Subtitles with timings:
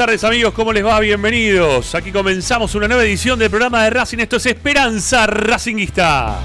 [0.00, 0.98] Tardes amigos, ¿cómo les va?
[0.98, 1.94] Bienvenidos.
[1.94, 4.16] Aquí comenzamos una nueva edición del programa de Racing.
[4.20, 6.38] Esto es Esperanza Racinguista.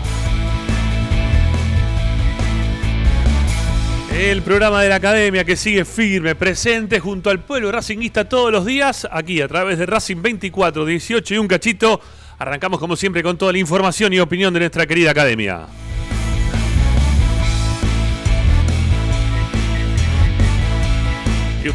[4.14, 8.66] El programa de la academia que sigue firme, presente junto al pueblo racinguista todos los
[8.66, 12.02] días, aquí a través de Racing 24, 18 y un cachito.
[12.38, 15.66] Arrancamos como siempre con toda la información y opinión de nuestra querida academia.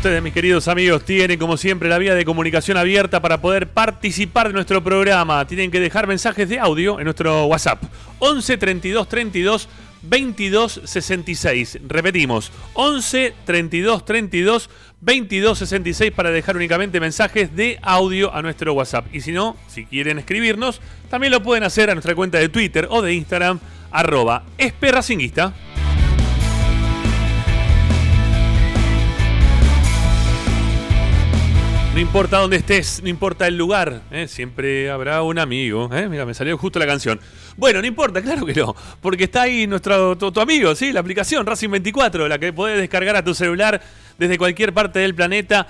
[0.00, 4.46] Ustedes, mis queridos amigos, tienen como siempre la vía de comunicación abierta para poder participar
[4.46, 5.46] de nuestro programa.
[5.46, 7.82] Tienen que dejar mensajes de audio en nuestro WhatsApp.
[8.18, 9.68] 11 32 32
[10.00, 11.80] 22 66.
[11.86, 14.70] Repetimos, 11 32 32
[15.02, 19.04] 22 66 para dejar únicamente mensajes de audio a nuestro WhatsApp.
[19.12, 20.80] Y si no, si quieren escribirnos,
[21.10, 25.52] también lo pueden hacer a nuestra cuenta de Twitter o de Instagram, arroba esperracinguista.
[31.92, 34.28] No importa dónde estés, no importa el lugar, ¿eh?
[34.28, 35.90] siempre habrá un amigo.
[35.92, 36.08] ¿eh?
[36.08, 37.18] Mira, me salió justo la canción.
[37.56, 40.92] Bueno, no importa, claro que no, porque está ahí nuestro tu, amigo, ¿sí?
[40.92, 43.82] la aplicación Racing 24, la que puedes descargar a tu celular
[44.18, 45.66] desde cualquier parte del planeta.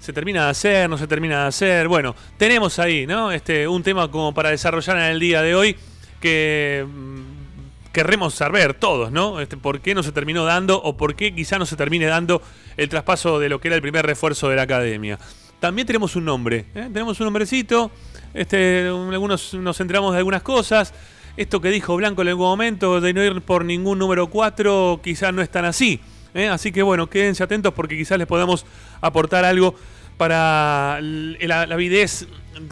[0.00, 1.88] se termina de hacer, no se termina de hacer.
[1.88, 3.32] Bueno, tenemos ahí, ¿no?
[3.32, 5.76] Este, un tema como para desarrollar en el día de hoy
[6.20, 9.40] que mm, querremos saber todos, ¿no?
[9.40, 12.42] Este, ¿Por qué no se terminó dando o por qué quizá no se termine dando
[12.76, 15.18] el traspaso de lo que era el primer refuerzo de la academia?
[15.60, 16.90] También tenemos un nombre, ¿eh?
[16.92, 17.90] tenemos un nombrecito,
[18.34, 20.92] este, algunos nos enteramos de algunas cosas.
[21.36, 25.32] Esto que dijo Blanco en algún momento de no ir por ningún número 4, quizás
[25.32, 26.00] no es tan así.
[26.34, 26.48] ¿Eh?
[26.48, 28.66] Así que bueno, quédense atentos porque quizás les podamos
[29.00, 29.74] aportar algo
[30.16, 32.26] para la, la avidez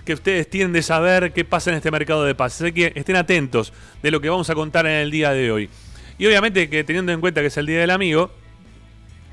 [0.05, 2.63] que ustedes tienen de saber qué pasa en este mercado de pases.
[2.63, 3.73] Así que estén atentos
[4.03, 5.71] de lo que vamos a contar en el día de hoy.
[6.19, 8.31] Y obviamente que teniendo en cuenta que es el Día del Amigo,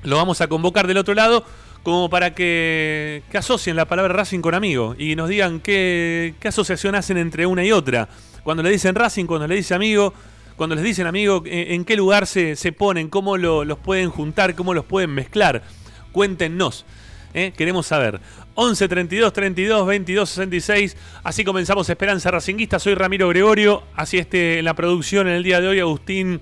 [0.04, 1.46] lo vamos a convocar del otro lado
[1.84, 6.48] como para que, que asocien la palabra Racing con amigo y nos digan qué, qué
[6.50, 8.10] asociación hacen entre una y otra.
[8.44, 10.14] Cuando le dicen Racing, cuando le dice amigo,
[10.60, 14.54] cuando les dicen amigo, en, qué lugar se, se ponen, cómo lo- los pueden juntar,
[14.56, 15.64] cómo los pueden mezclar.
[16.12, 16.86] Cuéntenos.
[17.34, 17.54] ¿eh?
[17.58, 18.20] Queremos saber.
[18.56, 20.98] 11 32 32 22 66.
[21.24, 22.78] Así comenzamos Esperanza Racinguista.
[22.78, 23.84] Soy Ramiro Gregorio.
[23.96, 26.42] Así este en la producción en el día de hoy, Agustín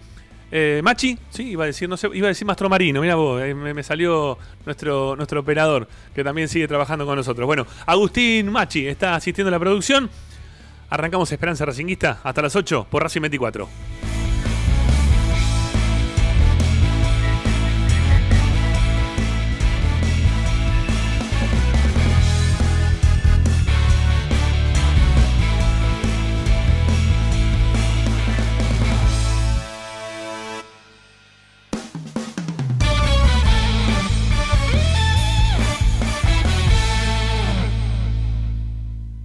[0.52, 1.18] eh, Machi.
[1.30, 3.02] Sí, iba a decir, no sé, iba a decir Mastro Marino.
[3.02, 7.46] Mira vos, eh, me, me salió nuestro, nuestro operador que también sigue trabajando con nosotros.
[7.46, 10.10] Bueno, Agustín Machi está asistiendo a la producción.
[10.90, 13.68] Arrancamos Esperanza Racinguista hasta las 8 por Racing 24.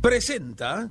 [0.03, 0.91] Presenta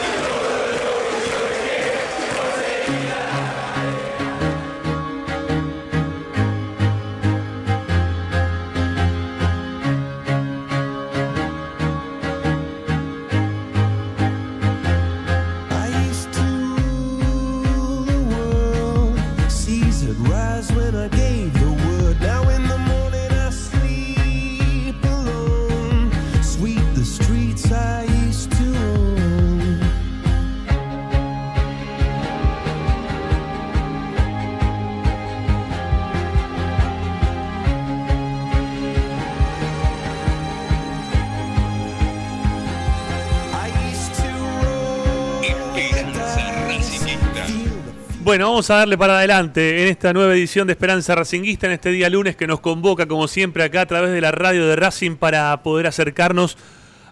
[48.31, 51.91] Bueno, vamos a darle para adelante en esta nueva edición de Esperanza Racinguista, en este
[51.91, 55.17] día lunes que nos convoca, como siempre, acá a través de la radio de Racing
[55.17, 56.57] para poder acercarnos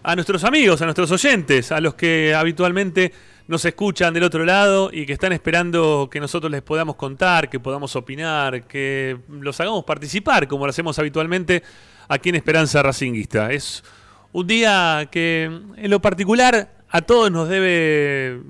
[0.02, 3.12] a nuestros amigos, a nuestros oyentes, a los que habitualmente
[3.48, 7.60] nos escuchan del otro lado y que están esperando que nosotros les podamos contar, que
[7.60, 11.62] podamos opinar, que los hagamos participar, como lo hacemos habitualmente
[12.08, 13.52] aquí en Esperanza Racinguista.
[13.52, 13.84] Es
[14.32, 15.44] un día que,
[15.76, 18.40] en lo particular, a todos nos debe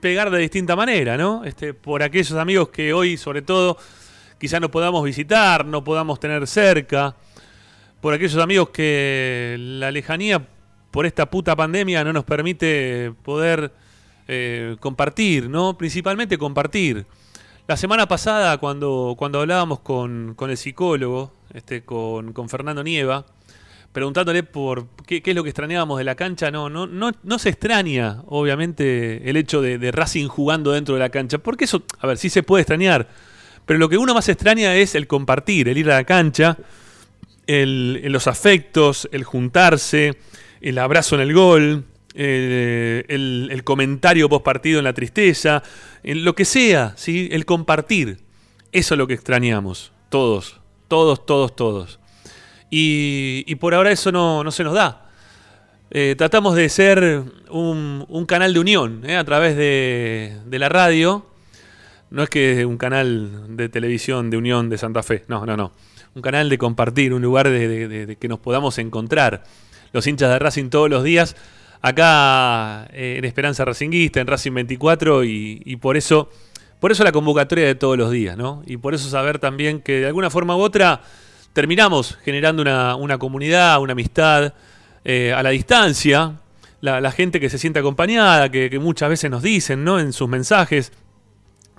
[0.00, 1.44] pegar de distinta manera, ¿no?
[1.44, 3.76] Este, por aquellos amigos que hoy, sobre todo,
[4.38, 7.14] quizá no podamos visitar, no podamos tener cerca,
[8.00, 10.46] por aquellos amigos que la lejanía
[10.90, 13.72] por esta puta pandemia no nos permite poder
[14.26, 15.76] eh, compartir, ¿no?
[15.76, 17.06] Principalmente compartir.
[17.66, 23.26] La semana pasada, cuando, cuando hablábamos con, con el psicólogo, este, con, con Fernando Nieva,
[23.92, 27.48] preguntándole por qué, es lo que extrañábamos de la cancha, no, no, no, no se
[27.48, 32.18] extraña, obviamente, el hecho de, Racing jugando dentro de la cancha, porque eso, a ver,
[32.18, 33.08] sí se puede extrañar,
[33.66, 36.56] pero lo que uno más extraña es el compartir, el ir a la cancha,
[37.46, 40.16] los afectos, el juntarse,
[40.60, 45.62] el abrazo en el gol, el, comentario post partido en la tristeza,
[46.02, 47.28] lo que sea, ¿sí?
[47.32, 48.18] el compartir.
[48.72, 51.99] Eso es lo que extrañamos, todos, todos, todos, todos.
[52.70, 55.06] Y, por ahora eso no, no se nos da.
[55.90, 59.16] Eh, tratamos de ser un, canal de unión ¿eh?
[59.16, 61.26] a través de, la radio.
[62.10, 65.72] No es que un canal de televisión de unión de Santa Fe, no, no, no.
[66.14, 69.44] Un canal de compartir, un lugar de que nos podamos encontrar.
[69.92, 71.36] Los hinchas de Racing todos los días,
[71.82, 76.30] acá eh, en Esperanza Racinguista, en Racing 24, y, y por eso
[76.78, 78.62] por eso la convocatoria de todos los días, ¿no?
[78.66, 81.02] Y por eso saber también que de alguna forma u otra
[81.52, 84.54] terminamos generando una, una comunidad, una amistad
[85.04, 86.40] eh, a la distancia.
[86.80, 90.00] La, gente que se siente acompañada, que, muchas veces nos dicen, ¿no?
[90.00, 90.92] En sus mensajes,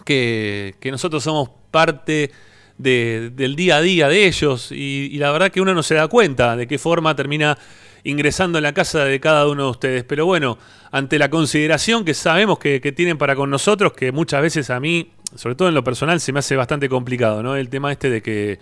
[0.05, 2.31] que, que nosotros somos parte
[2.77, 5.95] de- del día a día de ellos y, y la verdad que uno no se
[5.95, 7.57] da cuenta de qué forma termina
[8.03, 10.03] ingresando en la casa de cada uno de ustedes.
[10.03, 10.57] Pero bueno,
[10.91, 14.79] ante la consideración que sabemos que, que tienen para con nosotros, que muchas veces a
[14.79, 17.55] mí, sobre todo en lo personal, se me hace bastante complicado, ¿no?
[17.55, 18.59] El tema este de que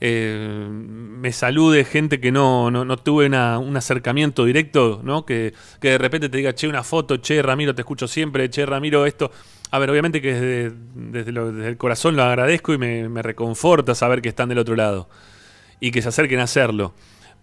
[0.00, 5.02] eh, me salude gente que no, no, no tuve un acercamiento directo.
[5.26, 9.06] Que, de repente te diga, che, una foto, che, Ramiro, te escucho siempre, che, Ramiro,
[9.06, 9.30] esto.
[9.70, 14.48] A ver, obviamente que desde, el corazón lo agradezco y me, reconforta saber que están
[14.48, 15.08] del otro lado
[15.80, 16.94] y que se acerquen a hacerlo.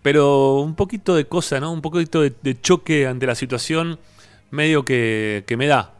[0.01, 1.60] Pero un poquito de cosa.
[1.67, 4.00] Un poquito de, choque ante la situación
[4.50, 5.93] medio que me da.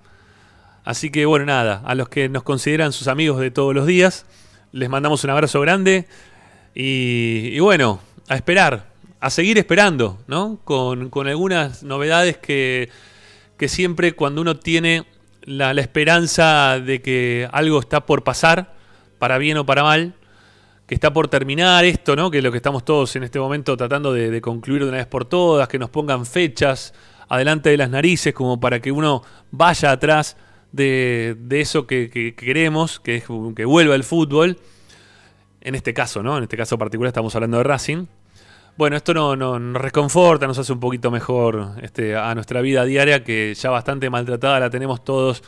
[0.84, 4.25] Así que bueno, nada, a los que nos consideran sus amigos de todos los días,
[4.72, 6.08] les mandamos un abrazo grande
[6.74, 10.60] y, bueno, a esperar, a seguir esperando, ¿no?
[10.63, 12.90] Con, con algunas novedades que,
[13.58, 15.06] que siempre cuando uno tiene
[15.44, 18.74] la, la esperanza de que algo está por pasar,
[19.20, 20.16] para bien o para mal,
[20.92, 22.30] que está por terminar esto, ¿no?
[22.30, 25.08] Que es lo que estamos todos en este momento tratando de, concluir de una vez
[25.08, 26.94] por todas, que nos pongan fechas
[27.30, 30.36] adelante de las narices como para que uno vaya atrás
[30.74, 33.24] de, de eso que, que queremos, que es
[33.56, 34.58] que vuelva el fútbol.
[35.62, 36.38] En este caso, ¿no?
[36.38, 38.06] En este caso particular estamos hablando de Racing.
[38.77, 42.84] Bueno, esto no, no- nos reconforta, nos hace un poquito mejor este, a nuestra vida
[42.86, 45.44] diaria, que ya bastante maltratada la tenemos todos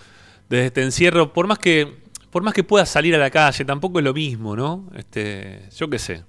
[0.49, 1.33] desde este encierro.
[1.33, 1.95] Por más que,
[2.29, 4.89] por más que pueda salir a la calle, tampoco es lo mismo, ¿no?
[4.95, 6.23] Este, yo qué sé.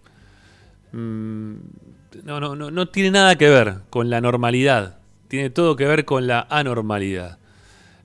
[0.93, 1.55] Mm,
[2.25, 4.99] no, no, no, no tiene nada que ver con la normalidad.
[5.29, 7.39] Tiene todo que ver con la anormalidad.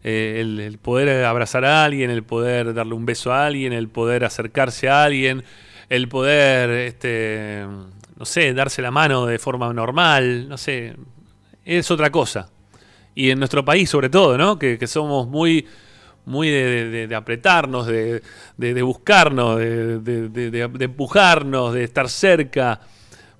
[0.04, 3.90] Eh, el, el poder abrazar a alguien, el poder darle un beso a alguien, el
[3.90, 5.44] poder acercarse a alguien,
[5.90, 7.66] el poder, este,
[8.16, 10.96] no sé, darse la mano de forma normal, no sé,
[11.66, 12.50] es otra cosa.
[13.16, 14.58] Y en nuestro país sobre todo, ¿no?
[14.60, 15.68] Que, que somos muy,
[16.26, 18.22] muy de, apretarnos, de,
[18.84, 22.80] buscarnos, de, empujarnos, de estar cerca,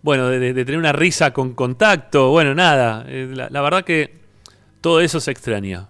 [0.02, 4.18] bueno, de, tener una risa con contacto, bueno, nada, eh, la verdad que
[4.82, 5.90] todo eso se extraña.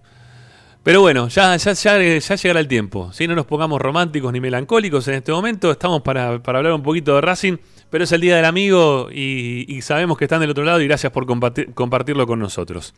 [0.84, 3.12] Pero bueno, ya, ya, ya, ya llegará el tiempo.
[3.14, 6.82] Si no nos pongamos románticos ni melancólicos en este momento, estamos para, para hablar un
[6.84, 7.58] poquito de Racing,
[7.90, 10.88] pero es el Día del Amigo y, y sabemos que están del otro lado y
[10.88, 12.94] gracias por compartir- compartirlo con nosotros.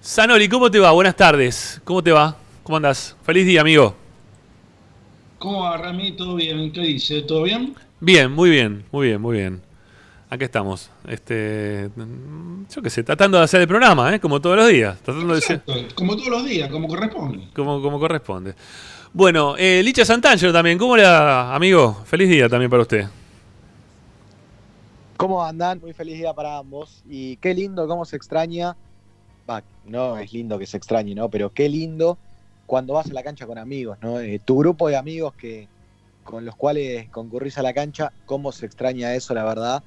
[0.00, 0.90] Sanoli, ¿cómo te va?
[0.92, 1.80] Buenas tardes.
[1.84, 2.36] ¿Cómo te va?
[2.62, 3.14] ¿Cómo andás?
[3.22, 3.94] Feliz día, amigo.
[5.38, 6.12] ¿Cómo va, Rami?
[6.12, 6.72] ¿Todo bien?
[6.72, 7.22] ¿Qué dice?
[7.22, 7.74] ¿Todo bien?
[8.00, 9.62] Bien, muy bien, muy bien, muy bien.
[10.30, 10.90] Aquí estamos.
[11.08, 11.90] Este,
[12.72, 14.20] yo qué sé, tratando de hacer el programa, ¿eh?
[14.20, 14.96] como todos los días.
[15.00, 17.48] Tratando de ser Exacto, como todos los días, como corresponde.
[17.52, 18.54] como, como corresponde.
[19.12, 20.78] Bueno, eh, Licha Santangelo también.
[20.78, 22.00] ¿Cómo le va, amigo?
[22.04, 23.06] Feliz día también para usted.
[25.16, 25.80] ¿Cómo andan?
[25.80, 27.02] Muy feliz día para ambos.
[27.10, 28.76] Y qué lindo cómo se extraña.
[29.84, 31.28] No es lindo que se extrañe, ¿no?
[31.28, 32.16] Pero qué lindo
[32.66, 34.20] cuando vas a la cancha con amigos, ¿no?
[34.20, 35.66] Eh, tu grupo de amigos que
[36.22, 39.82] con los cuales concurrís a la cancha, cómo se extraña eso, la verdad.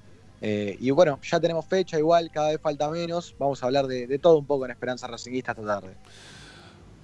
[0.45, 3.33] Eh, y bueno, ya tenemos fecha, igual, cada vez falta menos.
[3.39, 5.93] Vamos a hablar de, todo un poco en Esperanza Racingista esta tarde.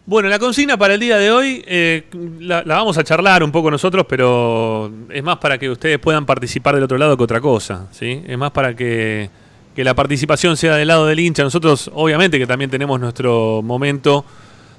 [0.05, 2.03] Bueno, la consigna para el día de hoy eh,
[2.41, 6.75] la, vamos a charlar un poco nosotros, pero es más para que ustedes puedan participar
[6.75, 8.21] del otro lado que otra cosa, ¿sí?
[8.27, 9.29] Es más para que,
[9.73, 11.41] que la participación sea del lado del hincha.
[11.41, 14.25] Nosotros, obviamente, que también tenemos nuestro momento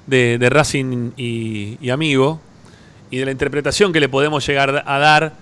[0.06, 2.42] de, de Racing y, y amigo,
[3.10, 5.32] y de la interpretación que le podemos llegar a dar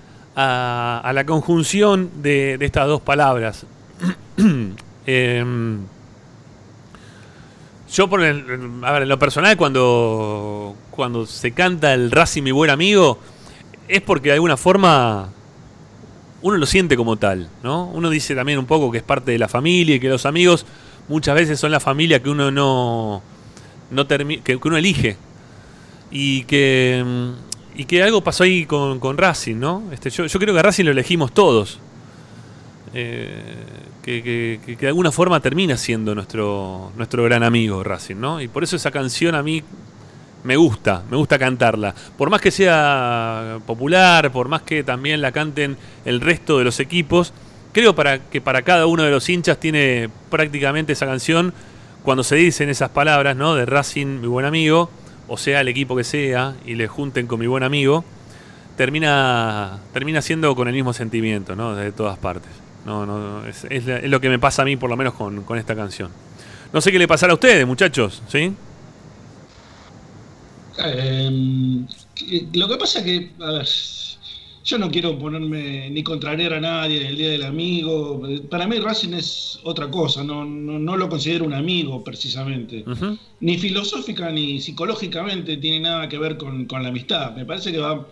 [0.40, 3.66] a, a la conjunción de, de estas dos palabras.
[5.10, 5.78] Em,
[7.90, 8.44] yo por el,
[8.82, 13.18] a ver, en lo personal cuando cuando se canta el Racing mi buen amigo
[13.88, 15.30] es porque de alguna forma
[16.42, 17.86] uno lo siente como tal, ¿no?
[17.86, 20.66] Uno dice también un poco que es parte de la familia y que los amigos
[21.08, 23.22] muchas veces son la familia que uno no
[23.90, 25.16] no que, que uno elige
[26.10, 27.47] y que mm,
[27.78, 29.84] y que algo pasó ahí con, con Racing, ¿no?
[29.92, 31.78] Este, yo, yo creo que a Racing lo elegimos todos.
[32.94, 33.30] Eh,
[34.02, 38.40] que, que- que- que de alguna forma termina siendo nuestro, nuestro gran amigo Racing, ¿no?
[38.40, 39.62] Y por eso esa canción a mí
[40.44, 41.94] me gusta, me gusta cantarla.
[42.16, 46.80] Por más que sea popular, por más que también la canten el resto de los
[46.80, 47.32] equipos,
[47.72, 51.52] creo para que para cada uno de los hinchas tiene prácticamente esa canción
[52.02, 53.54] cuando se dicen esas palabras, ¿no?
[53.54, 54.88] De Racing, mi buen amigo,
[55.28, 58.04] o sea el equipo que sea, y le junten con mi buen amigo,
[58.76, 61.74] termina, termina siendo con el mismo sentimiento, ¿no?
[61.74, 62.50] De todas partes.
[62.86, 65.58] No, no, es, es lo que me pasa a mí, por lo menos, con, con
[65.58, 66.10] esta canción.
[66.72, 68.52] No sé qué le pasará a ustedes, muchachos, ¿sí?
[70.78, 71.84] Eh,
[72.52, 73.68] lo que pasa que, a ver,
[74.68, 78.20] yo no quiero ponerme ni contrariar a nadie en el Día del Amigo.
[78.50, 82.84] Para mí Racing es otra cosa, no, no, no lo considero un amigo precisamente.
[83.40, 87.34] Ni filosófica ni psicológicamente tiene nada que ver con, con la amistad.
[87.34, 88.06] Me parece que va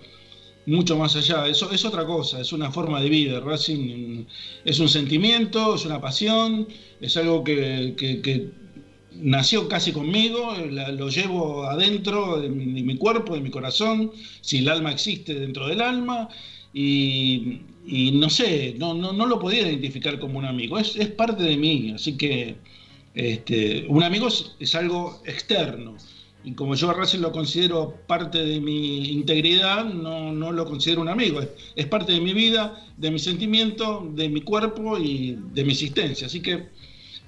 [0.64, 1.46] mucho más allá.
[1.46, 3.38] Eso es otra cosa, es una forma de vida.
[3.40, 4.24] Racing
[4.64, 6.68] es un sentimiento, es una pasión,
[7.02, 8.48] es algo que, que- que
[9.20, 14.92] nació casi conmigo, lo llevo adentro de mi, cuerpo, de mi corazón, si el alma
[14.92, 16.28] existe dentro del alma.
[16.72, 21.08] Y, y no sé, no, no, no lo podía identificar como un amigo, es, es
[21.08, 22.56] parte de mí, así que
[23.14, 25.96] este, un amigo es, es algo externo.
[26.44, 31.00] Y como yo a Racing lo considero parte de mi integridad, no, no lo considero
[31.00, 31.40] un amigo.
[31.40, 35.72] Es, es parte de mi vida, de mi sentimiento, de mi cuerpo y de mi
[35.72, 36.28] existencia.
[36.28, 36.68] Así que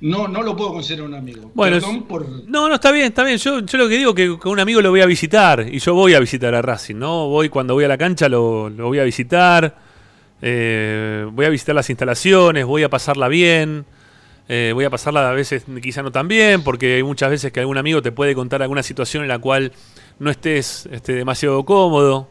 [0.00, 1.50] no, no lo puedo considerar un amigo.
[1.54, 2.28] Bueno, Perdón por...
[2.48, 3.38] No, no, está bien, está bien.
[3.38, 5.66] Yo, yo lo que digo es que con un amigo lo voy a visitar.
[5.70, 7.28] Y yo voy a visitar a Racing, ¿no?
[7.28, 9.76] Voy cuando voy a la cancha, lo, lo voy a visitar.
[10.42, 13.84] eh, voy a visitar las instalaciones, voy a pasarla bien.
[14.48, 17.60] eh, voy a pasarla a veces quizá no tan bien, porque hay muchas veces que
[17.60, 19.72] algún amigo te puede contar alguna situación en la cual
[20.20, 22.28] no estés este, demasiado cómodo.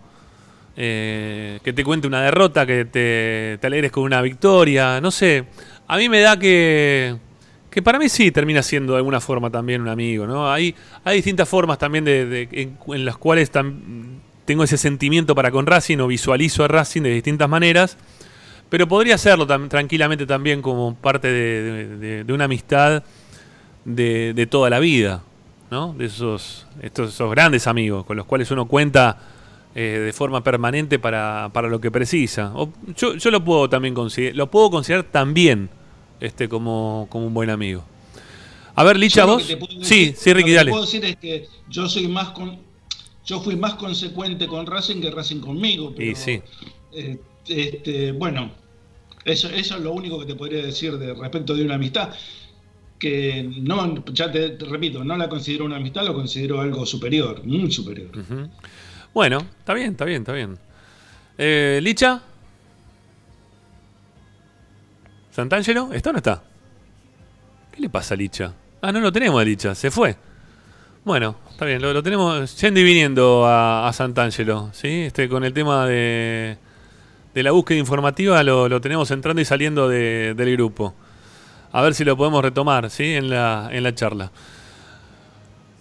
[0.77, 5.01] eh, que te cuente una derrota, que te, te alegres con una victoria.
[5.01, 5.45] No sé.
[5.87, 7.17] A mí me da que.
[7.77, 10.51] Que para mí sí termina siendo de alguna forma también un amigo, ¿no?
[10.51, 13.51] Hay, hay distintas formas también de, en, las cuales
[14.45, 17.95] tengo ese sentimiento para con Racing o visualizo a Racing de distintas maneras,
[18.69, 23.03] pero podría hacerlo tam- tranquilamente también como parte de, una amistad
[23.85, 25.21] de, de toda la vida,
[25.69, 25.93] ¿no?
[25.93, 29.19] De esos, estos, esos grandes amigos con los cuales uno cuenta
[29.75, 32.53] eh, de forma permanente para, para lo que precisa.
[32.55, 35.69] O- yo, yo lo puedo también considerar, lo puedo considerar también
[36.19, 37.83] este, como, como un buen amigo.
[38.75, 39.43] A ver, Licha, lo vos.
[39.43, 40.71] Sí, decir- sí, lo Ricky, dale.
[40.71, 42.59] puedo decir es que yo soy más con,
[43.25, 45.93] yo fui más consecuente con Racing que Racing conmigo.
[45.95, 46.41] Pero, Y sí.
[46.93, 48.51] eh, este, bueno,
[49.25, 52.09] eso, eso es lo único que te podría decir de respecto de una amistad.
[52.99, 57.43] Que no, ya te, te repito, no la considero una amistad, lo considero algo superior,
[57.45, 58.09] muy superior.
[59.13, 60.57] Bueno, está bien, está bien, está bien.
[61.37, 62.23] Eh, Licha.
[65.37, 65.93] ¿Santangelo?
[65.93, 66.41] ¿Está o no está?
[67.71, 68.53] ¿Qué le pasa a Licha?
[68.81, 70.15] Ah, no lo tenemos a Licha, se fue.
[71.05, 75.03] Bueno, está bien, lo, tenemos yendo y viniendo a, a Santangelo, ¿sí?
[75.03, 76.57] Este, con el tema de,
[77.35, 80.95] de la búsqueda informativa lo, tenemos entrando y saliendo de- del grupo.
[81.71, 83.13] A ver si lo podemos retomar, ¿sí?
[83.13, 84.31] En la, en la charla.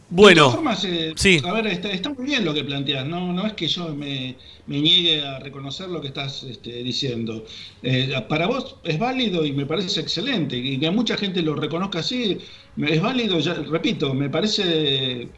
[0.08, 1.40] De Bueno, todas formas, eh, sí.
[1.44, 4.36] a ver, está, está muy bien lo que planteas, no, no es que yo me,
[4.66, 7.44] me niegue a reconocer lo que estás este, diciendo.
[7.82, 11.98] Eh, para vos es válido y me parece excelente, y que mucha gente lo reconozca
[12.00, 12.38] así,
[12.76, 15.28] es válido, ya, repito, me parece eh,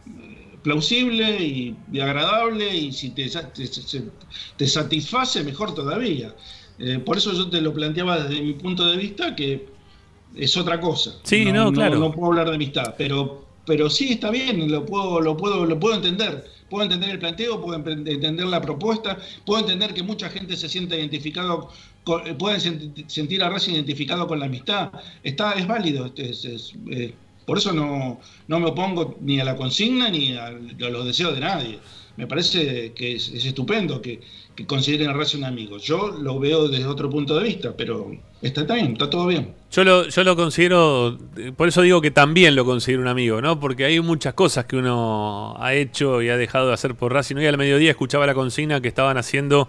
[0.63, 3.69] plausible y, y agradable, y si te, te,
[4.57, 6.35] te satisface, mejor todavía.
[6.79, 9.67] Eh, por eso yo te lo planteaba desde mi punto de vista, que
[10.37, 11.19] es otra cosa.
[11.25, 11.99] Sí, no, claro.
[11.99, 15.79] No puedo hablar de amistad, pero, pero sí está bien, lo puedo, lo puedo, lo
[15.79, 16.45] puedo entender.
[16.71, 20.97] Puedo entender el planteo, puedo entender la propuesta, puedo entender que mucha gente se sienta
[20.97, 21.69] identificado,
[22.05, 24.91] con- eh, pueden sent- sentir a Racing identificado con la amistad.
[25.23, 26.07] Está, es válido.
[26.07, 27.15] este, es- es, eh,
[27.47, 31.35] por eso no, no me opongo ni a la consigna ni a, a los deseos
[31.35, 31.79] de nadie.
[32.17, 34.21] Me parece que es, es estupendo que,
[34.59, 35.79] que consideren a Racing un amigo.
[35.79, 38.11] Yo lo veo desde otro punto de vista, pero
[38.43, 39.55] está, bien, está todo bien.
[39.71, 41.17] Yo lo, yo lo considero,
[41.57, 43.61] por eso digo que también lo considero un amigo, ¿no?
[43.61, 47.37] Porque hay muchas cosas que uno ha hecho y ha dejado de hacer por Racing.
[47.37, 49.69] Hoy al mediodía escuchaba la consigna que estaban haciendo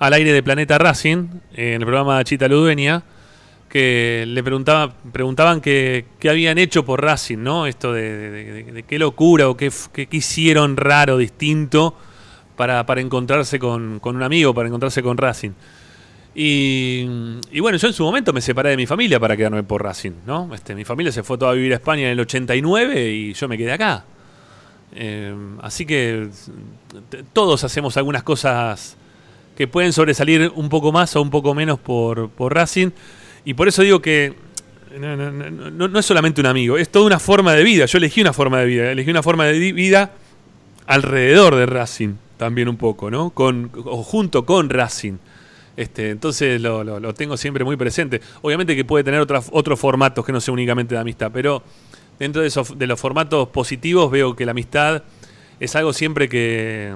[0.00, 3.04] al aire de Planeta Racing, eh, en el programa Chita Ludueña,
[3.68, 7.68] que le preguntaba, preguntaban qué, habían hecho por Racing, ¿no?
[7.68, 11.94] Esto de, qué locura o qué, qué- qué hicieron raro, distinto,
[12.56, 15.50] para, encontrarse con, un amigo, para encontrarse con Racing.
[16.34, 17.06] Y,
[17.60, 20.52] bueno, yo en su momento me separé de mi familia para quedarme por Racing, ¿no?
[20.54, 23.48] Este, mi familia se fue toda a vivir a España en el 89 y yo
[23.48, 24.04] me quedé acá.
[24.96, 26.28] Eh, así que
[27.32, 28.96] todos hacemos algunas cosas
[29.56, 32.90] que pueden sobresalir un poco más o un poco menos por, por Racing.
[33.44, 34.34] Y por eso digo que
[34.98, 37.86] no, no- es solamente un amigo, es toda una forma de vida.
[37.86, 40.12] Yo elegí una forma de vida, elegí una forma de vida
[40.86, 43.30] alrededor de Racing también un poco, ¿no?
[43.30, 45.14] Con, o junto con Racing.
[45.76, 48.20] Este, entonces lo, lo- lo tengo siempre muy presente.
[48.42, 51.62] Obviamente que puede tener otras- otros formatos que no sea únicamente de amistad, pero
[52.18, 55.02] dentro de, esos, de los formatos positivos veo que la amistad
[55.60, 56.92] es algo siempre que,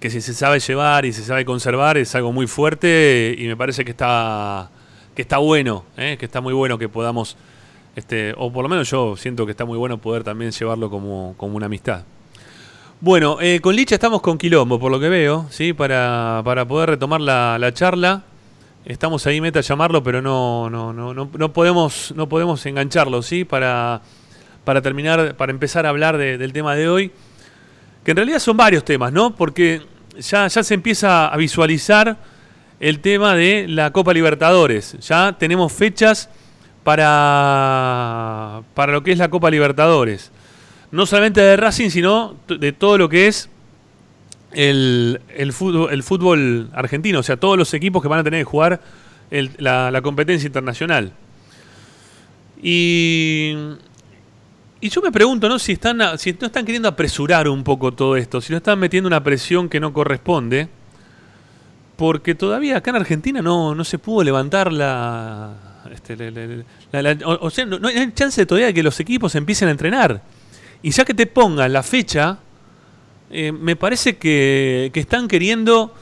[0.00, 3.56] que si se sabe llevar y se sabe conservar es algo muy fuerte y me
[3.56, 4.70] parece que está,
[5.14, 6.16] que está bueno, ¿eh?
[6.18, 7.36] que está muy bueno que podamos,
[7.96, 11.34] este, o por lo menos yo siento que está muy bueno poder también llevarlo como,
[11.36, 12.04] como una amistad.
[13.00, 15.72] Bueno, eh, con Licha estamos con Quilombo, por lo que veo, ¿sí?
[15.72, 18.22] Para, para poder retomar la, la charla.
[18.86, 23.22] Estamos ahí, meta a llamarlo, pero no, no, no, no, no podemos, no podemos engancharlo,
[23.22, 23.44] ¿sí?
[23.44, 24.00] Para,
[24.64, 27.10] para terminar, para empezar a hablar de- del tema de hoy.
[28.04, 29.34] Que en realidad son varios temas, ¿no?
[29.34, 29.82] Porque
[30.18, 32.16] ya, ya se empieza a visualizar
[32.80, 34.96] el tema de la Copa Libertadores.
[35.00, 36.28] Ya tenemos fechas
[36.84, 40.30] para, para lo que es la Copa Libertadores.
[40.94, 43.48] No solamente de Racing, sino de todo lo que es
[44.52, 47.18] el, el fútbol, argentino.
[47.18, 48.80] O sea, todos los equipos que van a tener que jugar
[49.58, 51.12] la, competencia internacional.
[52.62, 53.54] Y,
[54.80, 55.58] y yo me pregunto, ¿no?
[55.58, 59.08] Si están, si no están queriendo apresurar un poco todo esto, si no están metiendo
[59.08, 60.68] una presión que no corresponde,
[61.96, 65.54] porque todavía acá en Argentina no, no se pudo levantar la.
[65.92, 66.14] este,
[67.24, 70.22] o sea, no, no hay chance todavía de que los equipos empiecen a entrenar.
[70.84, 72.40] Y ya que te pongan la fecha,
[73.30, 75.94] eh, me parece que, que están queriendo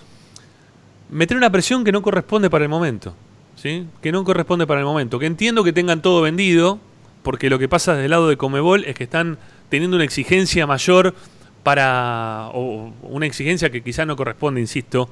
[1.08, 3.14] meter una presión que no corresponde para el momento.
[3.54, 3.86] ¿sí?
[4.02, 5.20] Que no corresponde para el momento.
[5.20, 6.80] Que entiendo que tengan todo vendido,
[7.22, 10.66] porque lo que pasa desde el lado de Comebol es que están teniendo una exigencia
[10.66, 11.14] mayor
[11.62, 12.48] para.
[12.52, 15.08] o una exigencia que quizá no corresponde, insisto,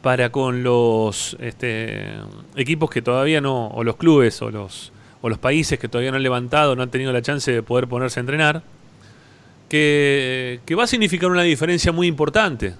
[0.00, 2.14] para con los este,
[2.54, 3.68] equipos que todavía no.
[3.68, 6.90] o los clubes o los, o los países que todavía no han levantado, no han
[6.90, 8.62] tenido la chance de poder ponerse a entrenar.
[9.68, 12.74] Que, va a significar una diferencia muy importante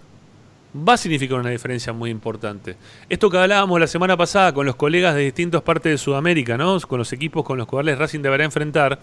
[0.76, 2.76] va a significar una diferencia muy importante.
[3.08, 6.78] Esto que hablábamos la semana pasada con los colegas de distintas partes de Sudamérica, ¿no?
[6.80, 9.00] con los equipos con los cuales Racing deberá enfrentar,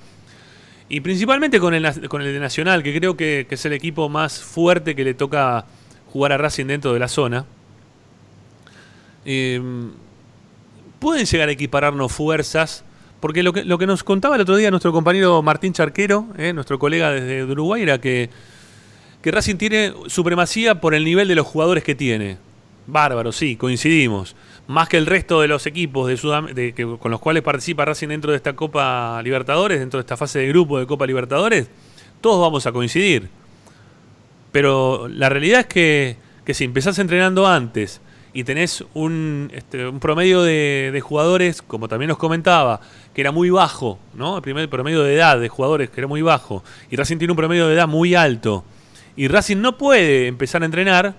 [0.90, 4.42] y principalmente con el, con el de Nacional, que creo que, es el equipo más
[4.42, 5.66] fuerte que le toca
[6.12, 7.46] jugar a Racing dentro de la zona.
[9.26, 9.60] Eh,
[11.00, 12.84] pueden llegar a equipararnos fuerzas,
[13.24, 17.10] porque lo que, nos contaba el otro día nuestro compañero Martín Charquero, eh, nuestro colega
[17.10, 18.30] desde Uruguay, era que
[19.22, 22.36] que Racing tiene supremacía por el nivel de los jugadores que tiene.
[22.86, 24.36] Bárbaro, sí, coincidimos.
[24.68, 28.32] Más que el resto de los equipos de Sudam- con los cuales participa Racing dentro
[28.32, 31.70] de esta Copa Libertadores, dentro de esta fase de grupo de Copa Libertadores,
[32.20, 33.30] todos vamos a coincidir.
[34.52, 38.02] Pero la realidad es que, que si empezás entrenando antes
[38.34, 42.82] y tenés un, este, un promedio de, de jugadores, como también nos comentaba,
[43.14, 44.38] que era muy bajo, ¿no?
[44.38, 47.38] El primer promedio de edad de jugadores que era muy bajo, y Racing tiene un
[47.38, 48.66] promedio de edad muy alto,
[49.16, 51.16] y Racing no puede empezar a entrenar,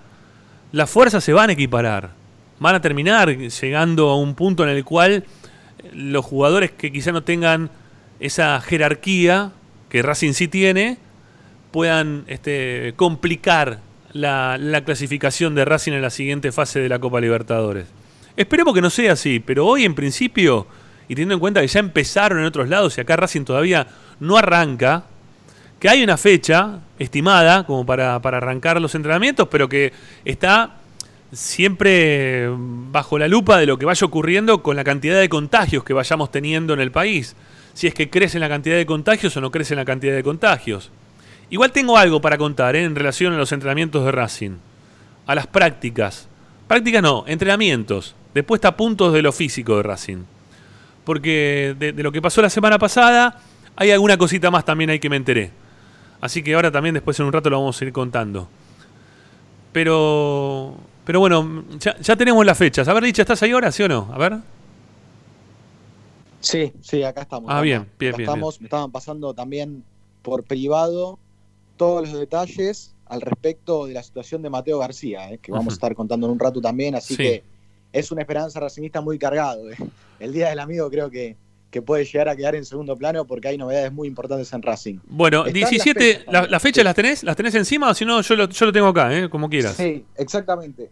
[0.72, 2.10] las fuerzas se van a equiparar.
[2.58, 5.24] Van a terminar llegando a un punto en el cual
[5.92, 7.70] los jugadores que quizá no tengan
[8.20, 9.52] esa jerarquía
[9.88, 10.98] que Racing sí tiene,
[11.70, 13.80] puedan este, complicar
[14.14, 17.86] la, la clasificación de Racing en la siguiente fase de la Copa Libertadores.
[18.36, 20.66] Esperemos que no sea así, pero hoy en principio,
[21.08, 23.86] y teniendo en cuenta que ya empezaron en otros lados y acá Racing todavía
[24.20, 25.04] no arranca,
[25.78, 29.92] que hay una fecha estimada como para, para arrancar los entrenamientos, pero que
[30.24, 30.76] está
[31.32, 35.92] siempre bajo la lupa de lo que vaya ocurriendo con la cantidad de contagios que
[35.92, 37.36] vayamos teniendo en el país.
[37.74, 40.90] Si es que crece la cantidad de contagios o no crece la cantidad de contagios.
[41.54, 42.82] Igual tengo algo para contar ¿eh?
[42.82, 44.56] en relación a los entrenamientos de Racing.
[45.24, 46.26] A las prácticas.
[46.66, 48.16] Prácticas no, entrenamientos.
[48.34, 50.24] De puesta a puntos de lo físico de Racing.
[51.04, 53.40] Porque de, de lo que pasó la semana pasada,
[53.76, 55.52] hay alguna cosita más también ahí que me enteré.
[56.20, 58.48] Así que ahora también después en un rato lo vamos a ir contando.
[59.70, 62.88] Pero, pero bueno, ya, ya tenemos las fechas.
[62.88, 64.10] A ver, Licha, ¿estás ahí ahora, sí o no?
[64.12, 64.38] A ver.
[66.40, 67.48] Sí, sí, acá estamos.
[67.48, 67.62] Ah, acá.
[67.62, 69.84] bien, bien, Acá bien, Estamos, me estaban pasando también
[70.20, 71.20] por privado
[71.76, 75.76] todos los detalles al respecto de la situación de Mateo García, eh, que vamos a
[75.76, 77.22] estar contando en un rato también, así Sí.
[77.22, 77.42] que
[77.92, 79.70] es una esperanza racingista muy cargado.
[79.70, 79.76] eh.
[80.20, 81.36] El Día del Amigo creo que,
[81.70, 84.98] que puede llegar a quedar en segundo plano porque hay novedades muy importantes en Racing.
[85.06, 86.84] Bueno, Están las 17, fechas la- también, las fechas sí.
[86.84, 89.28] las tenés, las tenés encima o si no, yo lo, yo lo tengo acá, ¿eh?
[89.28, 89.74] como quieras.
[89.76, 90.90] Sí, exactamente.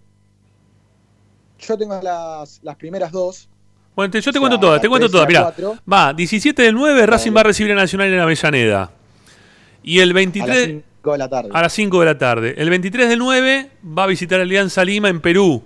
[1.61, 3.49] Yo tengo las, las primeras dos.
[3.95, 5.29] Bueno, te- yo te O sea, cuento todas, te cuento todas.
[5.29, 5.77] Mirá, cuatro.
[5.91, 8.91] va, 17 del 9, Racing va a recibir a Nacional en Avellaneda.
[9.83, 11.51] Y el A las 23, 5 de la tarde.
[11.53, 12.55] a las 5 de la tarde.
[12.57, 15.63] El 23 del 9 va a visitar Alianza Lima en Perú.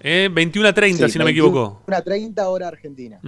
[0.00, 0.28] ¿eh?
[0.32, 1.82] 21 a 30, Sí, si no me 21 equivoco.
[1.86, 3.18] Una 30 hora argentina.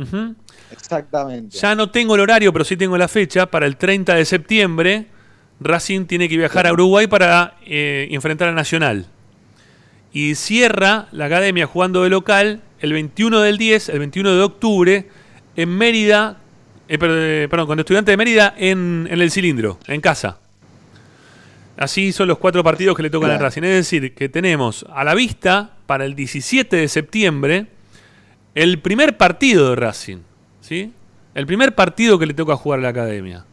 [0.71, 1.57] Exactamente.
[1.59, 3.47] Ya no tengo el horario, pero sí tengo la fecha.
[3.47, 5.07] Para el 30 de septiembre,
[5.61, 9.07] Racing tiene que viajar a Uruguay para eh, enfrentar a Nacional.
[10.13, 15.09] Y cierra la academia jugando de local el 21 del 10, el 21 de octubre,
[15.57, 16.39] en Mérida,
[16.89, 20.39] eh, eh, perdón, con estudiante de Mérida en, en el cilindro, en casa.
[21.77, 23.45] Así son los cuatro partidos que le tocan a Claro.
[23.45, 23.63] Racing.
[23.63, 27.67] Es decir, que tenemos a la vista para el 17 de septiembre
[28.55, 30.19] el primer partido de Racing.
[30.61, 30.93] ¿sí?
[31.35, 33.45] El primer partido que le toca jugar a la academia.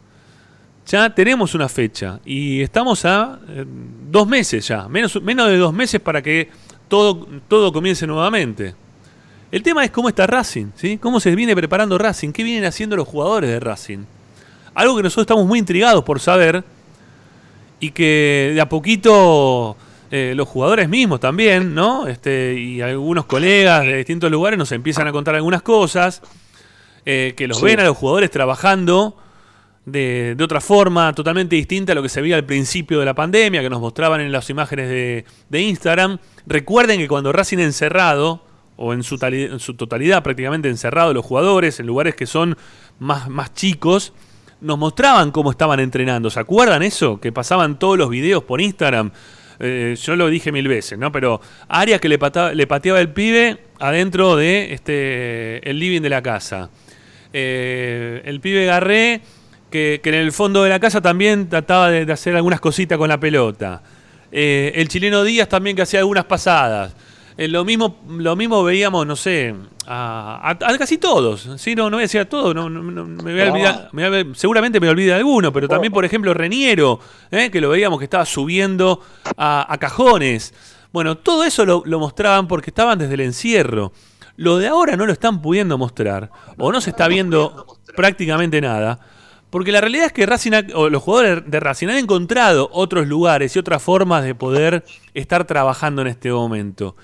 [0.88, 3.66] ya tenemos una fecha y estamos a eh,
[4.10, 6.50] dos meses ya, menos, menos de dos meses para que
[6.88, 8.74] todo, todo comience nuevamente.
[9.52, 10.98] El tema es cómo está Racing, ¿sí?
[10.98, 14.00] cómo se viene preparando Racing, qué vienen haciendo los jugadores de Racing.
[14.74, 16.64] Algo que nosotros estamos muy intrigados por saber
[17.80, 19.78] y que de a poquito
[20.12, 22.08] eh, los jugadores mismos también, ¿no?
[22.08, 26.22] Este, y algunos colegas de distintos lugares nos empiezan a contar algunas cosas,
[27.06, 27.66] eh, que los Sí.
[27.66, 29.16] ven a los jugadores trabajando
[29.86, 33.14] de, de otra forma totalmente distinta a lo que se veía al principio de la
[33.14, 36.18] pandemia, que nos mostraban en las imágenes de, de Instagram.
[36.48, 38.44] Recuerden que cuando Racing encerrado,
[38.78, 42.58] o en su, totalidad prácticamente encerrado los jugadores, en lugares que son
[43.00, 44.14] más, más chicos,
[44.62, 46.30] nos mostraban cómo estaban entrenando.
[46.30, 47.20] ¿Se acuerdan eso?
[47.20, 49.12] Que pasaban todos los videos por Instagram.
[49.60, 51.12] Eh, yo lo dije mil veces, ¿no?
[51.12, 56.70] Pero Arias que le, pateaba el pibe adentro de este el living de la casa.
[57.32, 59.22] Eh, el pibe Garré,
[59.70, 62.98] que, que en el fondo de la casa también trataba de, de hacer algunas cositas
[62.98, 63.82] con la pelota.
[64.38, 66.94] Eh, el chileno Díaz también que hacía algunas pasadas.
[67.38, 69.54] Eh, lo, mismo, lo mismo veíamos, no sé,
[69.86, 71.50] a, a- a casi todos.
[71.58, 71.76] ¿sí?
[71.76, 74.10] No, no voy a decir a todos, no, no- no- me voy a olvidar- me
[74.10, 77.00] voy a- seguramente me olvide de alguno, pero también, por ejemplo, Reniero,
[77.32, 77.52] ¿eh?
[77.52, 79.02] que lo veíamos que estaba subiendo
[79.36, 80.54] a, a cajones.
[80.94, 83.92] Bueno, todo eso lo, lo mostraban porque estaban desde el encierro.
[84.38, 87.66] Lo de ahora no lo están pudiendo mostrar, o no se está viendo
[87.98, 89.00] prácticamente nada,
[89.50, 93.08] porque la realidad es que Racing ha- o los jugadores de Racing han encontrado otros
[93.08, 96.96] lugares y otras formas de poder estar trabajando en este momento.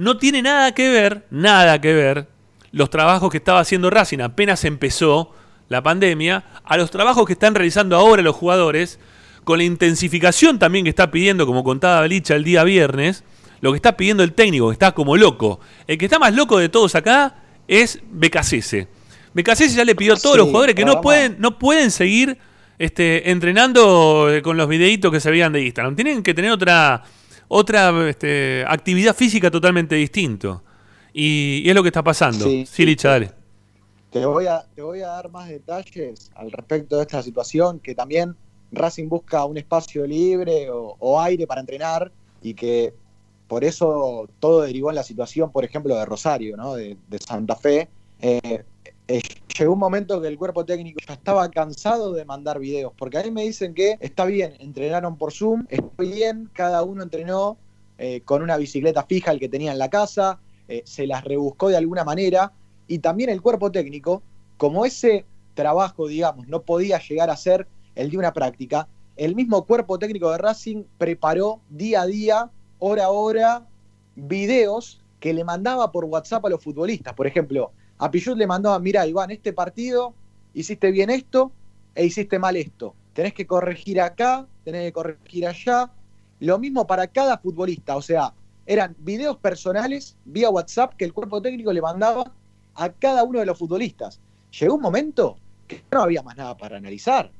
[0.00, 2.26] No tiene nada que ver, nada que ver,
[2.72, 5.34] los trabajos que estaba haciendo Racing apenas empezó
[5.68, 8.98] la pandemia, a los trabajos que están realizando ahora los jugadores,
[9.44, 13.24] con la intensificación también que está pidiendo, como contaba Licha el día viernes,
[13.60, 15.60] lo que está pidiendo el técnico, que está como loco.
[15.86, 17.34] El que está más loco de todos acá
[17.68, 18.88] es Becasese.
[19.34, 22.38] Becasese ya le pidió a todos Sí, los jugadores que no pueden, no pueden seguir
[22.78, 25.94] este, entrenando eh, con los videitos que se veían de Instagram.
[25.94, 27.04] Tienen que tener otra,
[27.52, 30.62] otra este, actividad física totalmente distinto.
[31.12, 32.44] Y, y es lo que está pasando.
[32.44, 32.86] Sí, Sí.
[32.86, 33.32] Licha, dale.
[34.10, 37.94] Te voy, a, te voy a dar más detalles al respecto de esta situación, que
[37.94, 38.36] también
[38.72, 42.94] Racing busca un espacio libre o, o aire para entrenar y que
[43.48, 46.74] por eso todo derivó en la situación, por ejemplo, de Rosario, ¿no?
[46.74, 47.88] de, de Santa Fe.
[48.20, 48.64] Eh,
[49.10, 49.22] eh,
[49.58, 53.24] llegó un momento que el cuerpo técnico ya estaba cansado de mandar videos, porque a
[53.24, 57.58] mí me dicen que está bien, entrenaron por Zoom, está bien, cada uno entrenó
[57.98, 61.70] eh, con una bicicleta fija el que tenía en la casa, eh, se las rebuscó
[61.70, 62.52] de alguna manera,
[62.86, 64.22] y también el cuerpo técnico,
[64.56, 69.64] como ese trabajo, digamos, no podía llegar a ser el de una práctica, el mismo
[69.64, 73.66] cuerpo técnico de Racing preparó día a día, hora a hora,
[74.14, 77.12] videos que le mandaba por WhatsApp a los futbolistas.
[77.14, 80.14] Por ejemplo, a Pichut le mandaba, mira, Iván, este partido
[80.54, 81.52] hiciste bien esto
[81.94, 82.94] e hiciste mal esto.
[83.12, 85.90] Tenés que corregir acá, tenés que corregir allá.
[86.38, 88.32] Lo mismo para cada futbolista, o sea,
[88.64, 92.32] eran videos personales vía WhatsApp que el cuerpo técnico le mandaba
[92.74, 94.18] a cada uno de los futbolistas.
[94.58, 95.36] Llegó un momento
[95.68, 97.30] que no había más nada para analizar.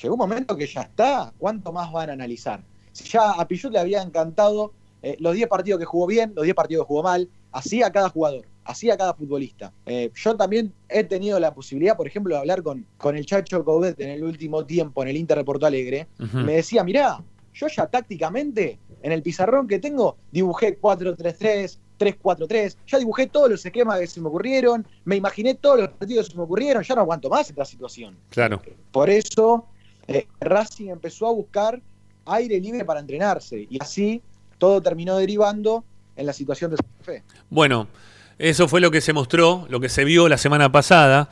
[0.00, 1.34] Llegó un momento que ya está.
[1.36, 2.64] ¿Cuánto más van a analizar?
[2.92, 6.44] Si ya a Pichut le había encantado eh, los 10 partidos que jugó bien, los
[6.44, 9.72] 10 partidos que jugó mal, así a cada jugador, así a cada futbolista.
[9.86, 13.64] Eh, yo también he tenido la posibilidad, por ejemplo, de hablar con, con el Chacho
[13.64, 16.06] Coudet en el último tiempo en el Inter de Porto Alegre.
[16.18, 17.18] Me decía, mirá,
[17.54, 23.64] yo ya tácticamente, en el pizarrón que tengo, dibujé 4-3-3, 3-4-3, ya dibujé todos los
[23.64, 26.94] esquemas que se me ocurrieron, me imaginé todos los partidos que se me ocurrieron, ya
[26.94, 28.18] no aguanto más esta situación.
[28.28, 28.60] Claro.
[28.92, 29.66] Por eso
[30.06, 31.80] eh, Racing empezó a buscar
[32.26, 34.20] aire libre para entrenarse y así
[34.58, 35.84] todo terminó derivando
[36.16, 37.22] en la situación de Santa Fe.
[37.48, 37.88] Bueno,
[38.38, 41.28] eso fue lo que se mostró, lo que se vio la semana pasada.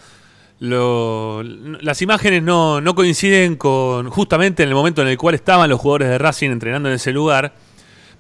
[0.59, 5.81] Las imágenes no, no coinciden con justamente en el momento en el cual estaban los
[5.81, 7.53] jugadores de Racing entrenando en ese lugar,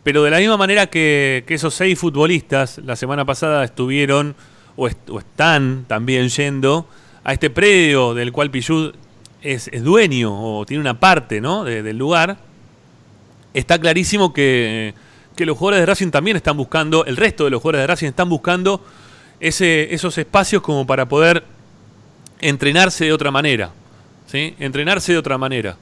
[0.02, 4.34] pero de la misma manera que, esos seis futbolistas la semana pasada estuvieron
[4.76, 6.86] o, est- o están también yendo
[7.24, 8.94] a este predio del cual Pichud
[9.42, 11.64] es, dueño o tiene una parte ¿no?
[11.64, 12.36] de- del lugar,
[13.54, 14.94] está clarísimo que,
[15.36, 18.06] que los jugadores de Racing también están buscando, el resto de los jugadores de Racing
[18.08, 18.84] están buscando
[19.38, 21.44] ese, esos espacios como para poder
[22.40, 23.70] entrenarse de otra manera.
[24.26, 24.54] ¿sí?
[24.58, 25.76] Entrenarse de otra manera.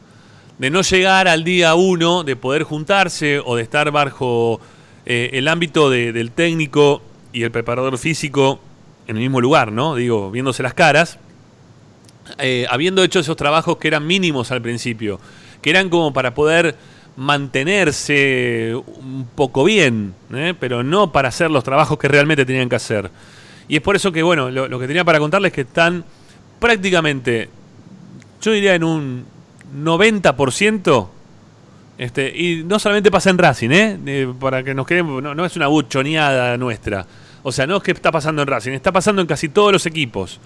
[0.59, 4.61] De no llegar al día uno, de poder juntarse o de estar bajo
[5.07, 8.61] eh, el ámbito de- del técnico y el preparador físico
[9.07, 9.97] en el mismo lugar, ¿no?
[9.97, 11.19] Digo, viéndose las caras,
[12.39, 15.21] eh, habiendo hecho esos trabajos que eran mínimos al principio,
[15.61, 16.77] que eran como para poder
[17.17, 20.55] mantenerse un poco bien, ¿eh?
[20.59, 23.11] pero no para hacer los trabajos que realmente tenían que hacer.
[23.69, 26.05] Y es por eso que, bueno, lo, que tenía para contarles es que están
[26.59, 27.49] prácticamente,
[28.43, 29.25] yo diría en un
[29.77, 31.09] 90%,
[31.97, 33.99] este, y no solamente pasa en Racing, ¿eh?
[34.05, 37.07] Eh, para que nos quedemos, no, no es una buchoneada nuestra.
[37.45, 39.87] O sea, no es que está pasando en Racing, está pasando en casi todos los
[39.87, 40.41] equipos.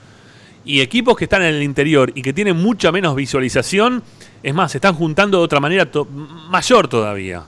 [0.68, 4.02] Y equipos que están en el interior y que tienen mucha menos visualización,
[4.42, 7.42] es más, se están juntando de otra manera to- mayor todavía.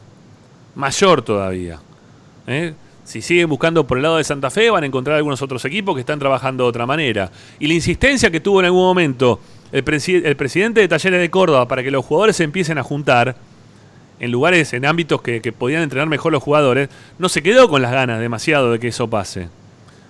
[0.74, 1.78] Mayor todavía.
[2.46, 2.72] ¿eh?
[3.04, 5.94] Si siguen buscando por el lado de Santa Fe, van a encontrar algunos otros equipos
[5.94, 7.30] que están trabajando de otra manera.
[7.59, 9.38] Y la insistencia que tuvo en algún momento
[9.70, 9.85] el,
[10.24, 13.37] el presidente de Talleres de Córdoba para que los jugadores se empiecen a juntar
[14.18, 17.83] en lugares, en ámbitos que, que podían entrenar mejor los jugadores, no se quedó con
[17.83, 19.50] las ganas demasiado de que eso pase.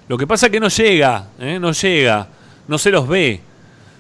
[0.07, 1.59] Lo que pasa es que no llega, ¿eh?
[1.61, 2.29] no llega,
[2.70, 3.40] no se los ve.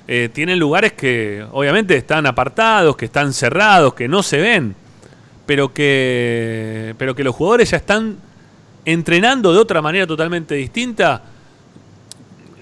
[0.08, 4.74] Eh, tienen lugares que obviamente están apartados, que están cerrados, que no se ven,
[5.44, 8.16] pero que, pero que los jugadores ya están
[8.84, 11.22] entrenando de otra manera totalmente distinta.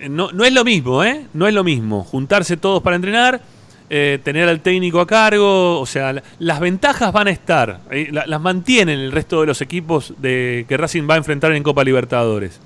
[0.08, 1.26] No, no es lo mismo, ¿eh?
[1.34, 2.04] No es lo mismo.
[2.04, 3.40] Juntarse todos para entrenar,
[3.90, 8.08] eh, tener al técnico a cargo, o sea, la- las ventajas van a estar, eh,
[8.12, 11.62] la- las mantienen el resto de los equipos de, que Racing va a enfrentar en
[11.62, 12.60] Copa Libertadores.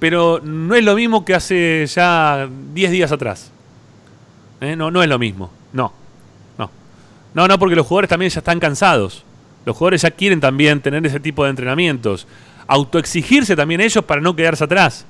[0.00, 3.52] Pero no es lo mismo que hace ya 10 días atrás.
[4.60, 4.74] ¿Eh?
[4.74, 5.50] No, no es lo mismo.
[5.72, 5.92] No.
[6.58, 6.70] No.
[7.34, 9.24] No, no, porque los jugadores también ya están cansados.
[9.64, 12.26] Los jugadores ya quieren también tener ese tipo de entrenamientos.
[12.66, 15.04] Autoexigirse también ellos para no quedarse atrás.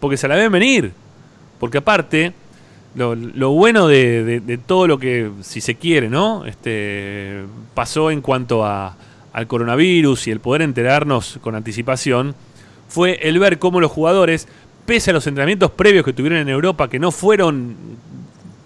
[0.00, 0.92] Porque se la deben venir.
[1.60, 2.32] Porque aparte,
[2.94, 6.46] lo, lo bueno de, de- de todo lo que, si se quiere, ¿no?
[6.46, 7.42] Este,
[7.74, 8.96] pasó en cuanto a,
[9.32, 12.34] al coronavirus y el poder enterarnos con anticipación,
[12.88, 14.48] fue el ver cómo los jugadores,
[14.86, 17.76] pese a los entrenamientos previos que tuvieron en Europa, que no fueron,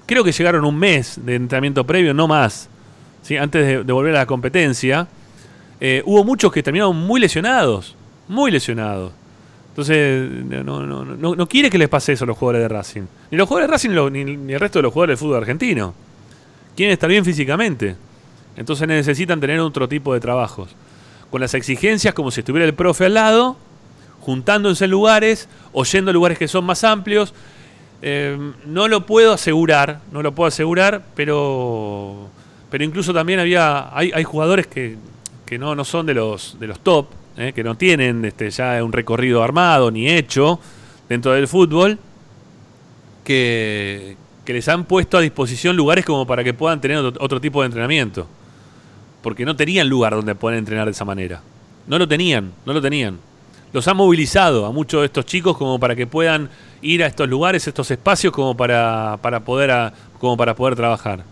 [0.07, 2.69] creo que llegaron un mes de entrenamiento previo, no más,
[3.23, 3.37] ¿sí?
[3.37, 5.09] antes de, volver a la competencia,
[5.81, 7.97] eh, hubo muchos que terminaron muy lesionados,
[8.29, 9.13] muy lesionados.
[9.71, 13.03] Entonces, no, no, no, no quiere que les pase eso a los jugadores de Racing.
[13.31, 15.95] Ni los jugadores de Racing ni- ni el resto de los jugadores del fútbol argentino.
[16.77, 17.97] Quieren estar bien físicamente.
[18.55, 20.69] Entonces necesitan tener otro tipo de trabajos.
[21.31, 23.57] Con las exigencias como si estuviera el profe al lado,
[24.23, 27.35] juntándose en lugares, o yendo a lugares que son más amplios.
[28.01, 32.29] Eh, no lo puedo asegurar, no lo puedo asegurar, pero,
[32.71, 34.97] pero incluso también había, hay, jugadores que,
[35.45, 37.07] que no, no son de los, de los top,
[37.37, 40.61] eh, que no tienen este, ya un recorrido armado ni hecho
[41.09, 41.99] dentro del fútbol,
[43.25, 47.41] que, que les han puesto a disposición lugares como para que puedan tener otro, otro
[47.41, 48.27] tipo de entrenamiento.
[49.21, 51.41] Porque no tenían lugar donde poder entrenar de esa manera.
[51.87, 53.19] No lo tenían, no lo tenían.
[53.73, 56.51] Los han movilizado a muchos de estos chicos como para que puedan
[56.83, 61.25] ir a estos lugares, estos espacios como para, para poder como para poder trabajar.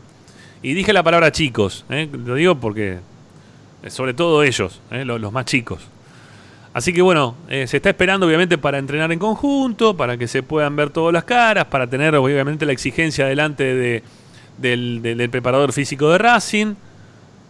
[0.63, 2.09] Y dije la palabra chicos, ¿eh?
[2.13, 2.99] lo digo porque
[3.89, 5.05] sobre todo ellos, ¿eh?
[5.05, 5.83] los, más chicos.
[6.73, 10.43] Así que bueno, eh, se está esperando obviamente para entrenar en conjunto, para que se
[10.43, 14.03] puedan ver todas las caras, para tener obviamente la exigencia delante de,
[14.59, 16.75] del- del preparador físico de Racing.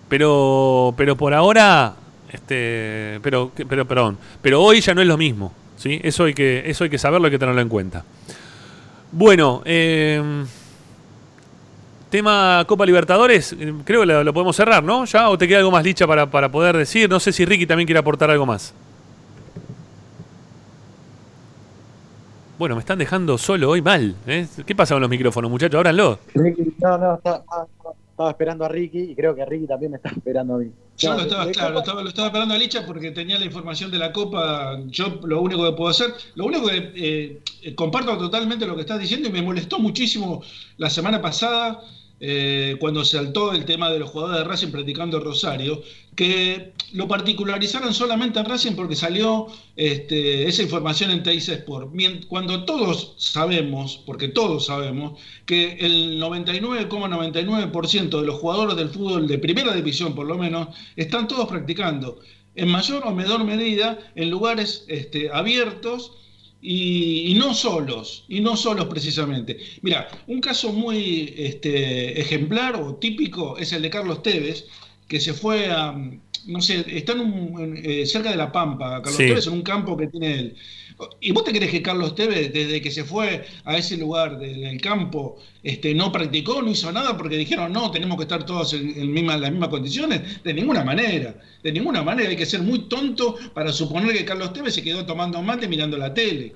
[0.09, 1.95] Pero, pero por ahora,
[2.33, 6.01] este, pero, pero, perdón, pero hoy ya no es lo mismo, ¿sí?
[6.03, 8.05] Eso hay que, eso hay que saberlo, hay que tenerlo en cuenta.
[9.13, 10.23] Bueno, eh,
[12.11, 15.05] tema Copa Libertadores, eh, creo que lo, podemos cerrar, ¿no?
[15.05, 15.29] ¿Ya?
[15.29, 17.09] ¿O te queda algo más licha para, para poder decir?
[17.11, 18.73] No sé si Ricky también quiere aportar algo más.
[22.59, 24.15] Bueno, me están dejando solo hoy mal.
[24.27, 24.47] ¿eh?
[24.67, 25.79] ¿Qué pasa con los micrófonos, muchachos?
[25.79, 26.19] Ábranlo.
[26.35, 27.67] No, no, estaba, estaba-
[28.21, 30.71] estaba esperando a Ricky y creo que Ricky también me está esperando a mí.
[30.99, 33.47] Yo No, lo estaba, claro, lo estaba, lo estaba esperando a Licha porque tenía la
[33.47, 34.79] información de la Copa.
[34.89, 38.83] Yo lo único que puedo hacer, lo único que eh, eh, comparto totalmente lo que
[38.83, 40.43] estás diciendo y me molestó muchísimo
[40.77, 41.81] la semana pasada
[42.23, 45.83] eh, cuando saltó el tema de los jugadores de Racing practicando Rosario,
[46.15, 51.95] que lo particularizaron solamente a Racing porque salió este, esa información en Teis Sport.
[52.29, 59.39] Cuando todos sabemos, porque todos sabemos, que el 99,99% de los jugadores del fútbol de
[59.39, 62.21] primera división, por lo menos, están todos practicando
[62.55, 66.19] en mayor o menor medida en lugares este, abiertos
[66.63, 69.59] y, y no solos, y no solos precisamente.
[69.83, 74.67] Mira, un caso muy este, ejemplar o típico es el de Carlos Tevez,
[75.09, 75.93] que se fue a,
[76.47, 79.27] no sé, está en un- en, eh, cerca de La Pampa, Carlos Sí.
[79.29, 80.57] Tevez, en un campo que tiene él.
[81.21, 84.81] ¿Y vos te crees que Carlos Tevez, desde que se fue a ese lugar del
[84.81, 89.27] campo, este, no practicó, no hizo nada porque dijeron, no, tenemos que estar todos en,
[89.27, 90.43] las mismas condiciones?
[90.43, 92.31] De ninguna manera, de ninguna manera.
[92.31, 95.97] Hay que ser muy tonto para suponer que Carlos Tevez se quedó tomando mate mirando
[95.97, 96.55] la tele.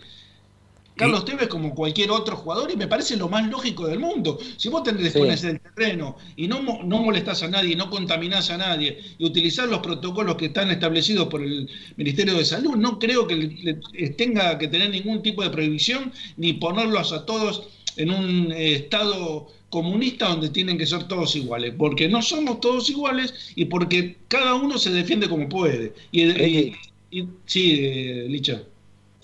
[0.97, 4.39] Carlos Tevez como cualquier otro jugador y me parece lo más lógico del mundo.
[4.57, 5.19] Si vos te te Sí.
[5.19, 9.25] pones en el terreno y no, no molestás a nadie, no contaminás a nadie y
[9.25, 13.81] utilizás los protocolos que están establecidos por el Ministerio de Salud, no creo que le-
[13.93, 17.65] le- tenga que tener ningún tipo de prohibición ni ponerlos a todos
[17.97, 22.89] en un eh, estado comunista donde tienen que ser todos iguales, porque no somos todos
[22.91, 25.93] iguales y porque cada uno se defiende como puede.
[26.13, 26.73] Y, y-
[27.11, 28.63] y- sí, eh, Licha.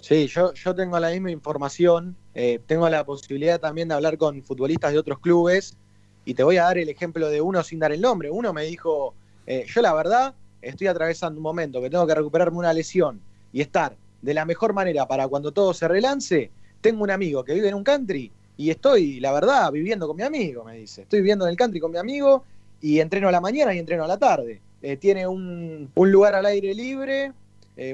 [0.00, 4.42] Sí, yo, yo tengo la misma información, eh, tengo la posibilidad también de hablar con
[4.42, 5.76] futbolistas de otros clubes
[6.24, 8.30] y te voy a dar el ejemplo de uno sin dar el nombre.
[8.30, 9.14] Uno me dijo,
[9.46, 13.20] eh, yo la verdad estoy atravesando un momento que tengo que recuperarme una lesión
[13.52, 16.50] y estar de la mejor manera para cuando todo se relance.
[16.80, 20.22] Tengo un amigo que vive en un country y estoy, la verdad, viviendo con mi
[20.22, 21.02] amigo, me dice.
[21.02, 22.44] Estoy viviendo en el country con mi amigo
[22.80, 24.62] y entreno a la mañana y entreno a la tarde.
[24.80, 27.32] Eh, tiene un, un lugar al aire libre,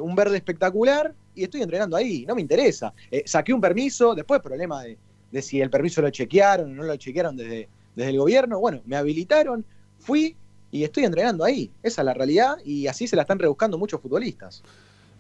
[0.01, 2.93] un verde espectacular y estoy entrenando ahí, no me interesa.
[3.11, 4.99] Eh, saqué un permiso, después problema de,
[5.43, 8.59] si el permiso lo chequearon o no lo chequearon desde, desde el gobierno.
[8.59, 9.65] Bueno, me habilitaron,
[10.01, 10.35] fui
[10.71, 11.71] y estoy entrenando ahí.
[11.83, 14.63] Esa es la realidad y así se la están rebuscando muchos futbolistas.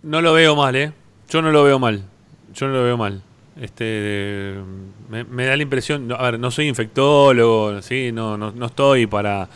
[0.02, 0.92] No lo veo mal, ¿eh?
[1.28, 2.02] Yo no lo veo mal.
[2.54, 3.22] Yo no lo veo mal.
[3.60, 4.54] Este,
[5.08, 8.10] me, da la impresión, a ver, no soy infectólogo, ¿sí?
[8.12, 9.48] no, no, no estoy para,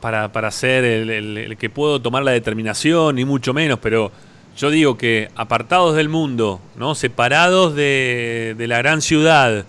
[0.00, 4.12] para, para ser el, el- el que puedo tomar la determinación, ni mucho menos, pero
[4.56, 6.94] yo digo que apartados del mundo, ¿no?
[6.94, 9.64] separados de, de la gran ciudad,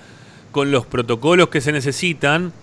[0.51, 2.53] con los protocolos que se necesitan,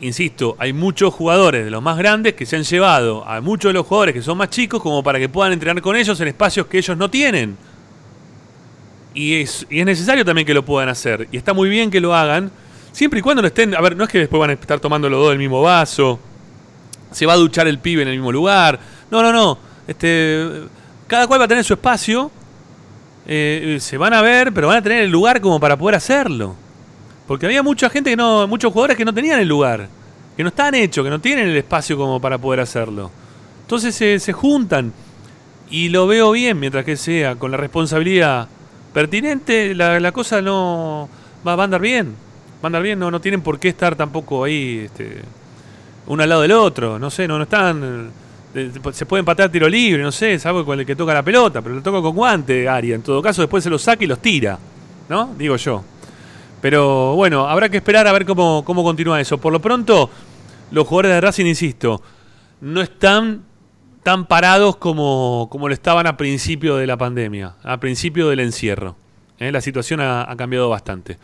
[0.00, 3.74] insisto, hay muchos jugadores de los más grandes que se han llevado a muchos de
[3.74, 6.66] los jugadores que son más chicos como para que puedan entrenar con ellos en espacios
[6.66, 7.56] que ellos no tienen.
[9.14, 11.28] Y es, y es necesario también que lo puedan hacer.
[11.30, 12.50] Y está muy bien que lo hagan,
[12.92, 13.74] siempre y cuando no estén...
[13.74, 16.18] A ver, no es que después van a estar tomando los dos del mismo vaso,
[17.12, 18.78] se va a duchar el pibe en el mismo lugar.
[19.10, 19.56] No, no, no.
[19.86, 20.64] Este,
[21.06, 22.30] cada cual va a tener su espacio.
[23.26, 26.54] eh, se van a ver, pero van a tener el lugar como para poder hacerlo.
[27.26, 29.88] Porque había mucha gente que no, muchos jugadores que no tenían el lugar,
[30.36, 33.10] que no están hechos, que no tienen el espacio como para poder hacerlo.
[33.62, 34.92] Entonces se, se juntan
[35.70, 38.46] y lo veo bien mientras que sea con la responsabilidad
[38.92, 41.08] pertinente, la, la cosa no
[41.46, 42.14] va, va a andar bien.
[42.62, 45.22] Va a andar bien, no, no tienen por qué estar tampoco ahí este,
[46.06, 48.10] uno al lado del otro, no sé, no, no están...
[48.54, 51.22] eh, Se puede empatar tiro libre, no sé, es algo con el que toca la
[51.22, 52.94] pelota, pero lo toca con guante, Aria.
[52.94, 54.58] En todo caso, después se los saca y los tira,
[55.08, 55.34] ¿no?
[55.36, 55.84] Digo yo.
[56.60, 59.38] Pero bueno, habrá que esperar a ver cómo, cómo continúa eso.
[59.38, 60.08] Por lo pronto,
[60.70, 62.02] los jugadores de Racing, insisto,
[62.60, 63.42] no están
[64.02, 68.96] tan parados como, como lo estaban a principio de la pandemia, a principio del encierro.
[69.38, 69.50] ¿eh?
[69.50, 71.18] La situación ha, cambiado bastante.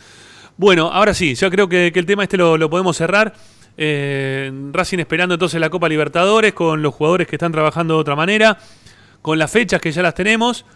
[0.57, 3.35] Bueno, ahora sí, ya creo que, que el tema este lo, lo podemos cerrar.
[3.83, 8.15] Eh, Racing esperando entonces la Copa Libertadores con los jugadores que están trabajando de otra
[8.15, 8.59] manera,
[9.23, 10.67] con las fechas que ya las tenemos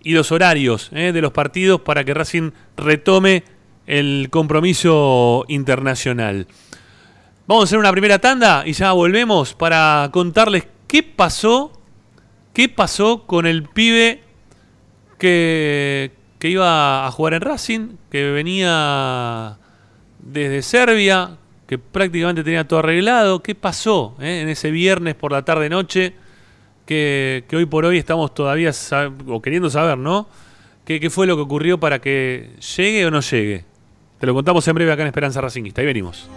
[0.00, 3.42] y los horarios eh, de los partidos para que Racing retome
[3.88, 6.46] el compromiso internacional.
[7.48, 11.72] Vamos a hacer una primera tanda y ya volvemos para contarles qué pasó,
[12.52, 14.22] qué pasó con el pibe
[15.18, 19.58] que, que iba a jugar en Racing, que venía
[20.20, 21.38] desde Serbia,
[21.72, 23.42] que prácticamente tenía todo arreglado.
[23.42, 26.12] ¿Qué pasó eh, en ese viernes por la tarde-noche?
[26.84, 28.72] Que, que hoy por hoy estamos todavía
[29.26, 30.28] o queriendo saber, ¿no?
[30.84, 33.64] ¿Qué, ¿Qué fue lo que ocurrió para que llegue o no llegue?
[34.20, 35.80] Te lo contamos en breve acá en Esperanza Racingista.
[35.80, 36.28] Ahí venimos.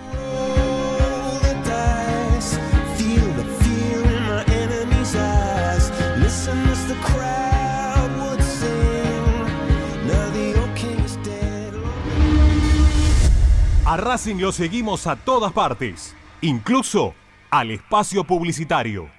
[13.96, 17.14] A Racing lo seguimos a todas partes, incluso
[17.50, 19.10] al espacio publicitario.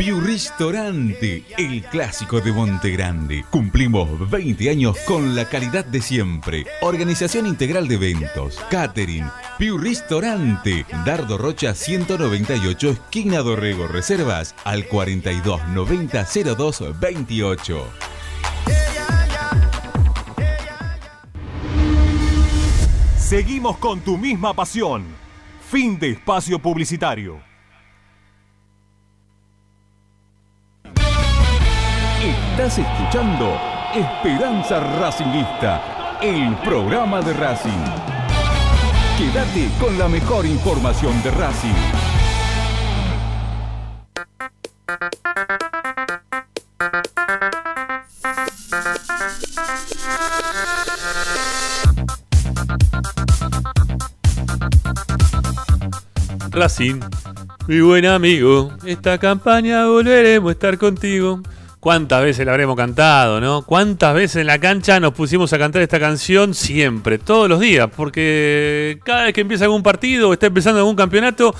[0.00, 3.44] Piu Ristorante, el clásico de Monte Grande.
[3.50, 6.64] Cumplimos 20 años con la calidad de siempre.
[6.80, 9.26] Organización integral de eventos, catering.
[9.58, 13.88] Piu Ristorante, Dardo Rocha 198, esquina Dorrego.
[13.88, 16.26] Reservas al 42 90
[16.56, 17.86] 02 28.
[23.18, 25.04] Seguimos con tu misma pasión.
[25.70, 27.49] Fin de espacio publicitario.
[32.60, 33.58] Estás escuchando
[33.94, 37.70] Esperanza Racingista, el programa de Racing.
[39.16, 41.70] Quédate con la mejor información de Racing.
[56.50, 57.00] Racing,
[57.66, 61.40] mi buen amigo, esta campaña volveremos a estar contigo.
[61.80, 63.62] ¿Cuántas veces la habremos cantado, no?
[63.62, 66.52] ¿Cuántas veces en la cancha nos pusimos a cantar esta canción?
[66.52, 70.94] Siempre, todos los días, porque cada vez que empieza algún partido o está empezando algún
[70.94, 71.54] campeonato,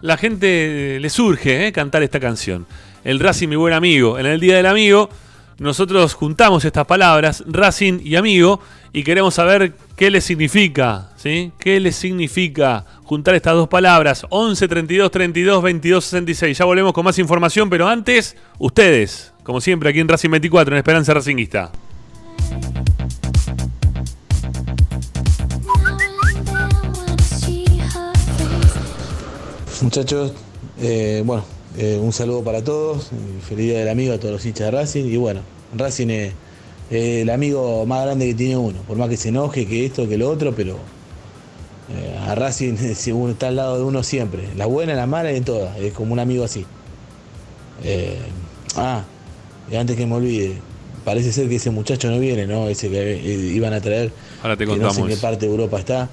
[0.00, 1.72] la gente le surge ¿eh?
[1.72, 2.66] cantar esta canción.
[3.04, 4.18] El Racing, mi buen amigo.
[4.18, 5.08] En el Día del Amigo,
[5.58, 8.58] nosotros juntamos estas palabras, Racing y amigo,
[8.92, 11.52] y queremos saber qué le significa, ¿sí?
[11.60, 14.26] ¿Qué le significa juntar estas dos palabras?
[14.28, 16.58] 11 32 32 22 66.
[16.58, 20.78] Ya volvemos con más información, pero antes, ustedes, como siempre, aquí en Racing 24, en
[20.78, 21.70] Esperanza Racinguista.
[29.80, 30.32] Muchachos,
[30.80, 31.44] eh, bueno,
[31.76, 33.10] eh, un saludo para todos,
[33.48, 35.40] feliz día del amigo a todos los hinchas de Racing y bueno,
[35.76, 36.34] Racing es
[36.90, 40.16] el amigo más grande que tiene uno, por más que se enoje, que esto, que
[40.16, 40.76] lo otro, pero
[41.90, 45.32] eh, a Racing si uno está al lado de uno siempre, la buena, la mala
[45.32, 46.64] y en todas, es como un amigo así.
[48.76, 49.02] Ah,
[49.72, 50.54] y antes que me olvide,
[51.04, 52.68] parece ser que ese muchacho no viene, ¿no?
[52.68, 54.12] Ese que eh, iban a traer,
[54.42, 55.08] Ahora te que no sé en contamos.
[55.08, 56.08] qué parte de Europa está.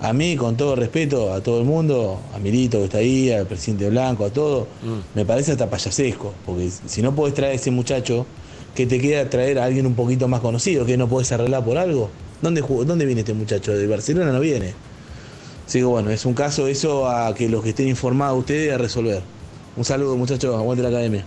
[0.00, 3.46] A mí, con todo respeto a todo el mundo, a Milito que está ahí, al
[3.46, 5.16] presidente Blanco, a todo, Mm.
[5.16, 8.26] me parece hasta payasesco, porque si no podés traer a ese muchacho,
[8.74, 11.78] que te queda traer a alguien un poquito más conocido, que no podés arreglar por
[11.78, 12.10] algo.
[12.42, 13.72] ¿Dónde, jugó- ¿Dónde viene este muchacho?
[13.72, 14.72] De Barcelona no viene.
[15.66, 18.78] Así que bueno, es un caso eso a que los que estén informados ustedes a
[18.78, 19.22] resolver.
[19.76, 21.24] Un saludo muchachos, aguante la academia.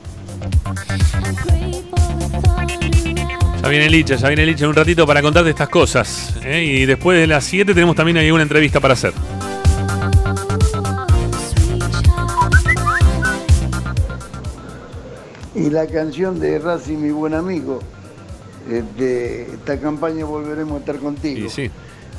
[3.62, 6.36] Ya viene Licha, ya viene Licha en un ratito para contarte estas cosas.
[6.44, 6.64] ¿eh?
[6.64, 9.14] Y después de las 7 tenemos también ahí una entrevista para hacer.
[15.54, 17.80] Y la canción de Racing, mi buen amigo,
[18.70, 21.46] eh, de esta campaña volveremos a estar contigo.
[21.46, 21.70] Y sí.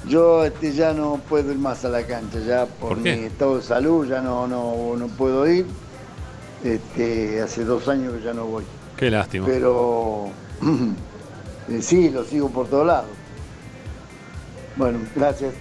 [0.09, 3.57] Yo este, ya no puedo ir más a la cancha, ya por, ¿Por mi estado
[3.57, 5.66] de salud ya no, no, no puedo ir.
[6.65, 8.65] Este, hace dos años que ya no voy.
[8.97, 9.47] Qué lástima.
[9.47, 10.29] Pero
[11.69, 13.11] eh, sí, lo sigo por todos lados.
[14.77, 15.55] Bueno, gracias.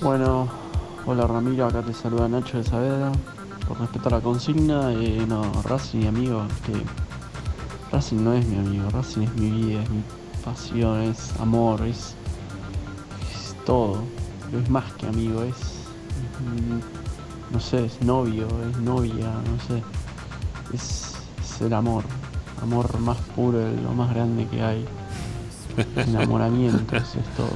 [0.00, 0.48] Bueno,
[1.04, 3.12] hola Ramiro, acá te saluda Nacho de Saavedra.
[3.66, 6.72] Por respeto a la consigna, eh, no, Racing, amigo, que
[7.92, 10.02] Racing no es mi amigo, Racing es mi vida, es mi
[10.44, 12.14] pasión, es amor, es,
[13.64, 14.02] todo.
[14.52, 19.82] Es más que amigo, es, es, no sé, es novio, es novia, no sé.
[20.74, 21.06] Es,
[21.60, 22.04] el amor.
[22.62, 24.84] Amor más puro, lo más grande que hay.
[25.96, 27.50] Enamoramiento, eso es todo.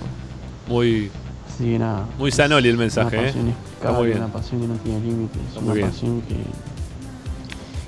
[0.68, 1.10] Muy,
[1.56, 2.06] que nada.
[2.18, 3.24] muy Sanoli el Una mensaje, ¿eh?
[3.26, 4.18] pasión Está muy bien.
[4.18, 5.40] Una pasión que no tiene límites.
[5.56, 5.88] Una bien.
[5.88, 6.34] pasión que,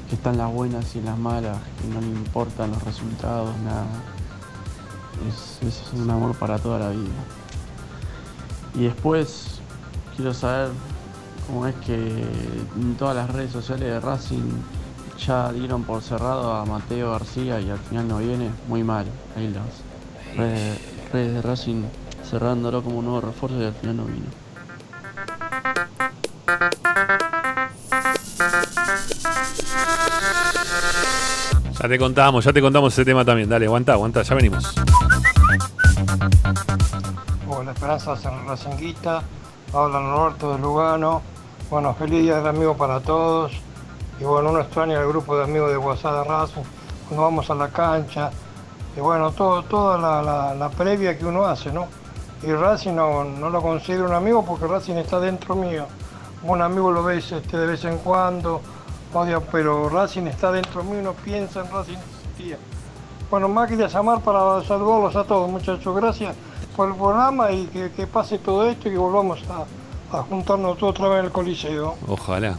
[0.09, 3.57] que está en las buenas y en las malas, que no le importan los resultados,
[3.59, 3.87] nada.
[5.29, 7.11] Es, es un amor para toda la vida.
[8.75, 9.61] Y después
[10.17, 10.69] quiero saber
[11.47, 14.51] cómo es que en todas las redes sociales de Racing
[15.25, 18.51] ya dieron por cerrado a Mateo García y al final no viene.
[18.69, 19.07] Muy mal.
[19.37, 20.79] Ahí las redes,
[21.13, 21.85] de Racing
[22.29, 24.27] cerrándolo como un nuevo refuerzo y al final no vino.
[31.81, 33.49] Ya te contamos, ya te contamos ese tema también.
[33.49, 34.75] Dale, aguanta, aguanta, ya venimos.
[37.77, 38.15] Esperanza
[38.47, 39.23] Racinguita,
[39.71, 41.21] habla Norberto de Lugano.
[41.69, 43.53] Bueno, feliz día del amigo para todos.
[44.19, 46.63] Y bueno, uno extraña el grupo de amigos de WhatsApp de Racing,
[47.07, 48.31] cuando vamos a la cancha.
[48.97, 49.99] Y bueno, todo, toda
[50.55, 51.87] la, previa que uno hace, ¿no?
[52.43, 55.87] Y Racing no, no lo considero un amigo porque Racing está dentro mío.
[56.45, 58.63] Un amigo lo ves este, de vez en cuando,
[59.13, 61.99] odia, pero Racing está dentro mío, uno piensa en Racing
[62.39, 62.57] día.
[63.31, 65.97] Bueno, más quería llamar para saludarlos a todos, muchachos.
[65.97, 66.35] Gracias
[66.77, 70.79] por el programa y que, que pase todo esto y que volvamos a, a juntarnos
[70.79, 71.97] todos otra vez en el Coliseo.
[72.07, 72.57] Ojalá.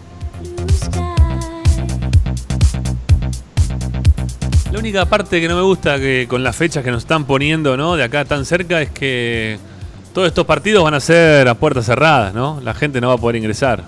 [4.72, 7.78] La única parte que no me gusta que con las fechas que nos están poniendo,
[7.78, 7.95] ¿no?
[7.95, 9.57] De acá tan cerca es que
[10.13, 12.59] todos estos partidos van a ser a puertas cerradas, ¿no?
[12.61, 13.86] La gente no va a poder ingresar.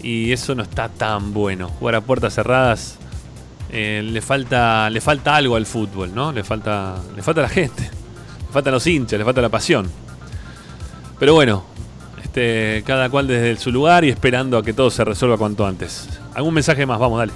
[0.00, 1.68] Y eso no está tan bueno.
[1.80, 2.98] Jugar a puertas cerradas
[3.72, 6.30] eh, le falta le falta algo al fútbol, ¿no?
[6.32, 9.90] Le falta le falta la gente, le faltan los hinchas, le falta la pasión.
[11.18, 11.64] Pero bueno,
[12.22, 16.08] este, cada cual desde su lugar y esperando a que todo se resuelva cuanto antes.
[16.34, 16.98] ¿Algún mensaje más?
[16.98, 17.32] Vamos, dale.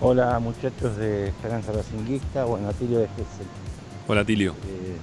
[0.00, 3.46] Hola muchachos de Esperanza Racinguista, bueno, Atilio de Gessel.
[4.08, 4.52] Hola, Tilio.
[4.52, 4.96] Eh,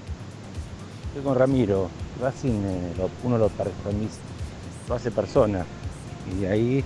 [1.07, 1.89] estoy con Ramiro.
[2.21, 3.49] Racing eh, lo- uno lo,
[4.89, 5.65] lo hace persona
[6.31, 6.83] y de ahí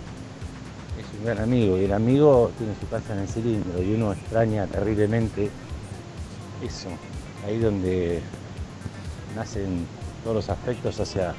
[0.99, 1.77] es un gran amigo.
[1.77, 5.49] Y el amigo tiene su casa en el cilindro y uno extraña terriblemente
[6.63, 6.89] eso.
[7.45, 8.21] Ahí donde
[9.35, 9.85] nacen
[10.23, 11.29] todos los afectos hacia,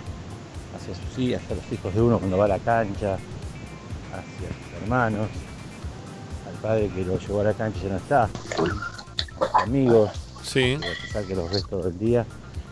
[0.76, 3.14] hacia sus hijos, hacia los hijos de uno cuando va a la cancha,
[4.12, 5.28] hacia sus hermanos,
[6.46, 8.28] al padre que lo llevó a la cancha y ya no está,
[9.54, 10.10] amigos,
[10.42, 10.74] sí.
[10.74, 12.26] a pesar que los ves todo el día,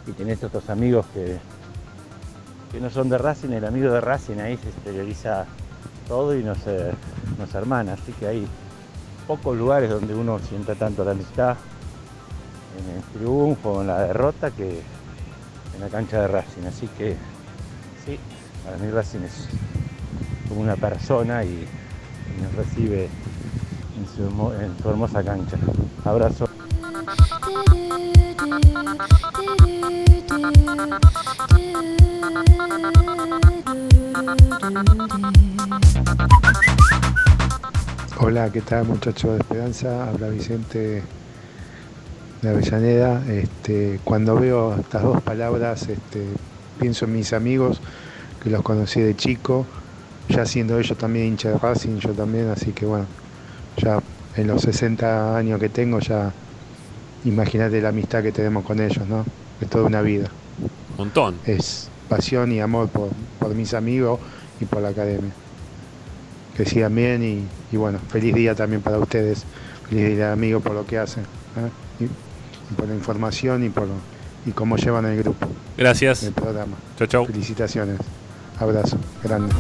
[0.07, 1.39] y tenés otros amigos que,
[2.73, 5.45] que no son de Racing, el amigo de Racing ahí se exterioriza
[6.09, 6.93] todo y nos, eh,
[7.39, 8.47] nos hermana, así que hay
[9.27, 11.57] pocos lugares donde uno sienta tanto la amistad
[12.79, 14.69] en el triunfo, en la derrota, que
[15.75, 17.15] en la cancha de Racing, así que
[18.07, 18.19] sí,
[18.65, 19.49] para mí Racing es
[20.49, 23.09] como una persona y, y nos recibe
[23.99, 25.57] en su, hermo- en su hermosa cancha.
[26.05, 26.52] Abrazo.
[38.19, 40.09] Hola, ¿qué tal muchachos de Esperanza?
[40.09, 41.03] Habla Vicente
[42.41, 43.23] de Avellaneda.
[43.29, 46.29] Este, cuando veo estas dos palabras, este,
[46.79, 47.81] pienso en mis amigos
[48.43, 49.67] que los conocí de chico,
[50.29, 53.07] ya siendo ellos también hincha de Racing, yo también, así que bueno,
[53.77, 53.99] ya
[54.37, 56.33] en los 60 años que tengo, ya
[57.25, 59.25] imagínate la amistad que tenemos con ellos, ¿no?
[59.61, 60.29] Es toda una vida.
[60.97, 61.37] Montón.
[61.47, 64.21] Es pasión y amor por, por mis amigos
[64.61, 65.33] y por la academia.
[66.57, 69.45] Que sigan bien y, y bueno, feliz día también para ustedes.
[69.89, 71.23] Feliz día amigo por lo que hacen.
[71.23, 72.01] ¿eh?
[72.01, 73.89] Y, y por la información y por
[74.45, 75.47] y cómo llevan el grupo.
[75.77, 76.23] Gracias.
[76.25, 76.77] El programa.
[76.99, 77.27] Chau, chau.
[77.27, 77.99] Felicitaciones.
[78.59, 78.99] Abrazo.
[79.23, 79.55] Grande.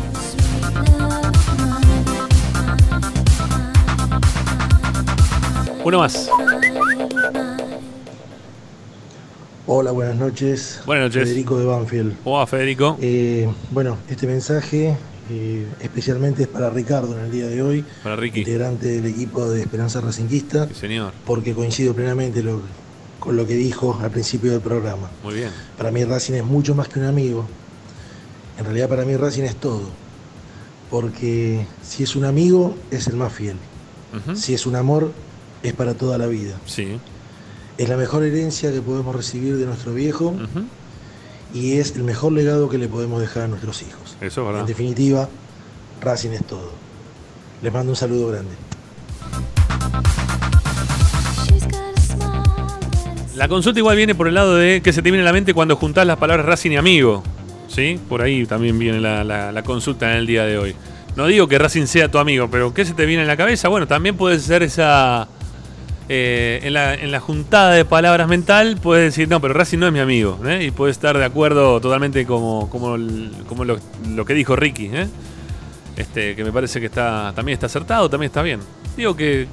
[5.85, 6.29] Uno más.
[9.67, 10.81] Hola, buenas noches.
[10.87, 11.29] Buenas noches.
[11.29, 12.15] Federico de Banfield.
[12.25, 12.99] Hola, Federico.
[13.01, 14.97] Eh, bueno, este mensaje
[15.31, 18.41] eh, especialmente es para Ricardo en el día de hoy, Para Ricky.
[18.41, 21.13] integrante del equipo de Esperanza Racinguista, Sí, señor.
[21.25, 22.61] porque coincido plenamente lo-
[23.21, 25.09] con lo que dijo al principio del programa.
[25.23, 25.51] Muy bien.
[25.79, 27.47] Para mí Racing es mucho más que un amigo.
[28.59, 29.89] En realidad para mí Racing es todo.
[30.91, 33.57] Porque si es un amigo, es el más fiel.
[34.35, 35.13] Si es un amor,
[35.63, 36.59] es para toda la vida.
[36.67, 36.99] Sí.
[37.79, 40.35] Es la mejor herencia que podemos recibir de nuestro viejo
[41.55, 44.17] y es el mejor legado que le podemos dejar a nuestros hijos.
[44.21, 44.67] Eso es En verdad.
[44.67, 45.29] definitiva,
[46.01, 46.71] Racing es todo.
[47.63, 48.51] Les mando un saludo grande.
[53.37, 55.55] La consulta igual viene por el lado de que se te viene a la mente
[55.55, 57.23] cuando juntás las palabras Racing y amigo.
[57.69, 57.99] ¿sí?
[58.09, 60.77] Por ahí también viene la, la- la consulta en el día de hoy.
[61.17, 63.69] No digo que Racing sea tu amigo, pero ¿qué se te viene en la cabeza?
[63.69, 65.29] Bueno, también puede ser esa...
[66.15, 69.87] eh, en, la, en la juntada de palabras mental puedes decir, no, pero Racing no
[69.87, 70.63] es mi amigo, ¿eh?
[70.65, 72.99] Y puedes estar de acuerdo totalmente como, como,
[73.49, 75.09] como lo, que dijo Ricky, ¿eh?
[75.97, 78.61] Este, que me parece que está también está acertado, también está bien.
[78.95, 79.47] Digo que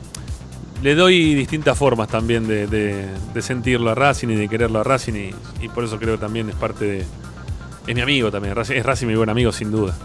[0.83, 5.13] le doy distintas formas también de, de- sentirlo a Racing y de quererlo a Racing
[5.13, 5.31] y,
[5.65, 7.05] y por eso creo que también es parte de...
[7.87, 9.95] Es mi amigo también, es Racing mi buen amigo sin duda.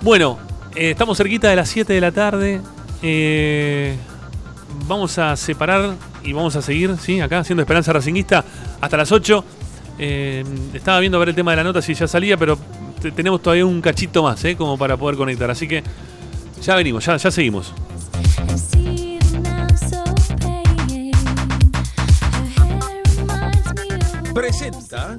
[0.00, 0.38] Bueno,
[0.74, 2.62] estamos cerquita de las 7 de la tarde.
[3.02, 3.94] Eh,
[4.86, 7.20] vamos a separar y vamos a seguir, ¿sí?
[7.20, 8.44] Acá haciendo Esperanza Racinguista
[8.80, 9.44] hasta las 8.
[9.98, 10.44] Eh,
[10.74, 12.58] estaba viendo a ver el tema de la nota si ya salía, pero
[13.00, 14.56] te- tenemos todavía un cachito más, ¿eh?
[14.56, 15.50] Como para poder conectar.
[15.50, 15.82] Así que
[16.62, 17.72] ya venimos, ya seguimos.
[24.34, 25.18] Presenta.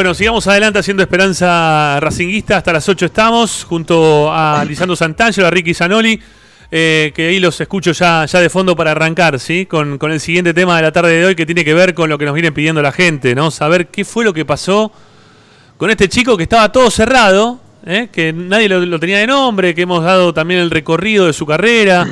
[0.00, 2.56] Bueno, sigamos adelante haciendo Esperanza Racinguista.
[2.56, 6.18] Hasta las 8 estamos, junto a Lisandro Santangelo, a Ricky Zanoli,
[6.70, 9.66] eh, que ahí los escucho ya, ya de fondo para arrancar, ¿sí?
[9.66, 12.16] Con, el siguiente tema de la tarde de hoy que tiene que ver con lo
[12.16, 13.50] que nos viene pidiendo la gente, ¿no?
[13.50, 14.90] Saber qué fue lo que pasó
[15.76, 18.08] con este chico que estaba todo cerrado, ¿eh?
[18.10, 22.06] que nadie lo, tenía de nombre, que hemos dado también el recorrido de su carrera.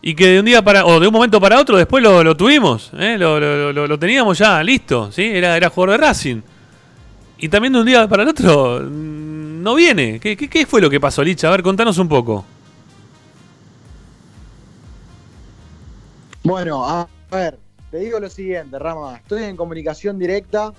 [0.00, 2.92] Y que de un día para, o de un momento para otro, después lo, tuvimos,
[2.96, 3.16] ¿eh?
[3.18, 5.24] lo, lo- lo- lo teníamos ya listo, ¿sí?
[5.24, 6.40] Era, era jugador de Racing.
[7.38, 10.18] Y también de un día para el otro mm, no viene.
[10.20, 11.48] ¿Qué, qué, fue lo que pasó, Licha?
[11.48, 12.44] A ver, contanos un poco.
[16.42, 17.58] Bueno, a ver,
[17.90, 19.16] te digo lo siguiente, Rama.
[19.16, 20.72] Estoy en comunicación directa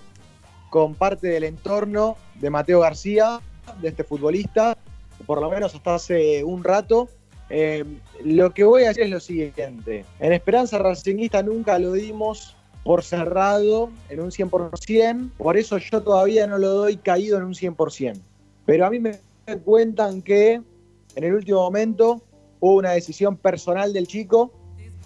[0.69, 3.39] con parte del entorno de Mateo García,
[3.81, 4.77] de este futbolista,
[5.25, 7.09] por lo menos hasta hace un rato.
[7.49, 7.85] Eh,
[8.23, 10.05] lo que voy a decir es lo siguiente.
[10.19, 12.56] En Esperanza Racingista nunca lo dimos
[12.87, 17.53] por cerrado en un 100%, por eso yo todavía no lo doy caído en un
[17.53, 18.17] 100%.
[18.65, 19.19] Pero a mí me
[19.65, 22.21] cuentan que en el último momento
[22.61, 24.53] hubo una decisión personal del chico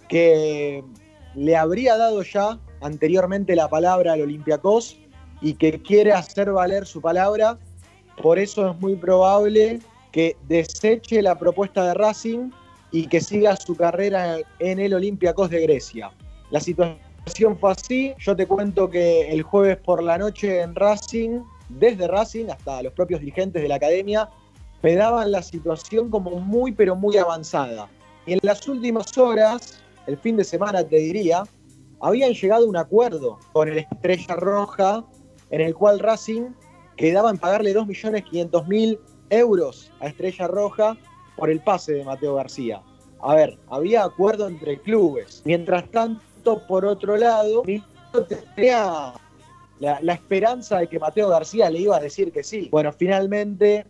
[0.09, 0.83] que
[1.33, 4.99] le habría dado ya anteriormente la palabra al Olympiacos
[5.41, 7.57] y que quiere hacer valer su palabra.
[8.21, 9.79] Por eso es muy probable
[10.11, 12.51] que deseche la propuesta de Racing
[12.91, 16.11] y que siga su carrera en el Olympiacos de Grecia.
[16.51, 17.10] La situación
[17.59, 18.13] fue así.
[18.19, 22.93] Yo te cuento que el jueves por la noche en Racing, desde Racing hasta los
[22.93, 24.29] propios dirigentes de la academia,
[24.81, 27.89] me daban la situación como muy pero muy avanzada.
[28.25, 31.43] Y en las últimas horas, el fin de semana te diría,
[32.01, 35.03] habían llegado a un acuerdo con el Estrella Roja
[35.51, 36.51] en el cual Racing
[36.95, 38.99] quedaba en pagarle 2.500.000
[39.29, 40.97] euros a Estrella Roja
[41.35, 42.81] por el pase de Mateo García.
[43.23, 45.41] A ver, había acuerdo entre clubes.
[45.45, 47.63] Mientras tanto, por otro lado,
[49.79, 52.69] la esperanza de que Mateo García le iba a decir que sí.
[52.71, 53.85] Bueno, finalmente,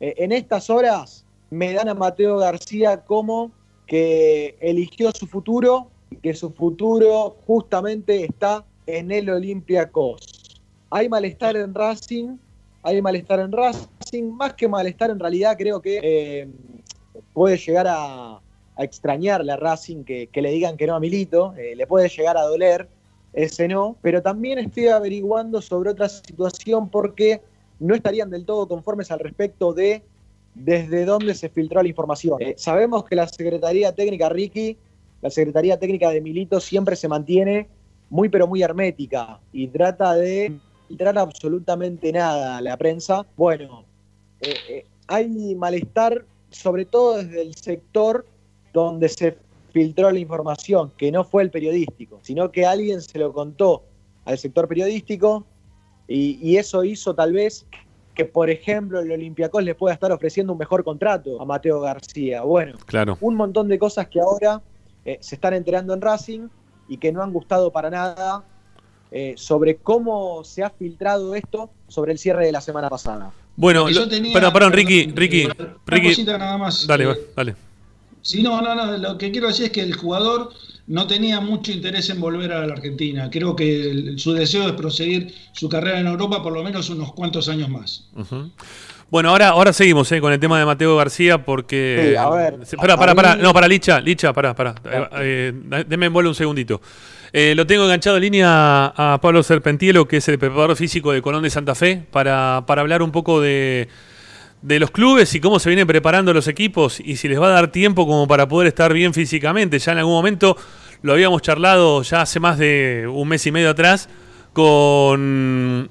[0.00, 3.50] eh, en estas horas me dan a Mateo García como
[3.86, 10.60] que eligió su futuro y que su futuro justamente está en el Olympiacos.
[10.90, 12.36] Hay malestar en Racing,
[12.82, 16.48] hay malestar en Racing, más que malestar en realidad creo que eh,
[17.32, 18.40] puede llegar a,
[18.76, 22.08] a extrañarle a Racing que, que le digan que no a Milito, eh, le puede
[22.08, 22.88] llegar a doler
[23.32, 27.40] ese no, pero también estoy averiguando sobre otra situación porque
[27.80, 30.02] no estarían del todo conformes al respecto de
[30.54, 32.40] desde dónde se filtró la información.
[32.40, 34.76] Eh, sabemos que la Secretaría Técnica Ricky,
[35.22, 37.68] la Secretaría Técnica de Milito siempre se mantiene
[38.10, 40.52] muy pero muy hermética y trata de
[40.88, 43.26] filtrar absolutamente nada a la prensa.
[43.36, 43.84] Bueno,
[44.42, 48.26] eh, eh, hay malestar sobre todo desde el sector
[48.72, 49.36] donde se
[49.72, 53.84] filtró la información, que no fue el periodístico, sino que alguien se lo contó
[54.24, 55.46] al sector periodístico
[56.08, 57.66] y, y eso hizo tal vez
[58.14, 62.42] que, por ejemplo, el Olympiacos le pueda estar ofreciendo un mejor contrato a Mateo García.
[62.42, 63.16] Bueno, Claro.
[63.22, 64.60] un montón de cosas que ahora
[65.06, 66.48] eh, se están enterando en Racing
[66.88, 68.44] y que no han gustado para nada
[69.10, 73.32] eh, sobre cómo se ha filtrado esto sobre el cierre de la semana pasada.
[73.56, 75.48] Bueno, Yo tenía- perdón, perdón, Ricky, perdón, Ricky,
[75.86, 76.24] Ricky.
[76.24, 76.86] nada más.
[76.86, 77.54] Dale, Eh, va, dale.
[78.22, 78.96] Sí, no, no, no.
[78.98, 80.50] Lo que quiero decir es que el jugador
[80.86, 83.28] no tenía mucho interés en volver a la Argentina.
[83.30, 87.12] Creo que el- su deseo es proseguir su carrera en Europa por lo menos unos
[87.12, 88.04] cuantos años más.
[89.10, 92.10] Bueno, ahora, ahora seguimos eh, con el tema de Mateo García porque.
[92.12, 93.36] Sí, a ver, Sí, Pará, a pará, pará.
[93.36, 94.74] mí- No, para Licha, Licha, pará, pará.
[94.84, 96.80] Eh, eh, denme en vuelo un segundito.
[97.34, 101.22] Eh, lo tengo enganchado en línea a Pablo Serpentielo, que es el preparador físico de
[101.22, 103.88] Colón de Santa Fe, para, para hablar un poco de,
[104.62, 107.50] de los clubes y cómo se vienen preparando los equipos y si les va a
[107.50, 109.78] dar tiempo como para poder estar bien físicamente.
[109.78, 110.56] Ya en algún momento
[111.02, 114.08] lo habíamos charlado ya hace más de un mes y medio atrás
[114.52, 115.90] con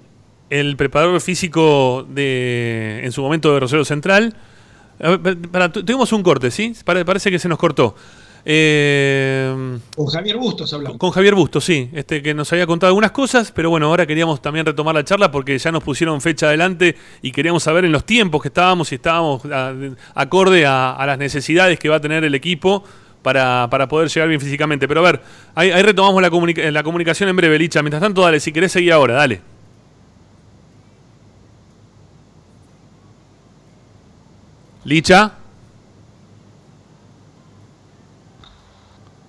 [0.49, 4.35] el preparador físico de en su momento de Rosario Central.
[5.85, 6.73] Tuvimos un corte, ¿sí?
[6.85, 7.95] Pare- parece que se nos cortó.
[8.43, 10.97] Eh, Con Javier Bustos hablamos.
[10.97, 14.41] con Javier Bustos, sí, este que nos había contado algunas cosas, pero bueno, ahora queríamos
[14.41, 18.03] también retomar la charla porque ya nos pusieron fecha adelante y queríamos saber en los
[18.03, 19.73] tiempos que estábamos, si estábamos a-
[20.15, 22.83] acorde a, a las necesidades que va a tener el equipo
[23.21, 24.87] para, para poder llegar bien físicamente.
[24.87, 25.21] Pero a ver,
[25.53, 27.83] ahí, ahí retomamos la, comunica- la comunicación en breve, Licha.
[27.83, 29.41] Mientras tanto, dale, si querés seguir ahora, dale.
[34.85, 35.31] Licha.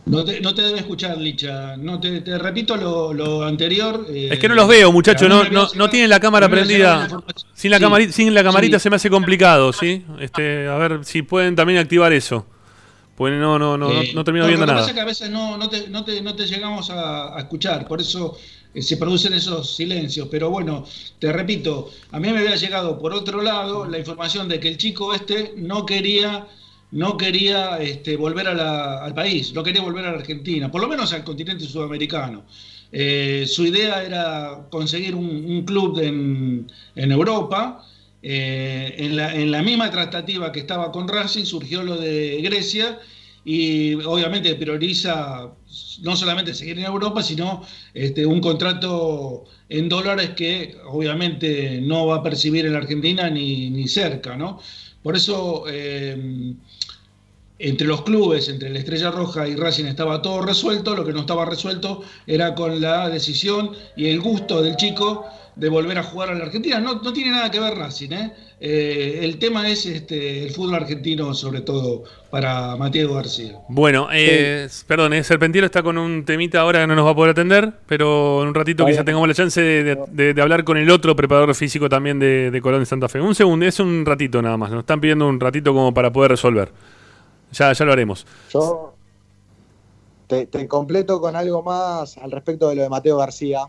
[0.05, 1.77] No te, no te debe escuchar, Licha.
[1.77, 4.05] No te, te repito lo, lo anterior.
[4.11, 7.07] eh, Es que no los veo, muchachos, no, no, no tienen la cámara prendida.
[7.09, 7.23] la.
[7.55, 8.13] Sin la, Sí.
[8.13, 8.83] sin la camarita Sí.
[8.85, 10.05] se me hace complicado, ¿sí?
[10.19, 12.45] Este, a ver si pueden también activar eso.
[13.15, 14.81] Pues no, no, no, no, Eh, no termino no, viendo lo que nada.
[14.81, 17.39] pasa es que a veces no, no, te, no, te, no te llegamos a, a
[17.41, 18.37] escuchar, por eso
[18.75, 20.27] eh, se producen esos silencios.
[20.31, 20.85] Pero bueno,
[21.21, 24.79] te repito, a mí me había llegado por otro lado la información de que el
[24.79, 26.47] chico este no quería,
[26.93, 30.80] no quería este, volver a la- al país, no quería volver a la Argentina, por
[30.80, 32.45] lo menos al continente sudamericano.
[32.93, 37.84] Eh, su idea era conseguir un, club en, Europa.
[38.22, 43.01] Eh, en, la, en la misma tratativa que estaba con Racing surgió lo de Grecia
[43.45, 45.51] y obviamente prioriza
[46.03, 47.64] no solamente seguir en Europa, sino
[47.95, 53.70] este, un contrato en dólares que obviamente no va a percibir en la Argentina ni,
[53.70, 54.61] ni cerca, ¿no?
[55.03, 56.55] Por eso eh,
[57.65, 61.21] entre los clubes, entre la Estrella Roja y Racing estaba todo resuelto, lo que no
[61.21, 66.31] estaba resuelto era con la decisión y el gusto del chico de volver a jugar
[66.31, 66.81] a la Argentina.
[66.81, 68.33] No, no tiene nada que ver Racing, ¿eh?
[68.65, 73.59] Eh, el tema es este, el fútbol argentino, sobre todo para Mateo García.
[73.69, 77.15] Bueno, eh, perdón, eh, Serpentiero está con un temita ahora que no nos va a
[77.15, 80.65] poder atender, pero en un ratito quizá tengamos la chance de, de- de- de hablar
[80.65, 83.21] con el otro preparador físico también de, de Colón de Santa Fe.
[83.21, 86.31] Un segundo, es un ratito nada más, nos están pidiendo un ratito como para poder
[86.31, 86.71] resolver.
[87.53, 88.27] Ya, ya lo haremos.
[88.51, 88.95] Yo
[90.27, 93.67] te, te completo con algo más al respecto de lo de Mateo García.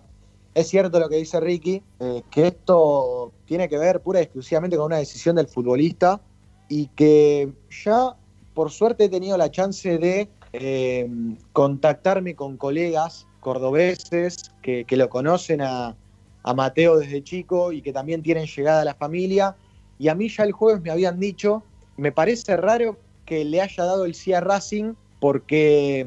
[0.55, 4.77] Es cierto lo que dice Ricky, eh, que esto tiene que ver pura y exclusivamente
[4.77, 6.21] con una decisión del futbolista
[6.69, 7.51] y que
[7.83, 8.15] ya
[8.53, 11.09] por suerte he tenido la chance de eh,
[11.53, 15.95] contactarme con colegas cordobeses que, que lo conocen a,
[16.43, 19.55] a Mateo desde chico y que también tienen llegada a la familia.
[19.97, 21.63] Y a mí ya el jueves me habían dicho,
[21.97, 22.97] me parece raro
[23.45, 26.05] le haya dado el sí a Racing porque,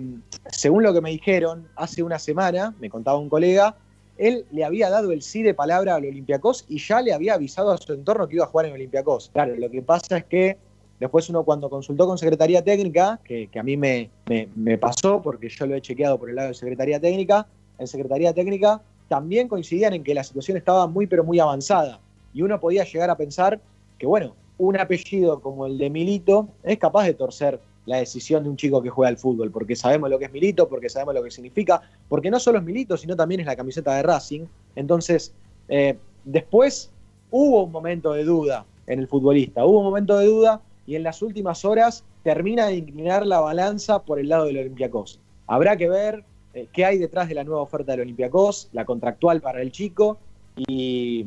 [0.51, 3.77] según lo que me dijeron hace una semana, me contaba un colega,
[4.18, 7.70] él le había dado el sí de palabra al Olympiacos y ya le había avisado
[7.70, 9.31] a su entorno que iba a jugar en Olympiacos.
[9.33, 10.59] Claro, lo que pasa es que
[11.01, 15.20] después uno cuando consultó con Secretaría Técnica, que, que a mí me, me- me pasó
[15.22, 17.47] porque yo lo he chequeado por el lado de Secretaría Técnica,
[17.79, 22.01] en Secretaría Técnica también coincidían en que la situación estaba muy pero muy avanzada
[22.35, 23.61] y uno podía llegar a pensar
[23.99, 28.50] que bueno, un apellido como el de Milito es capaz de torcer la decisión de
[28.50, 31.22] un chico que juega al fútbol, porque sabemos lo que es Milito, porque sabemos lo
[31.22, 34.46] que significa, porque no solo es Milito, sino también es la camiseta de Racing.
[34.74, 35.32] Entonces,
[35.68, 36.90] eh, después
[37.30, 41.04] hubo un momento de duda en el futbolista, hubo un momento de duda y en
[41.04, 45.20] las últimas horas termina de inclinar la balanza por el lado del Olympiacos.
[45.46, 49.40] Habrá que ver eh, qué hay detrás de la nueva oferta del Olympiacos, la contractual
[49.40, 50.18] para el chico,
[50.57, 51.26] y,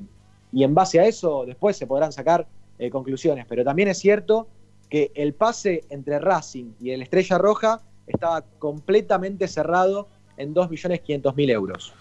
[0.51, 2.47] y en base a eso después se podrán sacar
[2.79, 3.45] eh, conclusiones.
[3.47, 4.47] Pero también es cierto
[4.89, 10.07] que el pase entre Racing y el Estrella Roja estaba completamente cerrado
[10.37, 11.93] en 2.500.000 euros.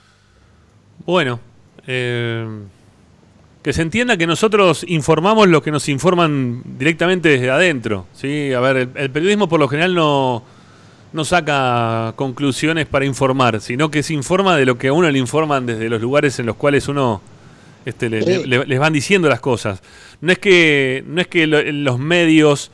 [1.05, 1.41] Bueno,
[1.87, 2.47] eh,
[3.63, 8.07] que se entienda que nosotros informamos lo que nos informan directamente desde adentro.
[8.15, 8.53] ¿sí?
[8.53, 10.43] A ver, el, el periodismo por lo general no,
[11.13, 15.19] no saca conclusiones para informar, sino que se informa de lo que a uno le
[15.19, 17.21] informan desde los lugares en los cuales uno
[17.89, 18.47] Este, le- Sí.
[18.47, 19.83] le- les van diciendo las cosas.
[20.21, 22.71] No es que, no es que lo- los medios,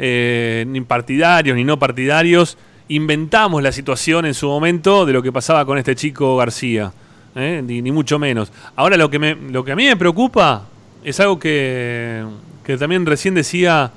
[0.00, 5.30] eh, ni partidarios ni no partidarios, inventamos la situación en su momento de lo que
[5.30, 6.92] pasaba con este chico García.
[7.36, 7.62] ¿eh?
[7.64, 8.50] Ni, ni mucho menos.
[8.74, 10.66] Ahora lo que, me, lo que a mí me preocupa
[11.04, 12.24] es algo que,
[12.64, 13.92] que también recién decía.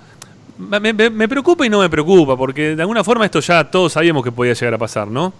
[0.59, 3.93] Me, me- me preocupa y no me preocupa, porque de alguna forma esto ya todos
[3.93, 5.34] sabíamos que podía llegar a pasar, ¿no?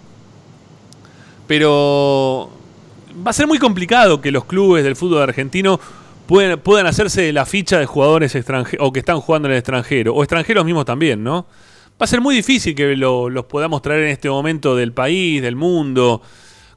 [1.46, 2.50] Pero
[3.24, 5.78] va a ser muy complicado que los clubes del fútbol argentino
[6.26, 10.22] puedan, hacerse la ficha de jugadores extranjeros o que están jugando en el extranjero, o
[10.22, 11.46] extranjeros mismos también, ¿no?
[12.00, 15.42] Va a ser muy difícil que lo- los podamos traer en este momento del país,
[15.42, 16.22] del mundo,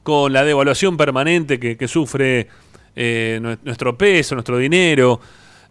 [0.04, 2.48] con la devaluación permanente que, sufre
[2.96, 5.20] eh, nue- nuestro peso, nuestro dinero,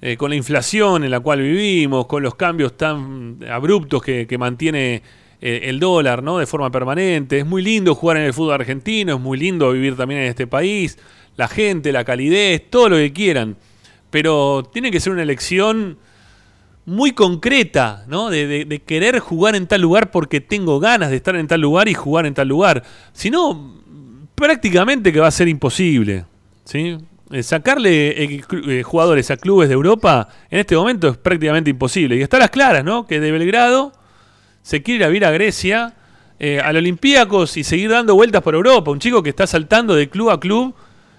[0.00, 5.02] eh, con la inflación en la cual vivimos, con los cambios tan abruptos que mantiene
[5.46, 6.38] eh, el dólar ¿no?
[6.38, 7.40] de forma permanente.
[7.40, 10.46] Es muy lindo jugar en el fútbol argentino, es muy lindo vivir también en este
[10.46, 10.98] país,
[11.36, 13.58] la gente, la calidez, todo lo que quieran.
[14.08, 15.98] Pero tiene que ser una elección
[16.86, 18.30] muy concreta, ¿no?
[18.30, 21.94] De, querer jugar en tal lugar porque tengo ganas de estar en tal lugar y
[21.94, 22.82] jugar en tal lugar.
[23.12, 23.82] Si no,
[24.34, 26.24] prácticamente que va a ser imposible.
[26.64, 26.96] ¿sí?
[27.30, 32.16] Eh, Sacarle eh, jugadores a clubes de Europa en este momento es prácticamente imposible.
[32.16, 33.06] Y está las claras, ¿no?
[33.06, 33.92] Que de Belgrado
[34.64, 35.92] se quiere ir a vivir a Grecia,
[36.40, 38.90] eh, al Olympiacos y seguir dando vueltas por Europa.
[38.90, 40.74] Un chico que está saltando de club a club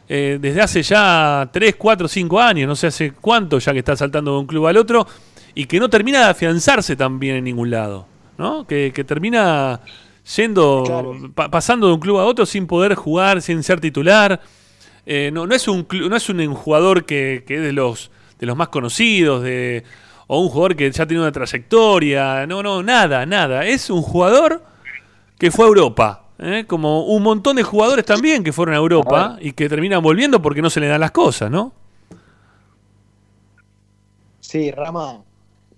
[0.09, 3.95] eh, desde hace ya 3, 4, 5 años, no sé hace cuánto ya que está
[3.95, 5.07] saltando de un club al otro
[5.53, 8.67] y que no termina de afianzarse también en ningún lado, ¿no?
[8.67, 9.79] Que, que termina
[10.35, 14.41] yendo, pa- pasando de un club a otro sin poder jugar, sin ser titular.
[15.05, 18.45] Eh, no, no es un no es un jugador que, que es de los de
[18.47, 19.83] los más conocidos, de,
[20.28, 23.65] o un jugador que ya tiene una trayectoria, no, no, nada, nada.
[23.65, 24.63] Es un jugador
[25.38, 26.26] que fue a Europa.
[26.39, 26.65] ¿eh?
[26.67, 30.61] Como un montón de jugadores también que fueron a Europa y que terminan volviendo porque
[30.61, 31.73] no se le dan las cosas, ¿no?
[34.39, 35.23] Sí, Rama,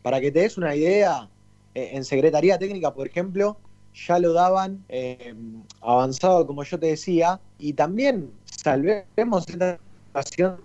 [0.01, 1.27] para que te des una idea,
[1.73, 3.57] eh, en Secretaría Técnica, por ejemplo,
[3.93, 5.33] ya lo daban eh,
[5.81, 10.57] avanzado, como yo te decía, y también salvemos esta situación.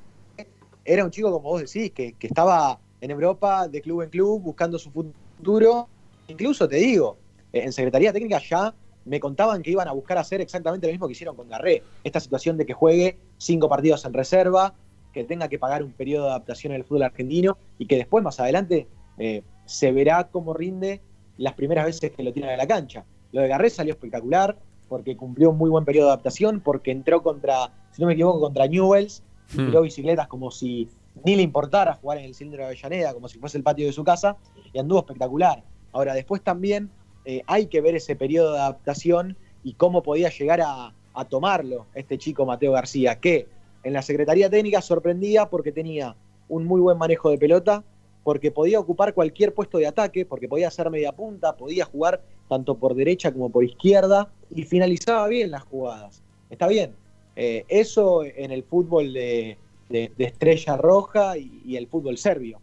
[0.84, 4.40] Era un chico, como vos decís, que, que estaba en Europa de club en club
[4.40, 5.88] buscando su futuro.
[6.28, 7.18] Incluso te digo,
[7.52, 8.72] en Secretaría Técnica ya
[9.04, 11.82] me contaban que iban a buscar hacer exactamente lo mismo que hicieron con Garré.
[12.04, 14.74] Esta situación de que juegue cinco partidos en reserva,
[15.12, 18.22] que tenga que pagar un periodo de adaptación en el fútbol argentino y que después,
[18.22, 18.86] más adelante,
[19.18, 21.00] eh, se verá cómo rinde
[21.38, 23.04] las primeras veces que lo tiran a la cancha.
[23.32, 24.56] Lo de Garré salió espectacular
[24.88, 28.40] porque cumplió un muy buen periodo de adaptación, porque entró contra, si no me equivoco,
[28.40, 29.24] contra Newells
[29.54, 29.66] Hmm.
[29.66, 30.88] tiró bicicletas como si
[31.24, 33.92] ni le importara jugar en el cilindro de Avellaneda, como si fuese el patio de
[33.92, 34.36] su casa,
[34.72, 35.62] y anduvo espectacular.
[35.92, 36.90] Ahora, después también
[37.24, 40.94] eh, hay que ver ese periodo de adaptación y cómo podía llegar a,
[41.28, 43.46] tomarlo este chico Mateo García, que
[43.84, 46.16] en la Secretaría Técnica sorprendía porque tenía
[46.48, 47.84] un muy buen manejo de pelota,
[48.24, 52.76] porque podía ocupar cualquier puesto de ataque, porque podía hacer media punta, podía jugar tanto
[52.76, 56.22] por derecha como por izquierda y finalizaba bien las jugadas.
[56.48, 56.94] Está bien.
[57.36, 59.58] Eh, eso en el fútbol de,
[59.92, 62.60] de- de estrella roja y, y el fútbol serbio.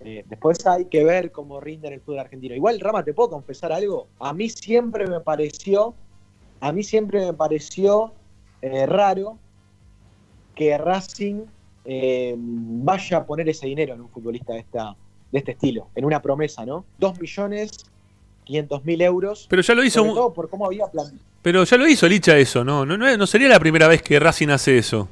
[0.00, 2.54] Eh, después hay que ver cómo rinde en el fútbol argentino.
[2.54, 4.06] Igual, Rama, ¿te puedo confesar algo?
[4.20, 5.94] A mí siempre me pareció,
[6.60, 8.12] a mí siempre me pareció
[8.62, 9.38] eh, raro
[10.54, 11.42] que Racing
[11.84, 14.94] eh, vaya a poner ese dinero en un futbolista de, esta,
[15.32, 16.84] de este estilo, en una promesa, ¿no?
[16.98, 17.70] Dos millones
[18.44, 19.46] 500 mil euros.
[19.48, 22.06] Pero ya lo hizo Sobre un- todo por cómo había plan- Pero ya lo hizo
[22.08, 22.84] Licha eso, ¿no?
[22.84, 25.08] No, no, no sería la primera vez que Racing hace eso.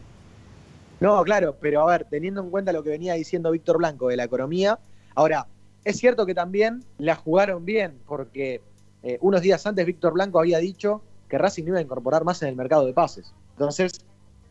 [1.00, 4.16] No, claro, pero a ver, teniendo en cuenta lo que venía diciendo Víctor Blanco de
[4.16, 4.78] la economía,
[5.14, 5.46] ahora,
[5.84, 8.60] es cierto que también la jugaron bien, porque
[9.02, 12.48] eh, unos días antes Víctor Blanco había dicho que Racing iba a incorporar más en
[12.48, 13.32] el mercado de pases.
[13.52, 14.04] Entonces,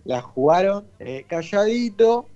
[0.06, 2.28] la jugaron eh, calladito,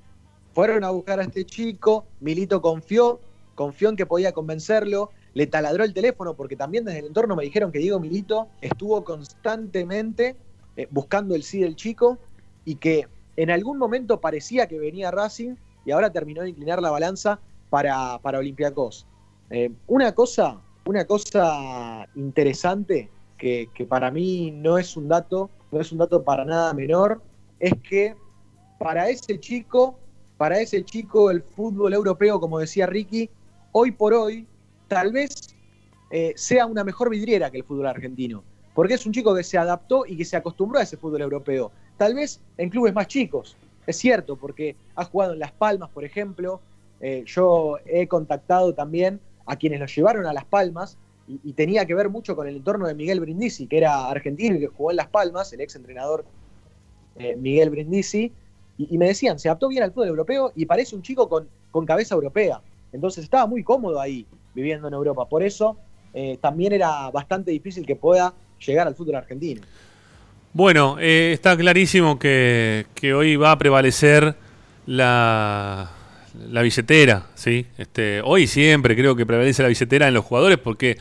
[0.53, 3.21] fueron a buscar a este chico, Milito confió,
[3.55, 7.43] confió en que podía convencerlo, le taladró el teléfono, porque también desde el entorno me
[7.43, 10.35] dijeron que Diego Milito estuvo constantemente
[10.75, 12.17] eh, buscando el sí del chico
[12.65, 13.07] y que
[13.41, 17.39] en algún momento parecía que venía Racing y ahora terminó de inclinar la balanza
[17.71, 19.07] para, para Olympiacos.
[19.49, 25.91] Eh, una cosa, una cosa interesante que, para mí no es un dato, no es
[25.91, 27.23] un dato para nada menor,
[27.59, 28.15] es que
[28.77, 29.97] para ese chico,
[30.37, 33.27] para ese chico el fútbol europeo, como decía Ricky,
[33.71, 34.45] hoy por hoy
[34.87, 35.55] tal vez
[36.11, 38.43] eh, sea una mejor vidriera que el fútbol argentino,
[38.75, 41.71] porque es un chico que se adaptó y que se acostumbró a ese fútbol europeo,
[42.01, 46.03] tal vez en clubes más chicos, es cierto, porque ha jugado en Las Palmas, por
[46.03, 46.59] ejemplo,
[46.99, 50.97] eh, yo he contactado también a quienes lo llevaron a Las Palmas
[51.27, 54.61] y, tenía que ver mucho con el entorno de Miguel Brindisi, que era argentino y
[54.61, 56.25] que jugó en Las Palmas, el ex entrenador
[57.17, 58.33] eh, Miguel Brindisi,
[58.79, 61.85] Y, me decían, se adaptó bien al fútbol europeo y parece un chico con, con
[61.85, 62.61] cabeza europea.
[62.91, 64.25] Entonces estaba muy cómodo ahí,
[64.55, 65.29] viviendo en Europa.
[65.29, 65.77] Por eso
[66.15, 69.61] eh, también era bastante difícil que pueda llegar al fútbol argentino.
[70.53, 72.85] Bueno, eh, está clarísimo que,
[73.15, 74.35] hoy va a prevalecer
[74.85, 75.89] la,
[76.49, 77.67] la billetera, ¿sí?
[77.77, 80.97] Este, hoy siempre creo que prevalece la billetera en los jugadores porque,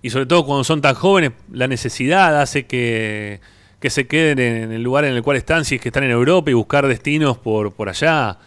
[0.00, 3.40] y sobre todo cuando son tan jóvenes, la necesidad hace que,
[3.80, 6.12] que se queden en el lugar en el cual están, si es que están en
[6.12, 8.38] Europa y buscar destinos por, por allá.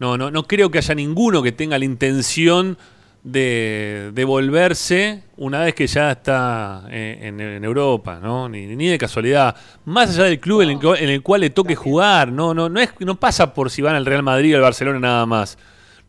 [0.00, 2.76] No, no, no creo que haya ninguno que tenga la intención
[3.24, 8.48] de, de volverse una vez que ya está eh, en, en Europa, ¿no?
[8.48, 9.56] Ni, ni de casualidad.
[9.86, 12.68] Más allá del club en el, que- en el cual le toque jugar, no, no,
[12.68, 15.58] no, es, no pasa por si van al Real Madrid o al Barcelona nada más.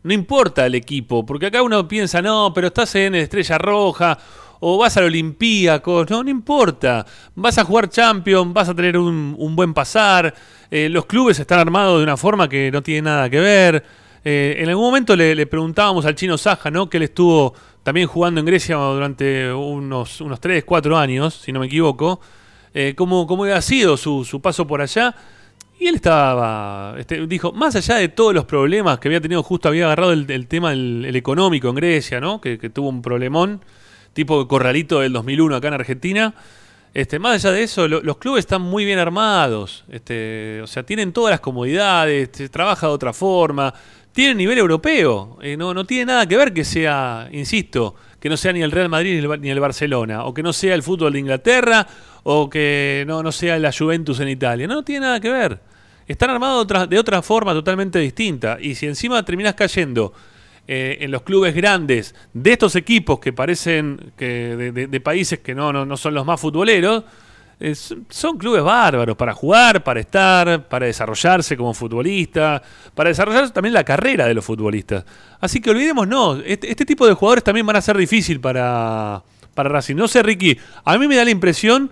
[0.02, 4.18] No importa el equipo, porque acá uno piensa, no, pero estás en Estrella Roja
[4.60, 7.04] o vas al Olympiacos, no, no importa.
[7.34, 10.32] Vas a jugar Champions, vas a tener un, un buen pasar.
[10.70, 13.84] eh, los clubes están armados de una forma que no tiene nada que ver.
[14.28, 16.90] Eh, en algún momento le, preguntábamos al chino Saja, ¿no?
[16.90, 17.54] Que él estuvo
[17.84, 22.20] también jugando en Grecia durante unos, unos 3, 4 años, si no me equivoco.
[22.74, 25.14] eh, cómo, cómo había sido su, su paso por allá.
[25.78, 29.68] Y él estaba, este, dijo, más allá de todos los problemas que había tenido, justo
[29.68, 32.40] había agarrado el, tema el, económico en Grecia, ¿no?
[32.40, 33.60] Que, tuvo un problemón,
[34.12, 36.34] tipo Corralito del 2001 acá en Argentina.
[36.94, 40.82] Este, más allá de eso, lo- los clubes están muy bien armados, este, o sea,
[40.82, 43.72] tienen todas las comodidades, se trabaja de otra forma,
[44.16, 48.38] tienen nivel europeo, eh, no, no tiene nada que ver que sea, insisto, que no
[48.38, 50.82] sea ni el Real Madrid ni el, ni el Barcelona, o que no sea el
[50.82, 51.86] fútbol de Inglaterra,
[52.22, 55.60] o que no, no sea la Juventus en Italia, no, no tiene nada que ver.
[56.08, 60.14] Están armados de otra, de otra forma totalmente distinta, y si encima terminás cayendo
[60.66, 65.40] eh, en los clubes grandes de estos equipos que parecen que de, de- de países
[65.40, 67.04] que no, no, no son los más futboleros,
[67.74, 72.62] son- son clubes bárbaros para jugar, para estar, para desarrollarse como futbolista,
[72.94, 75.04] para desarrollar también la carrera de los futbolistas.
[75.40, 79.22] Así que olvidemos, no, este, este tipo de jugadores también van a ser difícil para,
[79.54, 79.96] para Racing.
[79.96, 81.90] No sé, Ricky, a mí me da la impresión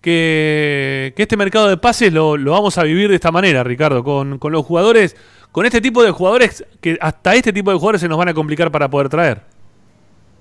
[0.00, 4.02] que, que este mercado de pases lo, lo vamos a vivir de esta manera, Ricardo,
[4.04, 5.16] con, con los jugadores,
[5.52, 8.34] con este tipo de jugadores que hasta este tipo de jugadores se nos van a
[8.34, 9.42] complicar para poder traer.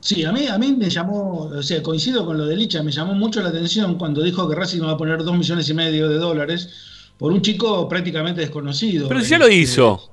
[0.02, 2.92] Sí, a mí, a mí me llamó, o sea, coincido con lo de Licha, me
[2.92, 6.10] llamó mucho la atención cuando dijo que Racing va a poner dos millones y medio
[6.10, 6.70] de dólares
[7.20, 9.08] por un chico prácticamente desconocido.
[9.08, 10.08] Pero si ya lo Este, hizo.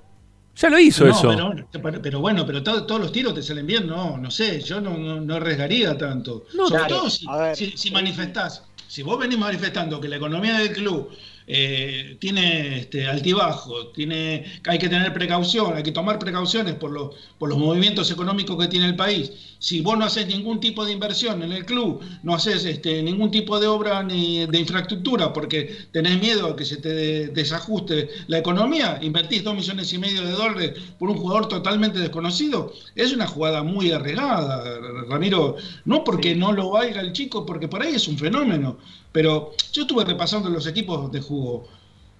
[0.56, 1.28] Ya lo hizo no, eso.
[1.30, 4.60] Pero, pero- pero bueno, pero to- todos los tiros te salen bien, no, no sé,
[4.60, 6.44] yo no, no, no arriesgaría tanto.
[6.54, 10.72] Sobre claro, todo si, si, si manifestás, si vos venís manifestando que la economía del
[10.72, 11.08] club
[11.46, 17.14] eh, tiene este, altibajo, tiene, hay que tener precaución, hay que tomar precauciones por los,
[17.38, 19.30] por los movimientos económicos que tiene el país.
[19.60, 23.30] Si vos no haces ningún tipo de inversión en el club, no haces este, ningún
[23.30, 28.08] tipo de obra ni de infraestructura porque tenés miedo a que se te de- desajuste
[28.28, 33.12] la economía, invertís dos millones y medio de dólares por un jugador totalmente desconocido, es
[33.12, 34.78] una jugada muy arriesgada,
[35.08, 35.56] Ramiro.
[35.84, 38.78] No porque no lo valga el chico, porque por ahí es un fenómeno.
[39.10, 41.66] Pero yo estuve repasando los equipos donde jugó.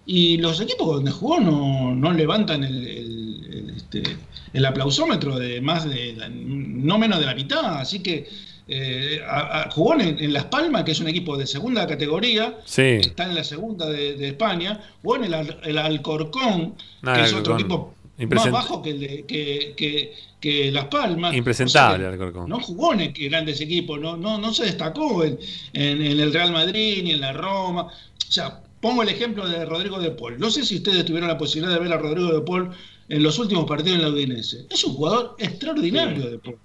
[0.06, 4.02] Y los equipos donde jugó no, no levantan el, el- el, este,
[4.52, 7.78] el aplausómetro de más de la- no menos de la mitad.
[7.78, 8.28] Así que
[8.70, 12.58] eh, a- a- jugó en, en Las Palmas, que es un equipo de segunda categoría,
[12.66, 12.82] Sí.
[12.82, 17.20] está en la segunda de, de España, jugó en el, Al- el Alcorcón, Ah, que
[17.20, 17.94] el es otro Alcorcón.
[18.18, 21.34] equipo más bajo que, el de- que, que- que Las Palmas.
[21.34, 22.48] Impresentable, O sea, Alcorcón.
[22.50, 25.38] no jugó en grandes equipos, no, no, no se destacó en,
[25.72, 27.84] en- en el Real Madrid ni en la Roma.
[27.84, 30.38] O sea, pongo el ejemplo de Rodrigo de Paul.
[30.38, 32.70] No sé si ustedes tuvieron la posibilidad de ver a Rodrigo de Paul
[33.08, 34.66] en los últimos partidos en la Udinese.
[34.70, 36.56] Es un jugador extraordinario de Paul.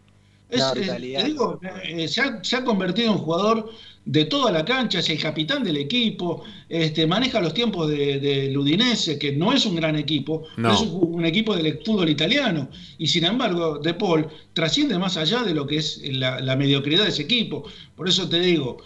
[0.49, 3.71] Es- te digo, eh, se, ha, se ha convertido en un jugador
[4.05, 8.55] de toda la cancha, es el capitán del equipo, este, maneja los tiempos de- del
[8.57, 10.73] Udinese, que no es un gran equipo, No.
[10.73, 12.69] es un, un equipo del fútbol italiano.
[12.99, 17.03] Y sin embargo, De Paul trasciende más allá de lo que es la, la mediocridad
[17.03, 17.63] de ese equipo.
[17.95, 18.77] Por eso te digo,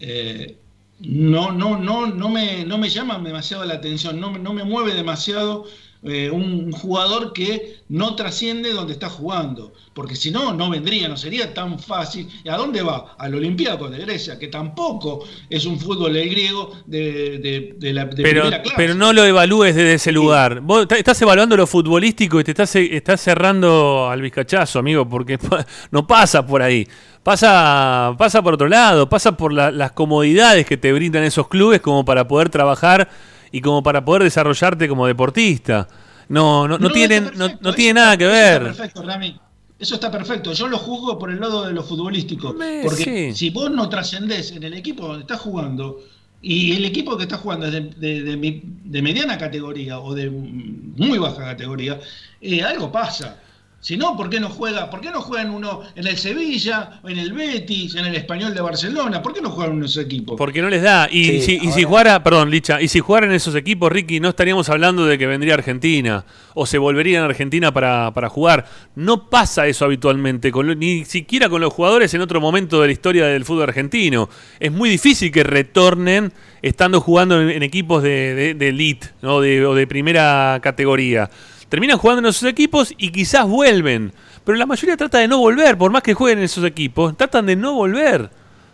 [0.00, 0.56] eh,
[1.00, 4.92] no, no, no, no, me, no me llama demasiado la atención, no, no me mueve
[4.94, 5.64] demasiado
[6.02, 11.16] eh, un jugador que no trasciende donde está jugando, porque si no, no vendría, no
[11.16, 12.28] sería tan fácil.
[12.44, 13.16] ¿Y a dónde va?
[13.18, 18.22] Al Olympiacos de Grecia, que tampoco es un fútbol griego de, de- de la de
[18.22, 18.76] Pero, primera clase.
[18.76, 20.60] pero no lo evalúes desde ese lugar.
[20.60, 25.38] Vos estás evaluando lo futbolístico y te estás, estás cerrando al bizcachazo, amigo, porque
[25.90, 26.86] no pasa por ahí.
[27.24, 31.80] Pasa, pasa por otro lado, pasa por la- las comodidades que te brindan esos clubes
[31.80, 33.10] como para poder trabajar
[33.52, 35.88] y como para poder desarrollarte como deportista.
[36.28, 38.62] No, no, no, No, tienen, no, no tiene nada que eso está ver.
[38.64, 39.40] perfecto, Rami.
[39.78, 40.52] Eso está perfecto.
[40.52, 42.54] Yo lo juzgo por el lado de lo futbolístico.
[42.84, 43.34] Porque sí.
[43.34, 46.00] si vos no trascendés en el equipo donde estás jugando,
[46.40, 47.80] Y el equipo que está jugando es de,
[48.22, 51.98] de- de mediana categoría o de muy baja categoría,
[52.40, 53.40] eh, algo pasa.
[53.80, 54.90] Si no, ¿por qué no juega?
[54.90, 58.60] ¿Por qué no juegan uno en el Sevilla, en el Betis, en el Español de
[58.60, 59.22] Barcelona?
[59.22, 60.34] ¿Por qué no juegan unos equipos?
[60.36, 61.08] Porque no les da.
[61.10, 64.30] Y, Sí, si, y si jugara, perdón, Licha, y si jugaran esos equipos, Ricky, no
[64.30, 66.24] estaríamos hablando de que vendría Argentina
[66.54, 68.66] o se volverían a Argentina para, para jugar.
[68.96, 72.88] No pasa eso habitualmente, con lo- ni siquiera con los jugadores en otro momento de
[72.88, 74.28] la historia del fútbol argentino.
[74.58, 76.32] Es muy difícil que retornen
[76.62, 79.40] estando jugando en, en equipos de, de- de elite ¿no?
[79.40, 81.30] de, o de primera categoría.
[81.68, 84.12] Terminan jugando en esos equipos y quizás vuelven.
[84.44, 87.46] Pero la mayoría trata de no volver, por más que jueguen en esos equipos, tratan
[87.46, 88.30] de no volver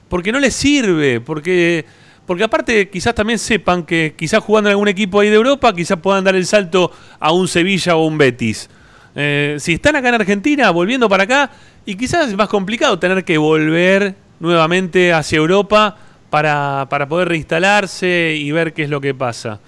[0.09, 1.85] porque no les sirve, porque
[2.27, 5.99] porque aparte quizás también sepan que quizás jugando en algún equipo ahí de Europa, quizás
[5.99, 8.71] puedan dar el salto a un Sevilla o un Betis.
[9.17, 11.51] Eh, si están acá en Argentina, volviendo para acá,
[11.85, 15.97] y quizás es más complicado tener que volver nuevamente hacia Europa
[16.31, 19.61] para, para poder reinstalarse y ver qué es lo que pasa.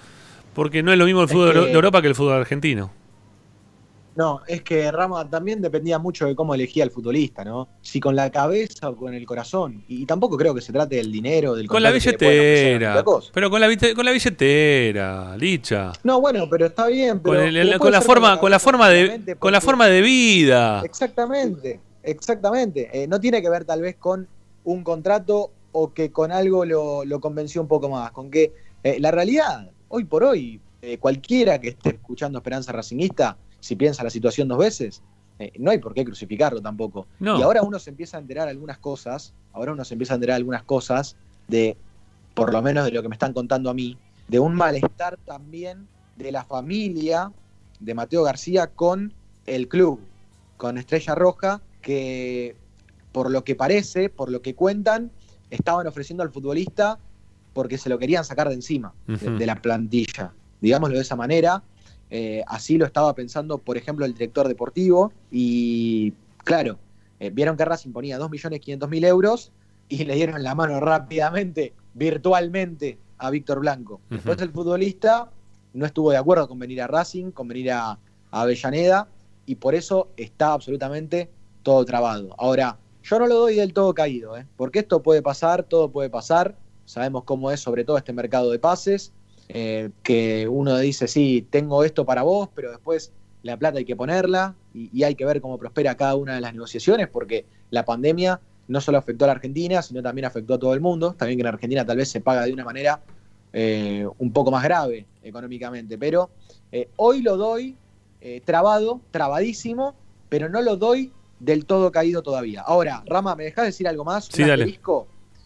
[0.55, 2.91] Porque no es lo mismo el Es fútbol que- de Europa que el fútbol argentino.
[4.17, 7.69] No, es que Rama también dependía mucho de cómo elegía el futbolista, ¿no?
[7.83, 9.83] Si con la cabeza o con el corazón.
[9.87, 13.03] Y tampoco creo que se trate del dinero, del Con la que billetera.
[13.31, 15.91] Pero con la, con la billetera, Licha.
[16.03, 17.19] No, bueno, pero está bien.
[17.19, 19.85] Pero, Con, el- pero con puede la forma, con la forma de, con la forma
[19.85, 20.81] de vida.
[20.83, 22.89] Exactamente, exactamente.
[22.91, 24.27] Eh, no tiene que ver tal vez con
[24.63, 28.09] un contrato o que con algo lo, lo convenció un poco más.
[28.11, 33.37] Con que eh, la realidad, hoy por hoy, eh, cualquiera que esté escuchando Esperanza Racingista,
[33.59, 35.01] si piensa la situación dos veces,
[35.39, 37.07] eh, no hay por qué crucificarlo tampoco.
[37.19, 37.39] No.
[37.39, 40.37] Y ahora uno se empieza a enterar algunas cosas, ahora uno se empieza a enterar
[40.37, 41.15] algunas cosas
[41.47, 41.77] de,
[42.33, 43.97] por lo menos de lo que me están contando a mí,
[44.27, 47.31] de un malestar también de la familia
[47.79, 49.13] de Mateo García con
[49.45, 49.99] el club,
[50.57, 52.55] con Estrella Roja, que
[53.11, 55.11] por lo que parece, por lo que cuentan,
[55.49, 56.99] estaban ofreciendo al futbolista
[57.53, 60.33] porque se lo querían sacar de encima, de la plantilla.
[60.61, 61.63] Digámoslo de esa manera.
[62.09, 65.11] Eh, así lo estaba pensando, por ejemplo, el director deportivo.
[65.31, 66.13] Y
[66.43, 66.77] claro,
[67.19, 69.51] eh, vieron que Racing ponía 2.500.000 euros
[69.89, 74.01] y le dieron la mano rápidamente, virtualmente, a Víctor Blanco.
[74.09, 75.31] Después el futbolista
[75.73, 77.97] no estuvo de acuerdo con venir a Racing, con venir a, a
[78.31, 79.07] Avellaneda,
[79.45, 81.29] y por eso está absolutamente
[81.63, 82.35] todo trabado.
[82.37, 84.45] Ahora, yo no lo doy del todo caído, ¿eh?
[84.57, 86.55] porque esto puede pasar, todo puede pasar.
[86.85, 89.13] Sabemos cómo es, sobre todo, este mercado de pases,
[89.49, 93.13] eh, que uno dice, sí, tengo esto para vos, pero después
[93.43, 96.41] la plata hay que ponerla y, y hay que ver cómo prospera cada una de
[96.41, 100.59] las negociaciones, porque la pandemia no solo afectó a la Argentina, sino también afectó a
[100.59, 101.13] todo el mundo.
[101.17, 103.01] También que en Argentina tal vez se paga de una manera
[103.53, 106.29] eh, un poco más grave económicamente, pero
[106.71, 107.77] eh, hoy lo doy
[108.43, 109.95] trabado, trabadísimo,
[110.27, 112.61] pero no lo doy del todo caído todavía.
[112.61, 114.25] Ahora, Rama, ¿me dejás decir algo más?
[114.25, 114.79] Sí, Un dale.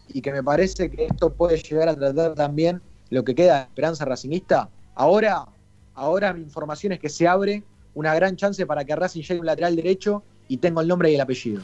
[0.08, 2.82] Y que me parece que esto puede llegar a tratar también
[3.12, 4.70] lo que queda de esperanza racingista.
[4.94, 5.44] Ahora,
[5.94, 7.62] ahora mi información es que se abre
[7.94, 11.14] una gran chance para que Racing llegue un lateral derecho y tengo el nombre y
[11.14, 11.60] el apellido.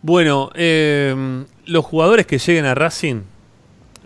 [0.00, 3.22] Bueno, eh, los jugadores que lleguen a Racing,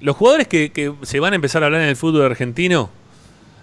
[0.00, 2.90] los jugadores que, que se van a empezar a hablar en el fútbol argentino,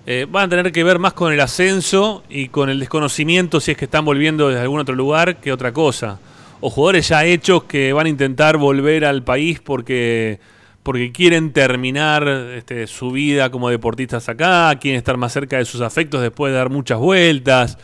[0.05, 3.71] eh, van a tener que ver más con el ascenso y con el desconocimiento si
[3.71, 6.17] es que están volviendo desde algún otro lugar que otra cosa.
[6.61, 10.39] O jugadores ya hechos que van a intentar volver al país porque,
[10.83, 15.81] porque quieren terminar este, su vida como deportistas acá, quieren estar más cerca de sus
[15.81, 17.77] afectos después de dar muchas vueltas.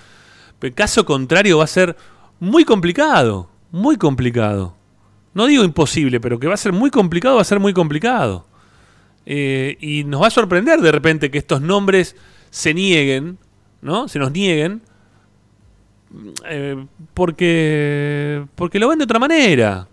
[0.59, 1.95] Pero caso contrario va a ser
[2.39, 4.75] muy complicado, muy complicado.
[5.33, 8.47] No digo imposible, pero que va a ser muy complicado, va a ser muy complicado.
[9.25, 12.15] Eh, y nos va a sorprender de repente que estos nombres
[12.49, 13.37] se nieguen,
[13.81, 14.07] ¿no?
[14.07, 14.81] Se nos nieguen.
[16.49, 19.87] eh, porque, porque lo ven de otra manera.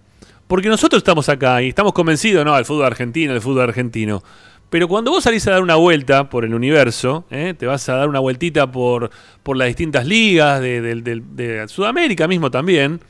[0.47, 2.55] Porque nosotros estamos acá y estamos convencidos, ¿no?
[2.55, 4.23] Del fútbol argentino, del fútbol argentino.
[4.71, 7.55] Pero cuando vos salís a dar una vuelta por el universo, ¿eh?
[7.57, 9.11] te vas a dar una vueltita por,
[9.43, 13.01] por las distintas ligas de, de- de- Sudamérica mismo también,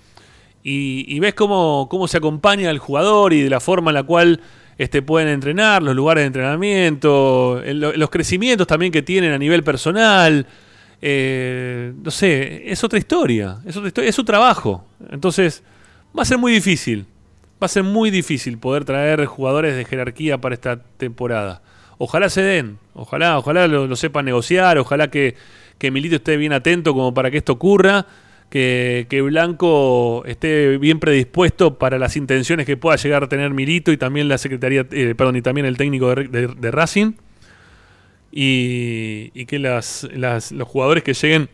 [0.67, 4.41] y, ves cómo, cómo se acompaña al jugador y de la forma en la cual
[4.79, 10.47] este, pueden entrenar, los lugares de entrenamiento, los crecimientos también que tienen a nivel personal.
[11.03, 14.87] eh, no sé, es otra historia, es otra historia, es su trabajo.
[15.11, 15.63] Entonces,
[16.19, 17.05] va a ser muy difícil.
[17.63, 21.63] Va a ser muy difícil poder traer jugadores de jerarquía para esta temporada.
[21.99, 25.37] Ojalá se den, ojalá, ojalá lo, sepan negociar, ojalá que,
[25.79, 28.07] que Milito esté bien atento como para que esto ocurra,
[28.51, 33.93] que, que Blanco esté bien predispuesto para las intenciones que pueda llegar a tener Milito
[33.93, 37.13] y también la secretaría, eh, perdón, y también el técnico de, Racing.
[38.33, 41.49] Y, y que las- los jugadores que lleguen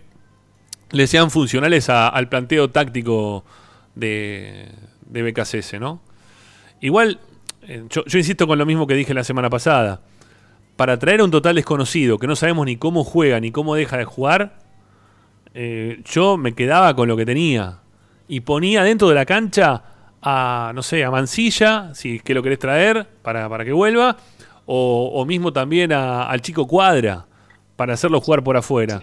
[0.91, 3.45] le sean funcionales a- al planteo táctico
[3.95, 4.67] de,
[5.11, 6.01] de BKCS, ¿no?
[6.81, 7.19] Igual,
[7.63, 10.01] eh, yo, insisto con lo mismo que dije la semana pasada.
[10.77, 13.99] Para traer a un total desconocido que no sabemos ni cómo juega ni cómo deja
[13.99, 14.57] de jugar,
[15.53, 17.81] eh, yo me quedaba con lo que tenía.
[18.29, 19.83] Y ponía dentro de la cancha
[20.23, 24.17] a, no sé, a Mancilla, si es que lo querés traer para, para que vuelva,
[24.67, 27.27] o, mismo también al chico Cuadra,
[27.77, 29.01] para hacerlo jugar por afuera.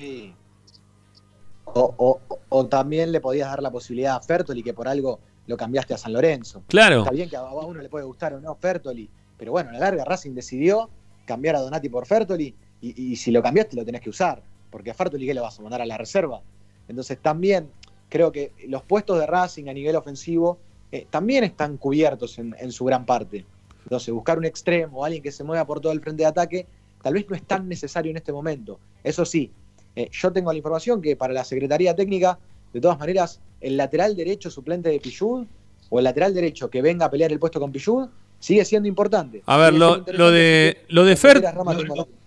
[1.65, 5.57] O, o- o también le podías dar la posibilidad a Fertoli, que por algo lo
[5.57, 6.63] cambiaste a San Lorenzo.
[6.67, 6.99] Claro.
[6.99, 9.79] Está bien que a uno le puede gustar o no Fertoli, pero bueno, a la
[9.79, 10.89] larga Racing decidió
[11.25, 14.91] cambiar a Donati por Fertoli y, y si lo cambiaste lo tenés que usar, porque
[14.91, 16.41] a Fertoli ¿qué le vas a mandar a la reserva?
[16.87, 17.69] Entonces también
[18.09, 20.59] creo que los puestos de Racing a nivel ofensivo
[20.91, 23.45] eh, también están cubiertos en, en su gran parte.
[23.83, 26.67] Entonces buscar un extremo, alguien que se mueva por todo el frente de ataque,
[27.01, 28.79] tal vez no es tan necesario en este momento.
[29.03, 29.51] Eso sí,
[29.97, 32.37] eh, yo tengo la información que para la Secretaría Técnica,
[32.71, 35.45] de todas maneras, el lateral derecho suplente de Pichud
[35.89, 38.07] o el lateral derecho que venga a pelear el puesto con Pichud
[38.39, 39.41] sigue siendo importante.
[39.47, 41.41] A ver, lo, de, lo de Fer-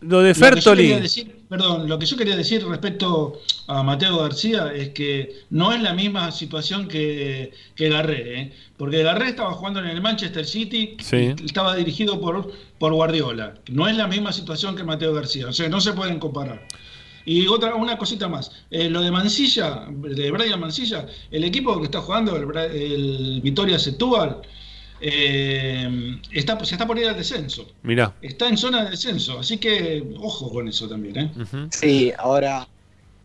[0.00, 0.88] lo de Fertoli.
[1.00, 3.38] decir, perdón, lo que yo quería decir respecto
[3.68, 8.52] a Mateo García es que no es la misma situación que, que Garré, ¿eh?
[8.76, 11.32] porque Garré estaba jugando en el Manchester City, Sí.
[11.40, 13.54] y estaba dirigido por, por Guardiola.
[13.70, 16.66] No es la misma situación que Mateo García, o sea, no se pueden comparar.
[17.24, 21.84] Y otra, una cosita más, Eh, lo de Mancilla, de Brian Mancilla, el equipo que
[21.84, 24.40] está jugando, el, Bra- el Vitoria Setúbal,
[25.02, 27.66] eh, está, se está por ir al descenso.
[27.82, 28.14] Mirá.
[28.22, 31.30] Está en zona de descenso, así que ojo con eso también, ¿eh?
[31.70, 32.68] Sí, ahora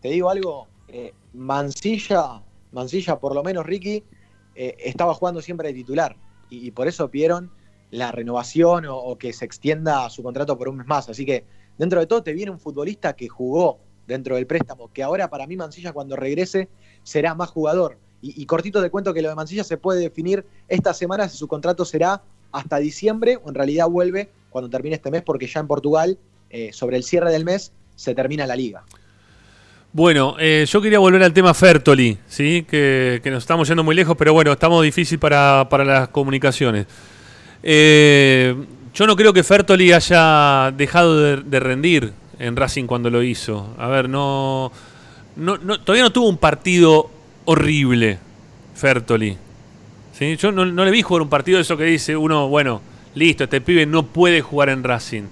[0.00, 2.42] te digo algo, eh, Mancilla,
[2.72, 4.02] Mancilla, por lo menos Ricky,
[4.54, 6.16] eh, estaba jugando siempre de titular
[6.50, 7.50] y, y por eso pidieron
[7.90, 11.08] la renovación o, o que se extienda su contrato por un mes más.
[11.08, 11.44] Así que
[11.78, 15.46] dentro de todo te viene un futbolista que jugó dentro del préstamo, que ahora para
[15.46, 16.68] mí Mancilla cuando regrese
[17.02, 17.98] será más jugador.
[18.22, 21.46] Y, cortito te cuento que lo de Mancilla se puede definir esta semana si su
[21.46, 25.66] contrato será hasta diciembre o en realidad vuelve cuando termine este mes porque ya en
[25.66, 26.18] Portugal,
[26.50, 28.82] eh, sobre el cierre del mes, se termina la liga.
[29.92, 32.66] Bueno, eh, yo quería volver al tema Fertoli, ¿sí?
[32.68, 36.86] Que, nos estamos yendo muy lejos, pero bueno, estamos difícil para, para las comunicaciones.
[37.62, 38.54] Eh,
[38.92, 43.74] yo no creo que Fertoli haya dejado de, de rendir en Racing cuando lo hizo.
[43.78, 44.70] A ver, no,
[45.36, 47.10] no, todavía no tuvo un partido
[47.44, 48.18] horrible,
[48.74, 49.36] Fertoli.
[50.38, 52.80] Yo no, no le vi jugar un partido de eso que dice uno, bueno,
[53.14, 55.24] listo, este pibe no puede jugar en Racing.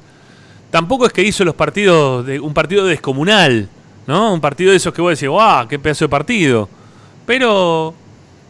[0.70, 3.68] Tampoco es que hizo los partidos de un partido descomunal,
[4.06, 4.34] ¿no?
[4.34, 5.68] Un partido de esos que vos decís, ¡guau!
[5.68, 6.68] ¡Qué pedazo de partido!
[7.24, 7.94] Pero,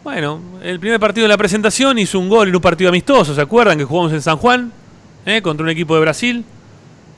[0.03, 3.41] bueno, el primer partido de la presentación hizo un gol en un partido amistoso, ¿se
[3.41, 3.79] acuerdan?
[3.79, 4.73] Que jugamos en San Juan,
[5.27, 5.43] ¿eh?
[5.43, 6.45] contra un equipo de Brasil.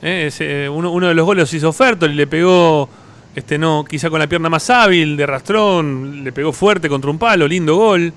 [0.01, 0.25] ¿Eh?
[0.27, 2.89] Ese, uno, uno de los goles hizo Fertoli, le pegó,
[3.35, 7.17] este no, quizá con la pierna más hábil, de rastrón, le pegó fuerte contra un
[7.17, 8.13] palo, lindo gol.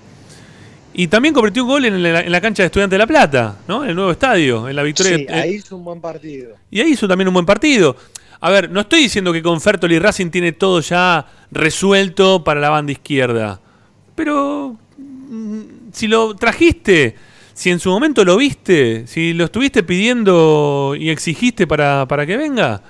[0.93, 3.59] Y también convirtió un gol en la, en la cancha de Estudiantes de La Plata,
[3.69, 3.85] ¿no?
[3.85, 5.17] En el nuevo estadio, en la victoria.
[5.19, 6.57] Sí, eh, ahí hizo un buen partido.
[6.71, 7.97] y ahí hizo también un buen partido.
[8.41, 12.71] A ver, no estoy diciendo que con Fertoli Racing tiene todo ya resuelto para la
[12.71, 13.61] banda izquierda.
[14.15, 15.61] Pero mm,
[15.93, 17.15] si lo trajiste,
[17.61, 22.39] si en su momento lo viste, si lo estuviste pidiendo y exigiste para, para que
[22.39, 22.81] venga,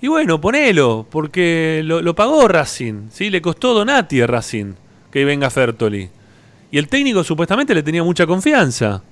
[0.00, 3.30] y bueno, ponelo, porque lo, pagó Racing, ¿sí?
[3.30, 4.72] Le costó Donati a Racing
[5.12, 6.08] que venga Fertoli.
[6.72, 9.04] Y el técnico supuestamente le tenía mucha confianza.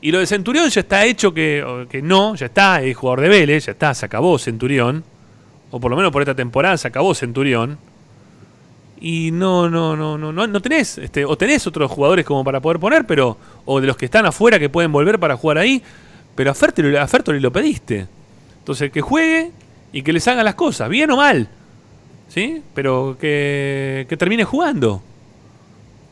[0.00, 3.28] Y lo de Centurión ya está hecho que, que no, ya está, es jugador de
[3.28, 5.04] Vélez, ya está, se acabó Centurión.
[5.70, 7.78] O por lo menos por esta temporada se acabó Centurión.
[9.00, 12.60] Y no, no, no, no, no, no tenés, este, o tenés otros jugadores como para
[12.60, 15.82] poder poner, pero, o de los que están afuera que pueden volver para jugar ahí,
[16.34, 18.08] pero a Fertoli, a Fertoli lo pediste.
[18.58, 19.52] Entonces que juegue
[19.92, 21.48] y que les haga las cosas, bien o mal.
[22.28, 22.62] ¿Sí?
[22.74, 25.02] Pero que, que termine jugando.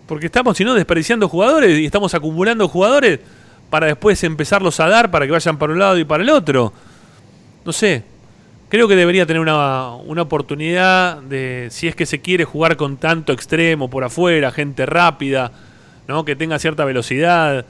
[0.06, 3.20] Porque estamos, si no, desperdiciando jugadores y estamos acumulando jugadores
[3.70, 6.72] para después empezarlos a dar para que vayan para un lado y para el otro.
[7.64, 8.04] No sé.
[8.68, 12.96] Creo que debería tener una, una oportunidad de, si es que se quiere jugar con
[12.96, 15.52] tanto extremo por afuera, gente rápida,
[16.08, 16.24] ¿no?
[16.24, 17.64] que tenga cierta velocidad.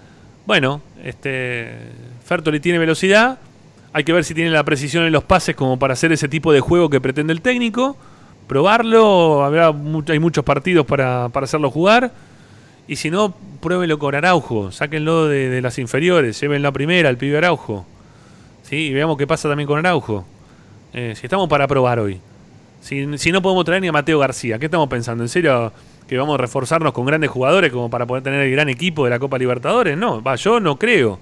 [0.46, 1.70] Bueno, este
[2.24, 3.38] Fertoli tiene velocidad.
[3.92, 6.52] Hay que ver si tiene la precisión en los pases como para hacer ese tipo
[6.52, 7.96] de juego que pretende el técnico.
[8.46, 9.74] Probarlo, habrá
[10.08, 12.10] hay muchos partidos para, para hacerlo jugar.
[12.88, 14.72] Y si no, pruébelo con Araujo.
[14.72, 16.40] Sáquenlo de, de las inferiores.
[16.40, 17.84] Llévenlo a primera, al pibe Araujo.
[18.62, 18.76] ¿Sí?
[18.76, 20.24] Y veamos qué pasa también con Araujo.
[20.96, 22.18] Eh, si estamos para probar hoy.
[22.80, 25.22] Si, no podemos traer ni a Mateo García, ¿qué estamos pensando?
[25.22, 25.70] ¿En serio
[26.08, 29.10] que vamos a reforzarnos con grandes jugadores como para poder tener el gran equipo de
[29.10, 29.98] la Copa Libertadores?
[29.98, 31.18] No, va, yo no creo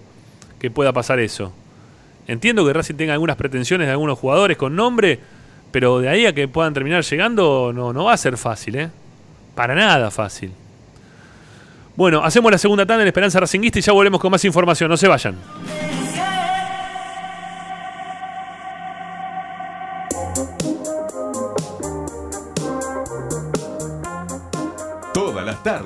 [0.60, 1.52] que pueda pasar eso.
[2.28, 5.18] Entiendo que Racing tenga algunas pretensiones de algunos jugadores con nombre,
[5.72, 8.90] pero de ahí a que puedan terminar llegando no, no va a ser fácil, ¿eh?
[9.56, 10.52] Para nada fácil.
[11.96, 14.88] Bueno, hacemos la segunda tanda en Esperanza Racinguista y ya volvemos con más información.
[14.88, 15.34] No se vayan.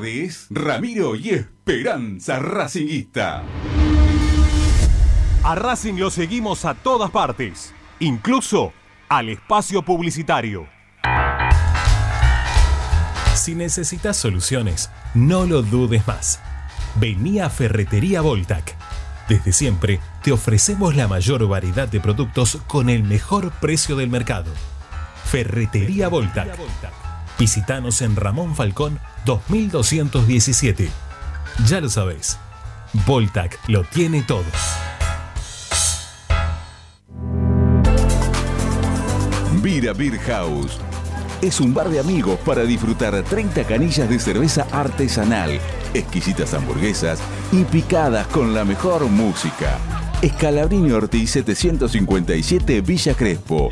[0.08, 3.42] Tardes, Ramiro y Esperanza Racinguista.
[5.44, 8.72] A Racing lo seguimos a todas partes, incluso
[9.08, 10.66] al espacio publicitario.
[13.34, 16.40] Si necesitas soluciones, no lo dudes más.
[16.96, 18.76] Vení a Ferretería Voltac.
[19.28, 24.50] Desde siempre te ofrecemos la mayor variedad de productos con el mejor precio del mercado.
[25.24, 26.58] Ferretería Voltac.
[27.38, 28.98] Visítanos en Ramón Falcón
[29.28, 30.88] 2217.
[31.66, 32.38] Ya lo sabéis,
[33.06, 34.44] Voltac lo tiene todo.
[39.62, 40.78] Vira Beer House.
[41.42, 45.60] Es un bar de amigos para disfrutar 30 canillas de cerveza artesanal,
[45.92, 47.20] exquisitas hamburguesas
[47.52, 49.78] y picadas con la mejor música.
[50.22, 53.68] Escalabrini Ortiz 757 Villa Crespo.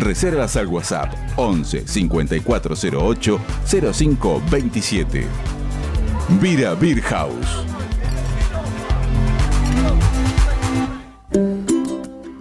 [0.00, 3.38] Reservas al WhatsApp 11 5408
[3.92, 5.26] 0527.
[6.40, 7.75] Vira Beer House.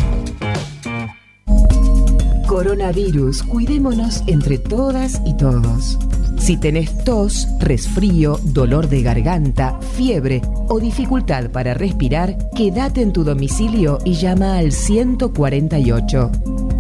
[2.47, 5.99] Coronavirus, cuidémonos entre todas y todos.
[6.45, 13.25] Si tenés tos, resfrío, dolor de garganta, fiebre o dificultad para respirar, quédate en tu
[13.25, 16.31] domicilio y llama al 148.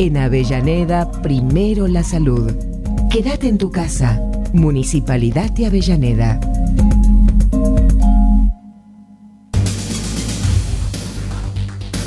[0.01, 2.53] En Avellaneda, primero la salud.
[3.09, 4.21] Quédate en tu casa.
[4.53, 6.39] Municipalidad de Avellaneda.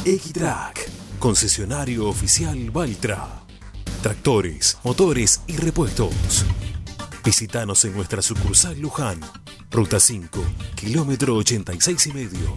[0.05, 3.27] Equitrack, concesionario oficial Valtra.
[4.03, 6.45] Tractores, motores y repuestos.
[7.23, 9.19] Visítanos en nuestra sucursal Luján,
[9.71, 10.39] Ruta 5,
[10.75, 12.55] kilómetro 86 y medio.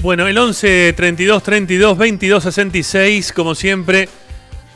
[0.00, 4.08] Bueno, el 11 32 32 22 66, como siempre,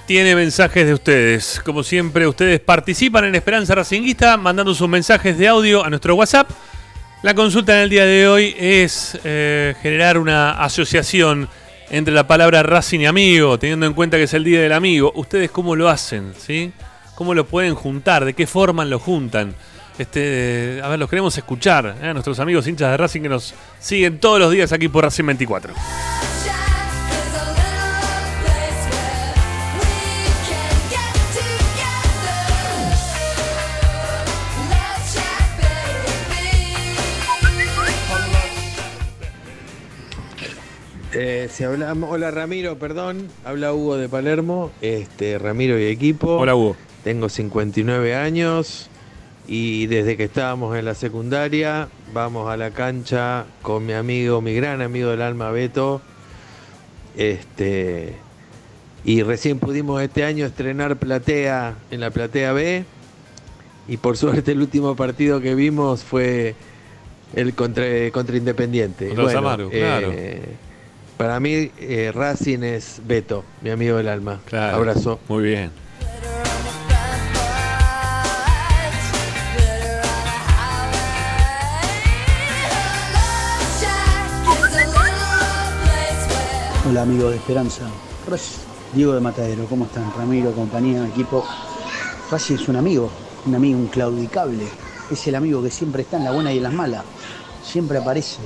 [0.04, 1.60] tiene mensajes de ustedes.
[1.64, 6.50] Como siempre, ustedes participan en Esperanza Racinguista mandando sus mensajes de audio a nuestro WhatsApp.
[7.22, 11.48] La consulta en el día de hoy es eh, generar una asociación
[11.88, 15.12] entre la palabra Racing y amigo, teniendo en cuenta que es el Día del Amigo.
[15.14, 16.32] ¿Ustedes cómo lo hacen?
[16.36, 16.72] ¿Sí?
[17.14, 18.24] ¿Cómo lo pueden juntar?
[18.24, 19.54] ¿De qué forma lo juntan?
[19.98, 22.08] Este, a ver, los queremos escuchar, ¿eh?
[22.08, 25.26] a nuestros amigos hinchas de Racing que nos siguen todos los días aquí por Racing
[25.26, 25.74] 24.
[41.14, 46.38] Eh, si hablamos, hola Ramiro, perdón, habla Hugo de Palermo, este Ramiro y equipo.
[46.38, 46.74] Hola Hugo.
[47.04, 48.88] Tengo 59 años
[49.54, 54.54] y desde que estábamos en la secundaria vamos a la cancha con mi amigo, mi
[54.54, 56.00] gran amigo del alma Beto.
[57.18, 58.14] Este
[59.04, 62.86] y recién pudimos este año estrenar platea en la platea B
[63.88, 66.54] y por suerte el último partido que vimos fue
[67.34, 69.08] el contra, contra Independiente.
[69.08, 70.12] Contra los Amaru, claro.
[70.12, 70.40] eh,
[71.18, 74.40] para mí, eh, Racing es Beto, mi amigo del alma.
[74.46, 74.78] Claro.
[74.78, 75.20] Abrazo.
[75.28, 75.70] Muy bien.
[86.92, 87.84] Hola amigos de Esperanza.
[88.94, 90.12] Diego de Matadero, ¿cómo están?
[90.14, 91.42] Ramiro, compañía, equipo.
[92.30, 93.10] Racing es un amigo,
[93.46, 94.66] un amigo inclaudicable.
[95.10, 97.02] Es el amigo que siempre está en la buena y en las malas.
[97.64, 98.42] Siempre aparece.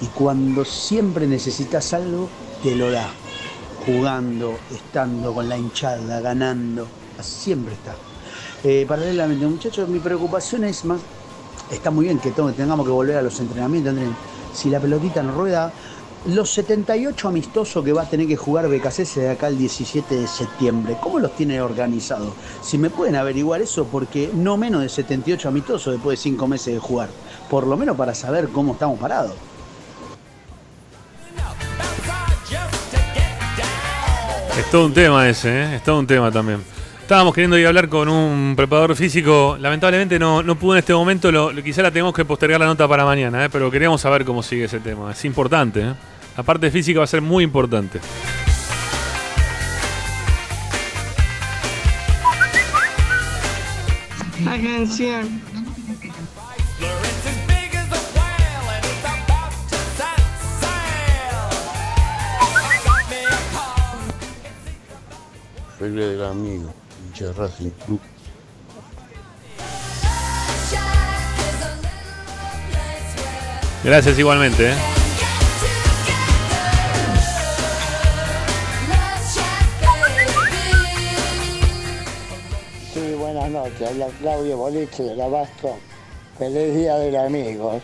[0.00, 2.28] Y cuando siempre necesitas algo,
[2.64, 3.08] te lo da.
[3.86, 6.88] Jugando, estando con la hinchada, ganando.
[7.20, 7.94] Siempre está.
[8.64, 11.00] Eh, paralelamente, muchachos, mi preocupación es más.
[11.70, 13.94] Está muy bien que tengamos que volver a los entrenamientos.
[14.52, 15.72] Si la pelotita no rueda,
[16.26, 20.26] los 78 amistosos que va a tener que jugar BKC de acá el 17 de
[20.26, 22.32] septiembre, ¿cómo los tiene organizados?
[22.62, 26.74] Si me pueden averiguar eso, porque no menos de 78 amistosos después de 5 meses
[26.74, 27.08] de jugar,
[27.50, 29.32] por lo menos para saber cómo estamos parados.
[34.56, 35.76] Es todo un tema ese, ¿eh?
[35.76, 36.62] es todo un tema también.
[37.00, 39.56] Estábamos queriendo ir a hablar con un preparador físico.
[39.58, 41.32] Lamentablemente no, no pudo en este momento.
[41.32, 43.48] Lo, quizá la tenemos que postergar la nota para mañana, ¿eh?
[43.50, 45.10] pero queríamos saber cómo sigue ese tema.
[45.10, 45.80] Es importante.
[45.80, 45.92] ¿eh?
[46.36, 48.00] La parte física va a ser muy importante.
[54.46, 55.42] Atención.
[65.78, 66.74] Feria del amigo,
[67.36, 68.00] Racing Club.
[73.84, 74.70] Gracias igualmente.
[74.70, 75.01] ¿eh?
[83.42, 83.88] Buenas noches.
[83.88, 85.76] Habla Claudio Boliche del Abasto.
[86.38, 87.80] Feliz Día del Amigo.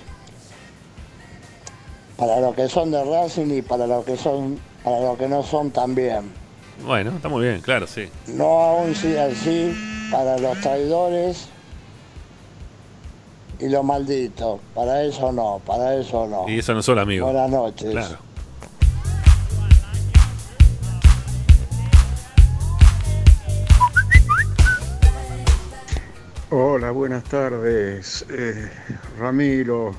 [2.17, 5.43] Para los que son de Racing y para los que son, para los que no
[5.43, 6.33] son también.
[6.85, 8.09] Bueno, está muy bien, claro, sí.
[8.29, 9.77] No aún sí así
[10.11, 11.49] para los traidores
[13.61, 14.61] y los malditos.
[14.75, 16.49] Para eso no, para eso no.
[16.49, 17.27] Y eso no solo amigo.
[17.27, 17.91] Buenas noches.
[17.91, 18.28] Claro.
[26.51, 28.25] Hola, buenas tardes.
[28.31, 28.71] Eh,
[29.19, 29.95] Ramiro,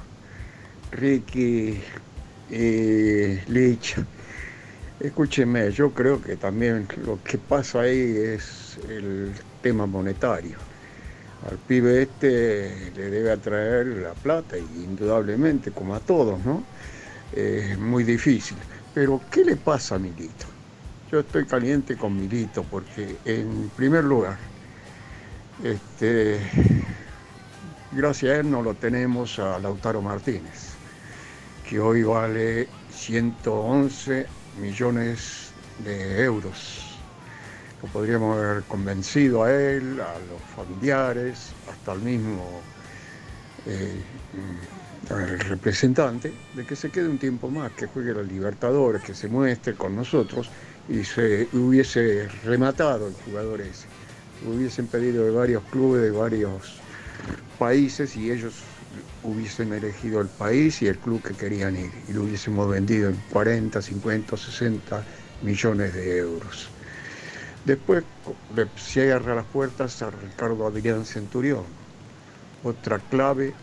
[0.91, 1.79] Ricky
[2.49, 3.95] y Lich.
[4.99, 9.31] Escúcheme, yo creo que también lo que pasa ahí es el
[9.61, 10.57] tema monetario.
[11.47, 16.63] Al pibe este le debe atraer la plata, indudablemente, como a todos, ¿no?
[17.31, 18.57] Es muy difícil.
[18.95, 20.47] Pero, ¿qué le pasa a Milito?
[21.11, 24.48] Yo estoy caliente con Milito porque, en primer lugar,
[25.63, 26.39] este,
[27.91, 30.69] gracias a él no lo tenemos a Lautaro Martínez,
[31.67, 34.25] que hoy vale 111
[34.59, 35.51] millones
[35.83, 36.97] de euros.
[37.81, 42.61] Lo podríamos haber convencido a él, a los familiares, hasta al mismo
[43.65, 44.03] eh,
[45.09, 49.75] representante, de que se quede un tiempo más, que juegue la Libertadores, que se muestre
[49.75, 50.51] con nosotros
[50.87, 53.98] y se hubiese rematado el jugador ese.
[54.45, 56.79] Hubiesen pedido de varios clubes, de varios
[57.57, 58.53] países y ellos
[59.23, 63.17] hubiesen elegido el país y el club que querían ir y lo hubiésemos vendido en
[63.31, 65.03] 40, 50, 60
[65.41, 66.69] millones de euros.
[67.65, 68.03] Después
[68.55, 71.65] le cierra las puertas a Ricardo Adrián Centurión,
[72.63, 73.53] otra clave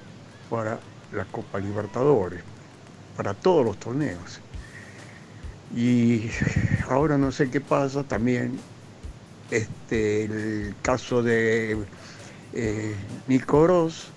[0.51, 0.79] para
[1.13, 2.43] la Copa Libertadores,
[3.17, 4.41] para todos los torneos.
[5.75, 6.31] Y
[6.89, 8.59] ahora no sé qué pasa también,
[9.51, 11.77] este, el caso de
[12.53, 12.95] eh,
[13.29, 14.09] Nico Oroz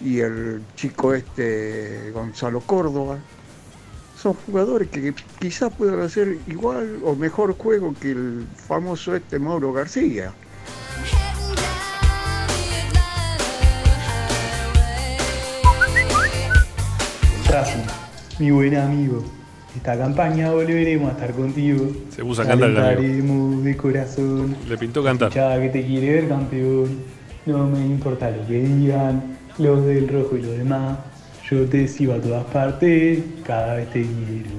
[0.00, 3.18] y el chico este Gonzalo Córdoba.
[4.20, 9.72] Son jugadores que quizás puedan hacer igual o mejor juego que el famoso este Mauro
[9.72, 10.32] García.
[18.38, 19.37] Mi buen amigo.
[19.78, 21.92] Esta campaña volveremos a estar contigo.
[22.10, 22.74] Se puso a cantar.
[22.74, 24.56] Calentaremos de corazón.
[24.68, 25.30] Le pintó cantar.
[25.30, 26.98] Chava que te quiere ver campeón.
[27.46, 30.98] No me importa lo que digan los del rojo y los demás.
[31.48, 33.20] Yo te sigo a todas partes.
[33.46, 34.50] Cada vez te quiero.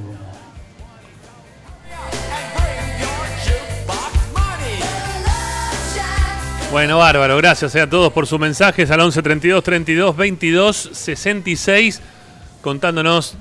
[6.72, 12.02] Bueno, bárbaro, gracias eh, a todos por sus mensajes al 11 32 32 22 66
[12.62, 13.36] contándonos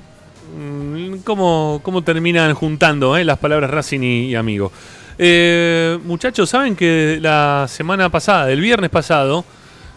[1.25, 4.73] cómo, cómo terminan juntando eh, las palabras Racing y, y amigo.
[5.19, 9.45] Eh, muchachos, saben que la semana pasada, el viernes pasado,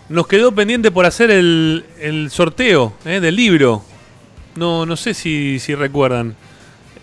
[0.10, 3.84] nos quedó pendiente por hacer el, el sorteo eh, del libro.
[4.56, 6.36] No, no sé si, si recuerdan.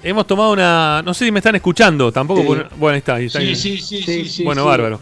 [0.03, 1.03] Hemos tomado una.
[1.05, 2.41] No sé si me están escuchando tampoco.
[2.43, 2.47] Sí.
[2.47, 3.15] porque- bueno, ahí está.
[3.15, 3.41] ahí está.
[3.41, 4.69] Sí, sí, sí, sí, sí, Bueno, sí.
[4.69, 5.01] bárbaro.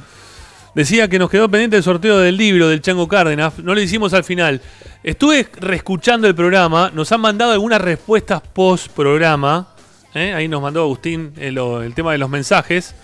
[0.77, 3.59] Decía que nos quedó pendiente el sorteo del libro del Chango Cárdenas.
[3.61, 4.61] No lo hicimos al final.
[5.03, 6.91] Estuve reescuchando el programa.
[6.93, 9.69] Nos han mandado algunas respuestas post programa.
[10.13, 10.35] ¿eh?
[10.35, 12.95] ahí nos mandó Agustín eh, el tema de los mensajes.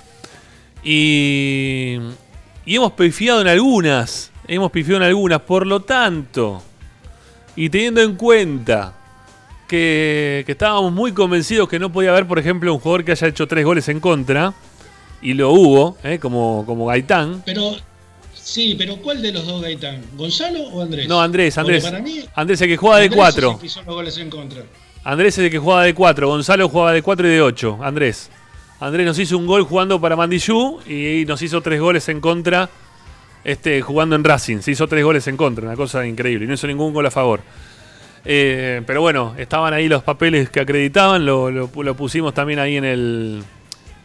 [0.84, 1.96] Y,
[2.66, 4.32] y hemos pifiado en algunas.
[4.46, 5.40] Hemos pifiado en algunas.
[5.40, 6.62] Por lo tanto,
[7.56, 8.92] y teniendo en cuenta
[9.66, 13.28] que, que estábamos muy convencidos que no podía haber, por ejemplo, un jugador que haya
[13.28, 14.52] hecho tres goles en contra.
[15.22, 16.18] Y lo hubo, ¿eh?
[16.18, 17.42] como, como Gaitán.
[17.46, 17.76] Pero,
[18.34, 20.02] sí, pero ¿cuál de los dos Gaitán?
[20.16, 21.08] ¿Gonzalo o Andrés?
[21.08, 21.84] No, Andrés, Porque Andrés.
[21.84, 23.60] para mí, Andrés el que juega de Andrés 4.
[24.20, 24.62] en contra.
[25.04, 27.78] Andrés es el que jugaba de 4, Gonzalo jugaba de 4 y de 8.
[27.82, 28.30] Andrés.
[28.80, 32.68] Andrés nos hizo un gol jugando para Mandillú y nos hizo tres goles en contra
[33.44, 34.58] este, jugando en Racing.
[34.58, 36.44] Se hizo tres goles en contra, una cosa increíble.
[36.46, 37.40] Y no hizo ningún gol a favor.
[38.24, 42.76] Eh, pero bueno, estaban ahí los papeles que acreditaban, lo, lo- lo pusimos también ahí
[42.76, 43.42] en el,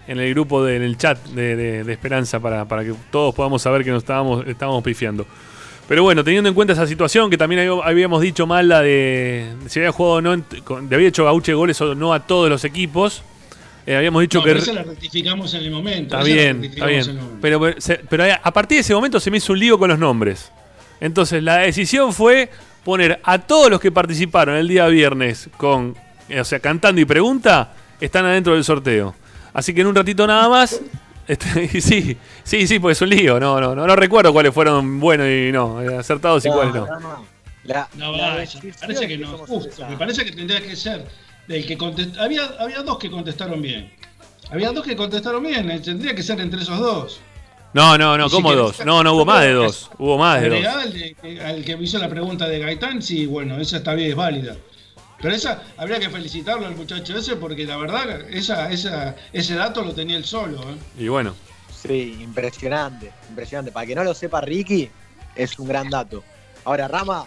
[0.08, 3.34] en el grupo, de- en el chat de, de- de Esperanza para, para que todos
[3.36, 5.26] podamos saber que nos estábamos, estábamos pifiando.
[5.88, 9.54] Pero bueno, teniendo en cuenta esa situación, que también hab- habíamos dicho mal la de
[9.68, 12.64] si había jugado o no, de había hecho Gauche goles o no a todos los
[12.66, 13.24] equipos.
[13.86, 14.50] Eh, habíamos dicho No, que.
[14.52, 16.16] pero esa la rectificamos en el momento.
[16.18, 17.18] Está bien, está bien.
[17.42, 17.62] Pero,
[18.10, 20.52] pero a partir de ese momento se me hizo un lío con los nombres.
[21.00, 22.50] Entonces la decisión fue
[22.84, 25.96] poner a todos los que participaron el día viernes con,
[26.28, 29.16] eh, o sea, cantando y pregunta, están adentro del sorteo.
[29.58, 30.80] Así que en un ratito nada más.
[31.28, 33.40] este, y sí, sí, sí, pues es un lío.
[33.40, 36.86] No, no, no, no recuerdo cuáles fueron buenos y no, eh, acertados y cuáles no.
[37.64, 39.88] La, No, la decisión me parece que no justo.
[39.90, 41.06] Me parece que tendría que ser
[41.48, 43.92] del que contest- había, había dos que contestaron bien.
[44.52, 47.20] Había dos que contestaron bien, eh, tendría que ser entre esos dos.
[47.74, 48.86] No, no, no, si ¿cómo dos?
[48.86, 49.90] No, no hubo más de dos.
[49.98, 50.66] Hubo más de dos.
[50.66, 54.16] Al, de- al que hizo la pregunta de Gaitán, sí, bueno, esa está bien, es
[54.16, 54.56] válida.
[55.22, 59.81] Pero esa, habría que felicitarlo al muchacho ese porque la verdad, esa, esa, ese dato
[59.81, 60.61] lo tenía él solo.
[60.61, 60.76] ¿eh?
[60.99, 61.35] Y bueno.
[61.76, 63.72] Sí, impresionante, impresionante.
[63.72, 64.89] Para que no lo sepa Ricky,
[65.35, 66.23] es un gran dato.
[66.65, 67.26] Ahora, Rama,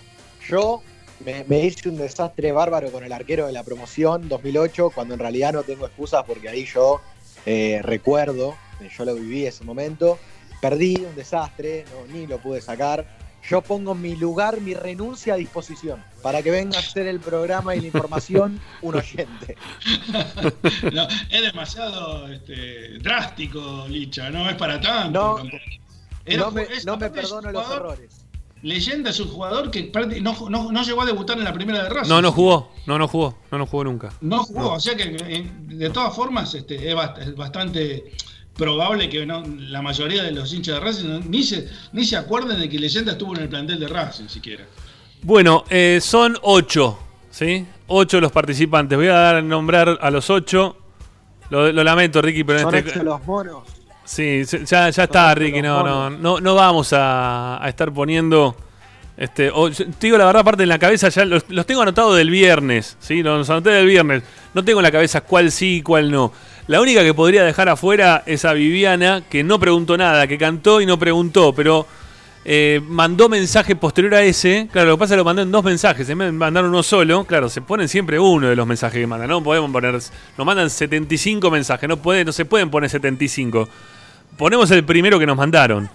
[0.48, 0.82] yo
[1.24, 5.20] me, me hice un desastre bárbaro con el arquero de la promoción 2008, cuando en
[5.20, 7.00] realidad no tengo excusas porque ahí yo
[7.46, 10.18] eh, recuerdo, eh, yo lo viví ese momento,
[10.60, 13.06] perdí un desastre, no, ni lo pude sacar.
[13.48, 17.74] Yo pongo mi lugar, mi renuncia a disposición para que venga a hacer el programa
[17.74, 19.56] y la información un oyente.
[20.92, 25.38] No, es demasiado este, drástico, Licha, no es para tanto.
[25.38, 28.16] No, me- no perdono los jugador- errores.
[28.62, 29.90] Leyenda es un jugador que
[30.20, 32.10] no, no- no llegó a debutar en la primera de Racing.
[32.10, 32.70] No, no jugó.
[32.86, 33.38] No, no jugó.
[33.50, 34.12] No, no jugó nunca.
[34.20, 34.72] No jugó, No.
[34.74, 38.12] o sea que eh, de todas formas este, es bastante
[38.60, 42.16] probable que no, la mayoría de los hinchas de Racing no- ni, se, ni se
[42.16, 44.64] acuerden de que Leyenda estuvo en el plantel de Racing siquiera.
[45.22, 46.98] Bueno, eh, son ocho,
[47.30, 47.66] ¿sí?
[47.88, 48.96] Ocho los participantes.
[48.96, 50.76] Voy a dar a nombrar a los ocho.
[51.50, 53.02] Lo, lo lamento, Ricky, pero en Son este...
[53.02, 53.64] los monos.
[54.04, 55.62] Sí, ya, ya está, Ricky.
[55.62, 58.56] No, no, no, no vamos a, a estar poniendo.
[59.16, 62.16] Este, o- te digo la verdad, aparte en la cabeza ya los, los tengo anotados
[62.16, 62.96] del viernes.
[63.00, 63.22] ¿sí?
[63.22, 64.22] Los anoté del viernes.
[64.54, 66.32] No tengo en la cabeza cuál sí y cuál no.
[66.70, 70.80] La única que podría dejar afuera es a Viviana, que no preguntó nada, que cantó
[70.80, 71.84] y no preguntó, pero
[72.44, 74.68] eh, mandó mensaje posterior a ese.
[74.70, 76.09] Claro, lo que pasa es que lo mandó en dos mensajes.
[76.09, 79.06] En vez de mandar uno solo, claro, se ponen siempre uno de los mensajes que
[79.09, 79.28] mandan.
[79.28, 79.94] No podemos poner.
[79.94, 83.68] Nos mandan 75 mensajes, no, puede, no se pueden poner 75
[84.36, 85.90] ponemos el primero que nos mandaron.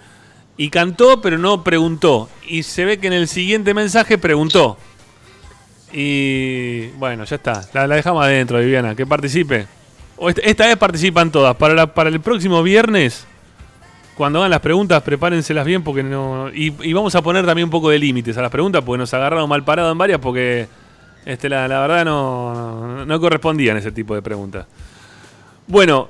[0.58, 2.28] Y cantó, pero no preguntó.
[2.46, 4.76] Y se ve que en el siguiente mensaje preguntó.
[5.90, 7.66] Y bueno, ya está.
[7.72, 8.94] La dejamos adentro, Viviana.
[8.94, 9.66] Que participe.
[10.42, 11.56] Esta, vez participan todas.
[11.56, 13.26] Para, para el próximo viernes,
[14.16, 16.50] cuando hagan las preguntas, prepárenselas bien porque no.
[16.52, 19.48] Y, vamos a poner también un poco de límites a las preguntas porque nos agarraron
[19.48, 20.68] mal parado en varias porque
[21.24, 24.66] este, la, la verdad no, no, no correspondían ese tipo de preguntas.
[25.66, 26.08] Bueno,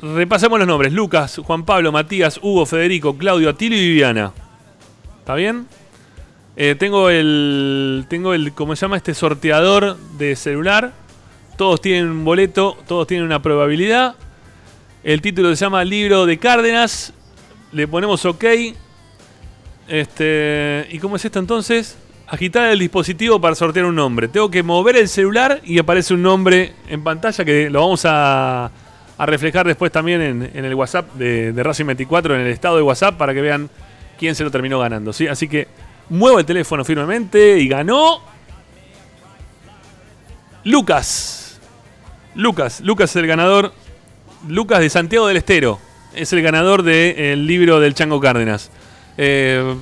[0.00, 0.92] repasemos los nombres.
[0.92, 4.32] Lucas, Juan Pablo, Matías, Hugo, Federico, Claudio, Atilio y Viviana.
[5.18, 5.66] ¿Está bien?
[6.56, 8.04] Eh, tengo el.
[8.08, 8.52] Tengo el.
[8.52, 10.92] ¿Cómo se llama este sorteador de celular?
[11.62, 14.16] Todos tienen un boleto, todos tienen una probabilidad.
[15.04, 17.12] El título se llama Libro de Cárdenas.
[17.70, 18.44] Le ponemos OK.
[19.86, 20.88] Este.
[20.90, 21.96] ¿Y cómo es esto entonces?
[22.26, 24.26] Agitar el dispositivo para sortear un nombre.
[24.26, 28.68] Tengo que mover el celular y aparece un nombre en pantalla que lo vamos a,
[29.20, 32.82] reflejar después también en, en el WhatsApp de, de Racing 24, en el estado de
[32.82, 33.70] WhatsApp, para que vean
[34.18, 35.12] quién se lo terminó ganando.
[35.12, 35.28] ¿sí?
[35.28, 35.68] Así que
[36.08, 38.20] muevo el teléfono firmemente y ganó.
[40.64, 41.41] Lucas.
[42.34, 42.80] Lucas.
[42.80, 43.72] Lucas es el ganador.
[44.48, 45.78] Lucas de Santiago del Estero.
[46.14, 48.70] Es el ganador del libro del Chango Cárdenas.
[49.16, 49.74] Eh,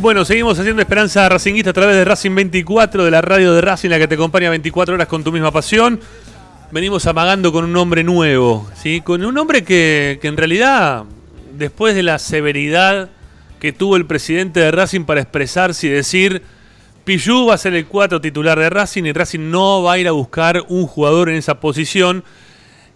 [0.00, 3.90] Bueno, seguimos haciendo Esperanza Racinguista a través de Racing 24, de la radio de Racing,
[3.90, 6.00] la que te acompaña 24 horas con tu misma pasión.
[6.70, 9.02] Venimos amagando con un hombre nuevo, ¿sí?
[9.02, 11.04] Con un hombre que, que en realidad,
[11.52, 13.10] después de la severidad
[13.60, 16.40] que tuvo el presidente de Racing para expresarse y decir,
[17.04, 20.08] Pichu va a ser el 4 titular de Racing y Racing no va a ir
[20.08, 22.24] a buscar un jugador en esa posición,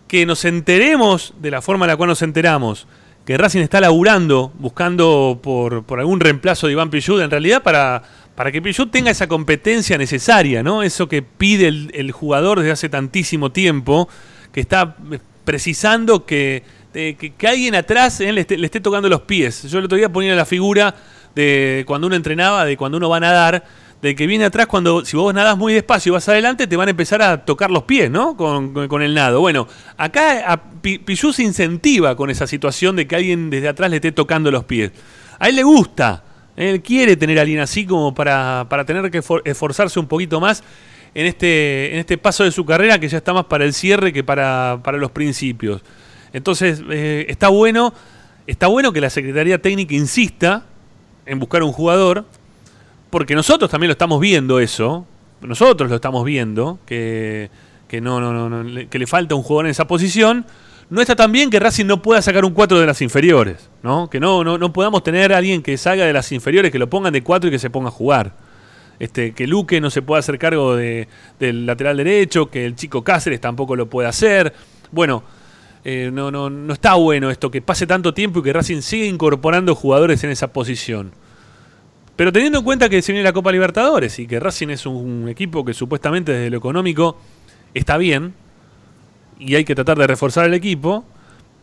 [0.09, 2.86] que nos enteremos de la forma en la cual nos enteramos,
[3.24, 8.02] que Racing está laburando, buscando por, por algún reemplazo de Iván Pichud, en realidad para,
[8.34, 10.82] para que Pichud tenga esa competencia necesaria, ¿no?
[10.82, 14.09] Eso que pide el, el jugador desde hace tantísimo tiempo,
[14.52, 14.96] que está
[15.44, 19.62] precisando que, que alguien atrás eh, le, esté, le esté tocando los pies.
[19.64, 20.94] Yo el otro día ponía la figura
[21.34, 23.64] de cuando uno entrenaba, de cuando uno va a nadar,
[24.05, 26.89] de que viene atrás cuando si vos nadás muy despacio y vas adelante te van
[26.89, 28.36] a empezar a tocar los pies, ¿no?
[28.36, 29.40] Con, con- el nado.
[29.40, 29.66] Bueno,
[29.97, 30.60] acá a
[31.32, 34.93] se incentiva con esa situación de que alguien desde atrás le esté tocando los pies.
[35.39, 36.22] A él le gusta,
[36.55, 40.39] él quiere tener a alguien así como para, para tener que for- esforzarse un poquito
[40.39, 40.62] más
[41.14, 44.12] en este, en este paso de su carrera que ya está más para el cierre
[44.12, 45.81] que para, para los principios.
[46.35, 47.94] Entonces, eh, está bueno,
[48.47, 50.66] está bueno que la Secretaría Técnica insista
[51.24, 52.26] en buscar un jugador,
[53.15, 55.07] porque nosotros también lo estamos viendo eso,
[55.41, 57.49] nosotros lo estamos viendo, que,
[57.86, 58.51] que no,
[58.91, 60.45] que le falta un jugador en esa posición.
[60.91, 64.11] No está tan bien que Racing no pueda sacar un 4 de las inferiores, ¿no?
[64.11, 66.91] Que no, no, no podamos tener a alguien que salga de las inferiores, que lo
[66.91, 68.32] pongan de 4 y que se ponga a jugar.
[68.99, 71.07] Este, que Luque no se pueda hacer cargo de-
[71.39, 74.53] del lateral derecho, que el chico Cáceres tampoco lo puede hacer.
[74.91, 75.23] Bueno,
[75.85, 79.07] eh, no, no, no está bueno esto, que pase tanto tiempo y que Racing siga
[79.07, 81.12] incorporando jugadores en esa posición.
[82.16, 85.28] Pero teniendo en cuenta que se viene la Copa Libertadores y que Racing es un
[85.28, 87.16] equipo que supuestamente desde lo económico
[87.74, 88.35] está bien
[89.39, 91.05] y hay que tratar de reforzar el equipo,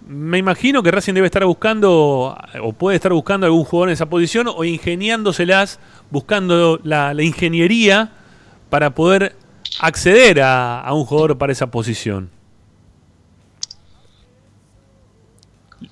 [0.06, 4.07] me imagino que Racing debe estar buscando o puede estar buscando algún jugador en esa
[4.07, 5.80] posición o ingeniándoselas,
[6.10, 8.11] buscando la, ingeniería
[8.69, 9.36] para poder
[9.80, 12.30] acceder a, a un jugador para esa posición.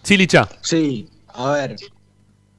[0.03, 0.49] Sí, Licha.
[0.61, 1.75] Sí, a ver,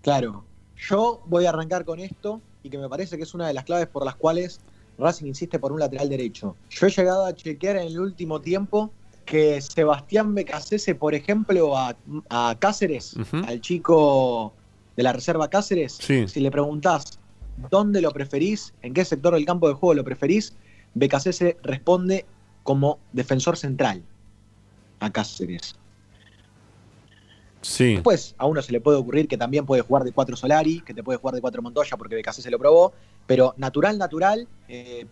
[0.02, 0.49] claro.
[0.88, 3.64] Yo voy a arrancar con esto y que me parece que es una de las
[3.64, 4.60] claves por las cuales
[4.98, 6.56] Racing insiste por un lateral derecho.
[6.68, 8.90] Yo he llegado a chequear en el último tiempo
[9.24, 11.96] que Sebastián Becasese, por ejemplo, a,
[12.28, 13.14] a Cáceres,
[13.46, 14.52] al chico
[14.96, 16.26] de la reserva Cáceres, Sí.
[16.28, 17.18] si le preguntás
[17.70, 20.54] dónde lo preferís, en qué sector del campo de juego lo preferís,
[20.94, 22.26] Becasese responde
[22.62, 24.02] como defensor central
[24.98, 25.76] a Cáceres.
[27.62, 27.94] Sí.
[27.94, 30.94] Después a uno se le puede ocurrir que también puede jugar de 4 Solari, que
[30.94, 32.92] te puede jugar de 4 Montoya porque Becasé se lo probó,
[33.26, 35.06] pero natural, natural, eh,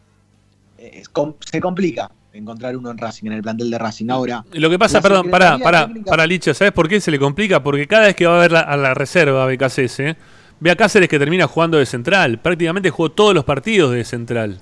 [0.78, 4.10] eh, es com- se complica encontrar uno en Racing, en el plantel de Racing.
[4.10, 7.18] Ahora, Lo que pasa, perdón, para, para, Técnica- para Licha, ¿sabes por qué se le
[7.18, 7.62] complica?
[7.62, 10.16] Porque cada vez que va a ver la- a la reserva BKCS,
[10.60, 12.38] ve a Cáceres que termina jugando de central.
[12.38, 14.60] Prácticamente jugó todos los partidos de central.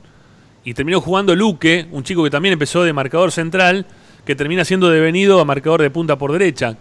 [0.64, 3.86] Y terminó jugando Luque, un chico que también empezó de marcador central,
[4.24, 6.76] que termina siendo devenido a marcador de punta por derecha.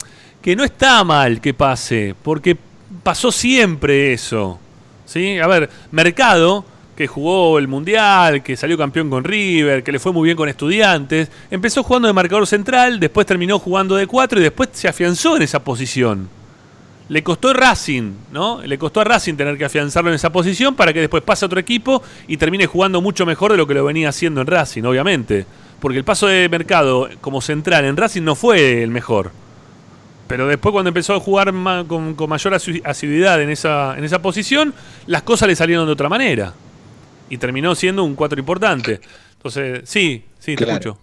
[0.46, 2.56] Que no está mal que pase, porque
[3.02, 4.60] pasó siempre eso.
[5.04, 5.40] ¿Sí?
[5.40, 6.64] A ver, Mercado,
[6.96, 10.48] que jugó el Mundial, que salió campeón con River, que le fue muy bien con
[10.48, 15.36] estudiantes, empezó jugando de marcador central, después terminó jugando de 4 y después se afianzó
[15.36, 16.30] en esa posición.
[17.10, 18.62] Le costó Racing, ¿no?
[18.62, 21.48] Le costó a Racing tener que afianzarlo en esa posición para que después pase a
[21.48, 24.84] otro equipo y termine jugando mucho mejor de lo que lo venía haciendo en Racing,
[24.84, 25.48] obviamente.
[25.80, 29.32] Porque el paso de mercado como central en Racing no fue el mejor.
[30.28, 34.22] Pero después cuando empezó a jugar ma- con, con mayor asiduidad en esa, en esa
[34.22, 34.74] posición,
[35.06, 36.54] las cosas le salieron de otra manera.
[37.30, 39.00] Y terminó siendo un 4 importante.
[39.34, 40.80] Entonces, sí, sí, te Claro.
[40.80, 41.00] escucho.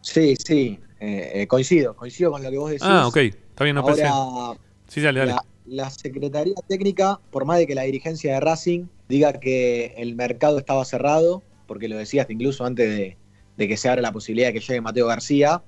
[0.00, 2.82] Sí, sí, eh, eh, coincido, coincido con lo que vos decís.
[2.84, 4.04] Ah, ok, está bien, no pensé.
[4.06, 4.58] Ahora,
[4.88, 5.32] Sí, dale, dale.
[5.32, 10.14] La, la Secretaría Técnica, por más de que la dirigencia de Racing diga que el
[10.16, 13.16] mercado estaba cerrado, porque lo decías incluso antes de,
[13.56, 15.62] de que se abra la posibilidad de que llegue Mateo García,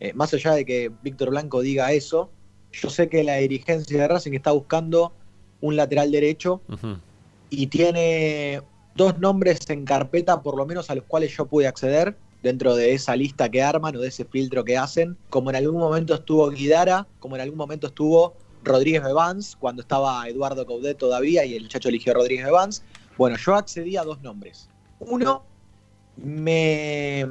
[0.00, 2.30] eh, más allá de que Víctor Blanco diga eso,
[2.72, 5.12] yo sé que la dirigencia de Racing está buscando
[5.60, 6.60] un lateral derecho
[7.48, 8.60] y tiene
[8.94, 12.92] dos nombres en carpeta, por lo menos a los cuales yo pude acceder dentro de
[12.92, 16.48] esa lista que arman o de ese filtro que hacen, como en algún momento estuvo
[16.50, 21.64] Guidara, como en algún momento estuvo Rodríguez Bevans, cuando estaba Eduardo Coudet todavía y el
[21.64, 22.82] muchacho eligió a Rodríguez Bevans.
[23.16, 24.68] Bueno, yo accedí a dos nombres.
[25.00, 25.44] Uno,
[26.16, 27.26] me,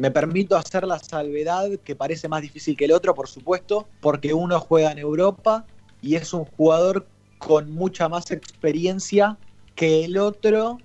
[0.00, 4.32] me permito hacer la salvedad que parece más difícil que el otro, por supuesto, porque
[4.32, 5.66] uno juega en Europa
[6.00, 7.06] y es un jugador
[7.38, 9.36] con mucha más experiencia
[9.74, 10.78] que el otro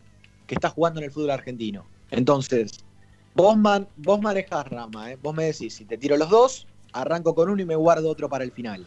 [0.47, 1.85] que está jugando en el fútbol argentino.
[2.11, 2.83] Entonces,
[3.33, 5.17] vos, man, vos manejás rama, ¿eh?
[5.21, 8.27] vos me decís, si te tiro los dos, arranco con uno y me guardo otro
[8.29, 8.85] para el final.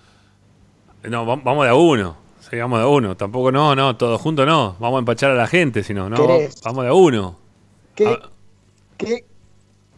[1.05, 2.17] No, va- vamos de a uno.
[2.41, 3.17] Sí, vamos de a uno.
[3.17, 4.77] Tampoco no, no, todo junto no.
[4.79, 6.17] Vamos a empachar a la gente, si no, no.
[6.65, 7.37] Vamos de a uno.
[7.95, 8.29] ¿Qué, Ah.
[8.97, 9.25] qué,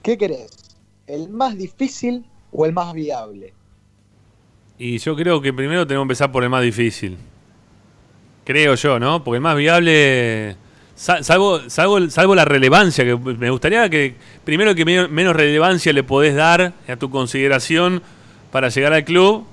[0.03, 0.51] qué querés?
[1.07, 3.53] ¿El más difícil o el más viable?
[4.79, 7.19] Y yo creo que primero tenemos que empezar por el más difícil.
[8.45, 9.23] Creo yo, ¿no?
[9.23, 10.57] Porque el más viable.
[10.95, 14.15] sa- Salvo, salvo, la relevancia, que me gustaría que.
[14.45, 18.03] Primero que me- menos relevancia le podés dar a tu consideración
[18.51, 19.45] para llegar al club.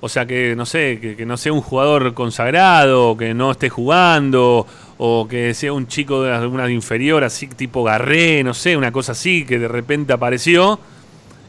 [0.00, 4.66] O sea que, no sé, que no sea un jugador consagrado, que no esté jugando,
[4.98, 9.12] o que sea un chico de alguna inferior, así tipo Garré, no sé, una cosa
[9.12, 10.78] así, que de repente apareció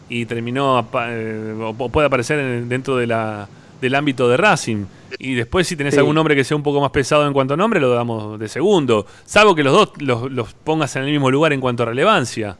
[0.09, 3.47] y terminó eh, o o puede aparecer en- dentro de la,
[3.81, 4.85] del ámbito de Racing.
[5.19, 5.99] Y después si tenés Sí.
[5.99, 8.47] algún nombre que sea un poco más pesado en cuanto a nombre, lo damos de
[8.49, 9.05] segundo.
[9.25, 12.57] Salvo que los dos los, los pongas en el mismo lugar en cuanto a relevancia.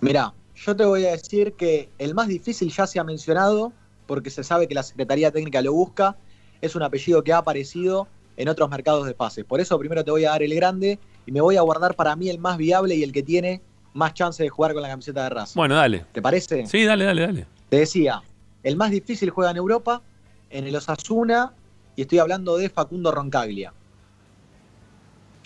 [0.00, 3.72] Mirá, yo te voy a decir que el más difícil ya se ha mencionado,
[4.06, 6.16] porque se sabe que la Secretaría Técnica lo busca.
[6.60, 8.08] Es un apellido que ha aparecido
[8.38, 9.44] en otros mercados de pases.
[9.44, 12.14] Por eso primero te voy a dar el grande y me voy a guardar para
[12.14, 13.60] mí el más viable y el que tiene
[13.92, 15.58] más chance de jugar con la camiseta de Racing.
[15.58, 16.06] Bueno, dale.
[16.12, 16.64] ¿Te parece?
[16.66, 17.46] Sí, dale, dale, dale.
[17.68, 18.22] Te decía,
[18.62, 20.02] el más difícil juega en Europa,
[20.50, 21.52] en el Osasuna,
[21.96, 23.72] y estoy hablando de Facundo Roncaglia.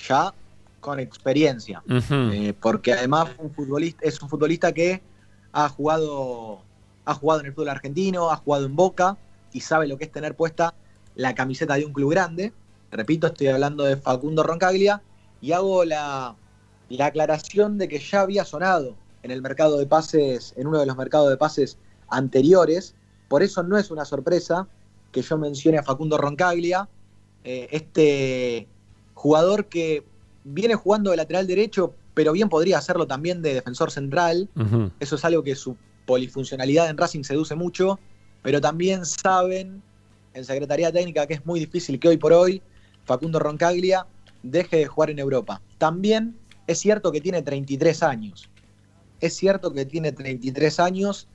[0.06, 0.34] Ya
[0.80, 1.82] con experiencia.
[1.88, 5.00] Eh, porque además un futbolista, es un futbolista que
[5.52, 6.62] ha jugado,
[7.06, 9.16] ha jugado en el fútbol argentino, ha jugado en Boca
[9.50, 10.74] y sabe lo que es tener puesta
[11.14, 12.52] la camiseta de un club grande.
[12.92, 15.02] Repito, estoy hablando de Facundo Roncaglia
[15.40, 16.36] y hago la,
[16.90, 20.84] la aclaración de que ya había sonado en el mercado de pases, en uno de
[20.84, 21.78] los mercados de pases
[22.08, 22.94] anteriores.
[23.28, 24.68] Por eso no es una sorpresa
[25.10, 26.86] que yo mencione a Facundo Roncaglia,
[27.44, 28.68] eh, este
[29.14, 30.04] jugador que
[30.44, 34.50] viene jugando de lateral derecho, pero bien podría hacerlo también de defensor central.
[35.00, 37.98] Eso es algo que su polifuncionalidad en Racing seduce mucho,
[38.42, 39.82] pero también saben
[40.34, 42.62] en Secretaría Técnica que es muy difícil que hoy por hoy
[43.04, 44.06] Facundo Roncaglia
[44.42, 45.60] deje de jugar en Europa.
[45.78, 48.48] También es cierto que tiene 33 años.
[49.20, 51.28] Es cierto que tiene 33 años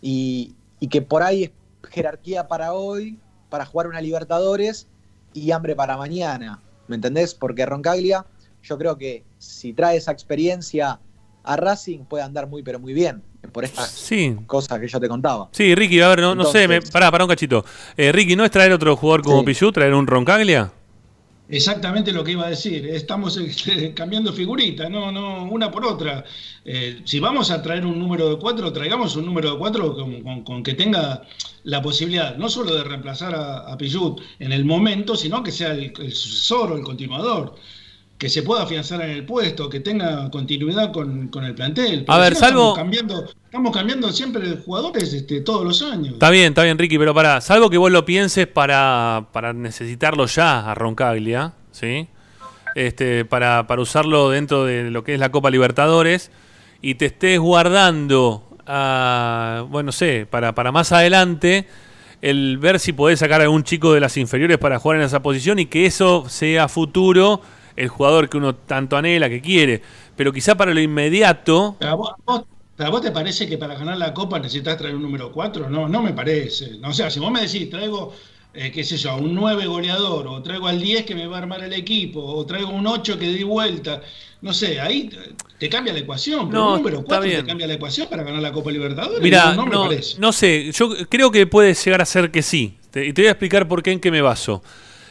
[0.00, 1.50] y, y que por ahí es
[1.90, 3.18] jerarquía para hoy,
[3.50, 4.86] para jugar una Libertadores
[5.32, 6.60] y hambre para mañana.
[6.88, 7.34] ¿Me entendés?
[7.34, 8.24] Porque Roncaglia,
[8.62, 11.00] yo creo que si trae esa experiencia
[11.42, 13.22] a Racing puede andar muy pero muy bien
[13.52, 14.34] por estas Sí.
[14.46, 15.48] cosas que yo te contaba.
[15.52, 17.64] Sí, Ricky, a ver, no, no sé, me, pará, pará un cachito.
[17.96, 19.46] Eh, Ricky, ¿no es traer otro jugador como Sí.
[19.46, 20.72] Pichu, traer un Roncaglia?
[21.46, 22.86] Exactamente lo que iba a decir.
[22.86, 26.24] Estamos este, cambiando figuritas, no, no, una por otra.
[26.64, 30.22] Eh, si vamos a traer un número de cuatro, traigamos un número de cuatro con,
[30.22, 31.22] con- con que tenga
[31.64, 35.72] la posibilidad no solo de reemplazar a, a Pillut en el momento, sino que sea
[35.72, 37.54] el, el sucesor o el continuador.
[38.24, 42.06] Que se pueda afianzar en el puesto, que tenga continuidad con, con el plantel.
[42.08, 46.14] A ver, salvo- Estamos cambiando, estamos cambiando siempre de jugadores este, todos los años.
[46.14, 50.24] Está bien, está bien, Ricky, pero pará, salvo que vos lo pienses para, para necesitarlo
[50.24, 52.08] ya a Roncaglia, ¿sí?
[52.74, 56.30] Este, para, para usarlo dentro de lo que es la Copa Libertadores
[56.80, 61.68] y te estés guardando, a, bueno, no sé, para, para más adelante,
[62.22, 65.20] el ver si podés sacar a algún chico de las inferiores para jugar en esa
[65.20, 67.42] posición y que eso sea futuro
[67.76, 69.82] el jugador que uno tanto anhela, que quiere.
[70.16, 72.44] Pero quizá para lo inmediato, ¿A vos, vos-
[72.78, 75.68] a vos te parece que para ganar la Copa necesitas traer un número 4?
[75.70, 76.78] No, no me parece.
[76.78, 78.12] No, o sea, si vos me decís, traigo
[78.56, 81.40] eh, qué sé yo, un 9 goleador, o traigo al 10 que me va a
[81.40, 84.00] armar el equipo, o traigo un 8 que di vuelta.
[84.42, 85.10] No sé, ahí
[85.58, 86.48] te cambia la ecuación.
[86.50, 87.40] Pero No, un número está 4 bien.
[87.40, 89.20] te cambia la ecuación para ganar la Copa Libertadores.
[89.20, 89.88] Mira, no, no,
[90.18, 92.76] no sé, yo creo que puede llegar a ser que sí.
[92.90, 94.62] Te- Y te voy a explicar por qué en qué me baso.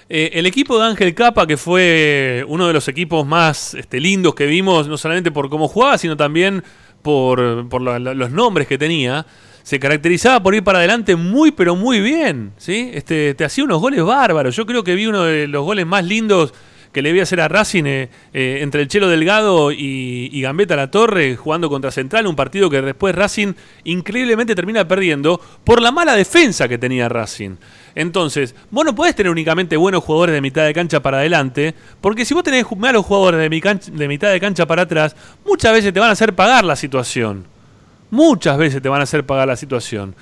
[0.10, 4.36] Eh, el equipo de Ángel Capa, que fue uno de los equipos más este, lindos
[4.36, 6.64] que vimos, no solamente por cómo jugaba, sino también
[7.02, 9.26] por, los nombres que tenía,
[9.62, 12.54] se caracterizaba por ir para adelante muy, pero muy bien.
[12.58, 12.92] ¿sí?
[12.94, 14.56] Este, te hacía unos goles bárbaros.
[14.56, 16.54] Yo creo que vi uno de los goles más lindos
[16.94, 20.42] que le voy a hacer a Racing eh, eh, entre el Chelo Delgado y, y
[20.42, 23.54] Gambetta La Torre jugando contra Central, un partido que después Racing
[23.84, 27.56] increíblemente termina perdiendo por la mala defensa que tenía Racing.
[27.96, 32.26] Entonces, vos no podés tener únicamente buenos jugadores de mitad de cancha para adelante, porque
[32.26, 35.16] si vos tenés malos jugadores de mitad de cancha para atrás,
[35.46, 37.46] muchas veces te van a hacer pagar la situación.
[38.12, 40.16] Muchas veces te van a hacer pagar la situación.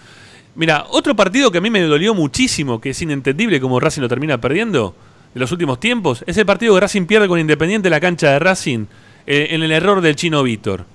[0.56, 4.10] Mira, otro partido que a mí me dolió muchísimo, que es inentendible como Racing lo
[4.10, 4.96] termina perdiendo
[5.34, 8.32] de los últimos tiempos, es el partido que Racing pierde con Independiente en la cancha
[8.32, 8.86] de Racing
[9.26, 10.86] eh, en el error del chino Víctor.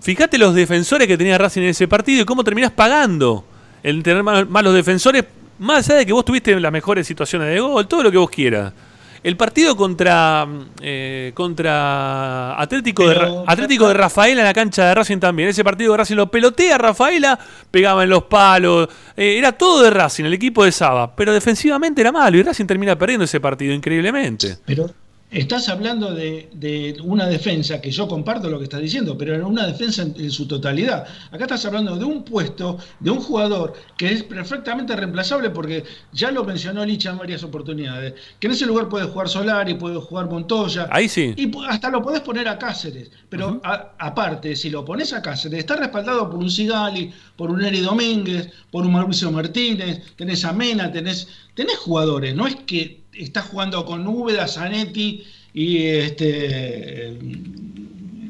[0.00, 3.44] Fíjate los defensores que tenía Racing en ese partido y cómo terminás pagando
[3.82, 5.24] el tener mal- malos defensores,
[5.58, 8.30] más allá de que vos tuviste las mejores situaciones de gol, todo lo que vos
[8.30, 8.72] quieras.
[9.22, 10.46] El partido contra
[10.80, 15.48] eh, contra Atlético, de, Pero- Atlético de Rafaela en la cancha de Racing también.
[15.50, 17.38] Ese partido de Racing lo pelotea Rafaela,
[17.70, 18.88] pegaba en los palos.
[19.16, 21.14] eh, era todo de Racing, el equipo de Saba.
[21.14, 24.56] Pero defensivamente era malo y Racing termina perdiendo ese partido increíblemente.
[24.64, 24.90] Pero
[25.30, 29.46] estás hablando de, de una defensa que yo comparto lo que estás diciendo, pero era
[29.46, 31.06] una defensa en, en su totalidad.
[31.30, 36.30] Acá estás hablando de un puesto, de un jugador que es perfectamente reemplazable porque ya
[36.30, 40.28] lo mencionó Licha en varias oportunidades, que en ese lugar puede jugar Solari, puede jugar
[40.28, 40.88] Montoya.
[40.90, 41.34] Ahí sí.
[41.36, 43.10] Y hasta lo podés poner a Cáceres.
[43.28, 47.64] Pero a- aparte, si lo pones a Cáceres, está respaldado por un Sigali, por un
[47.64, 52.34] Eri Domínguez, por un Mauricio Martínez, tenés a Mena, tenés, tenés jugadores.
[52.34, 57.18] No es que estás jugando con Úbeda, Zanetti y este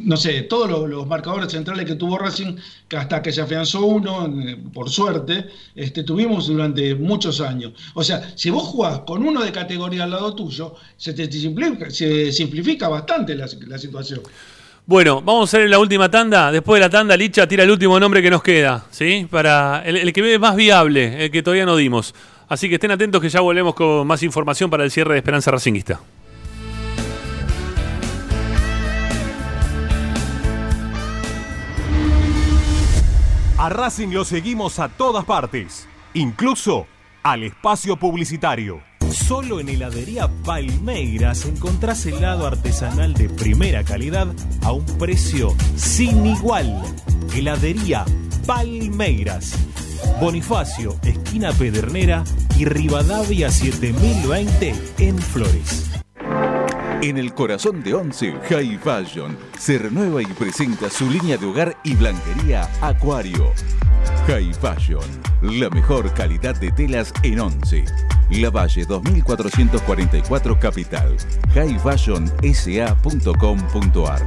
[0.02, 2.56] no sé, todos los, marcadores centrales que tuvo Racing,
[2.88, 4.32] que hasta que se afianzó uno,
[4.72, 7.72] por suerte, este, tuvimos durante muchos años.
[7.94, 11.30] O sea, si vos jugás con uno de categoría al lado tuyo, se te
[12.32, 14.20] simplifica, bastante la, la situación.
[14.86, 16.50] Bueno, vamos a hacer la última tanda.
[16.50, 19.26] Después de la tanda, Licha tira el último nombre que nos queda, ¿sí?
[19.30, 22.14] Para el, el que ve más viable, el que todavía no dimos.
[22.50, 25.52] Así que estén atentos que ya volvemos con más información para el cierre de Esperanza
[25.52, 26.00] Racinguista.
[33.56, 36.88] A Racing lo seguimos a todas partes, incluso
[37.22, 38.82] al espacio publicitario.
[39.12, 44.26] Solo en heladería Palmeiras encontrás helado artesanal de primera calidad
[44.62, 46.82] a un precio sin igual.
[47.32, 48.04] Heladería
[48.44, 49.54] Palmeiras.
[50.20, 52.24] Bonifacio, esquina Pedernera
[52.58, 55.90] y Rivadavia 7020 en Flores.
[57.02, 61.74] En el corazón de Once, High Fashion se renueva y presenta su línea de hogar
[61.82, 63.54] y blanquería Acuario.
[64.26, 65.00] High Fashion,
[65.40, 67.86] la mejor calidad de telas en Once.
[68.30, 71.16] La Valle 2444 Capital.
[71.54, 74.26] highfashionsa.com.ar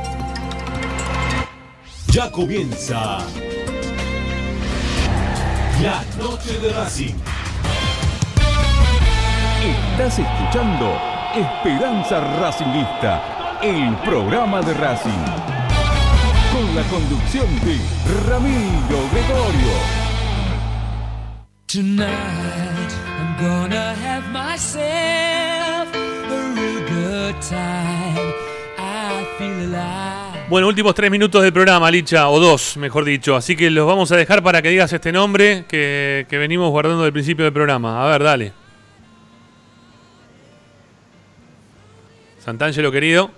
[2.11, 3.19] Ya comienza
[5.81, 7.15] la noche de Racing.
[9.63, 10.99] Estás escuchando
[11.33, 15.23] Esperanza Racingista, el programa de Racing.
[16.51, 17.79] Con la conducción de
[18.27, 19.77] Ramiro Gregorio.
[21.67, 28.33] Tonight I'm gonna have myself a real good time.
[28.77, 30.30] I feel alive.
[30.51, 33.37] Bueno, últimos tres minutos del programa, Licha, o dos, mejor dicho.
[33.37, 37.03] Así que los vamos a dejar para que digas este nombre que, que venimos guardando
[37.03, 38.03] del principio del programa.
[38.05, 38.51] A ver, dale.
[42.39, 43.31] Santangelo, querido.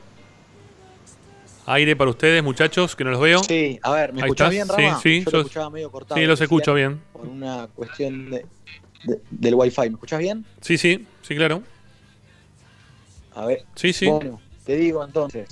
[1.67, 3.43] Aire para ustedes, muchachos, que no los veo.
[3.43, 4.99] Sí, a ver, ¿me escuchás bien, Rama?
[4.99, 6.19] Sí, sí, Yo sos- escuchaba medio cortado.
[6.19, 6.99] sí, los escucho bien.
[7.13, 8.43] Por una cuestión de-
[9.03, 9.81] de- del wifi.
[9.81, 10.43] ¿Me escuchás bien?
[10.61, 11.61] Sí, sí, sí, claro.
[13.35, 13.65] A ver.
[13.75, 14.07] Sí, sí.
[14.07, 15.47] Bueno, te digo entonces.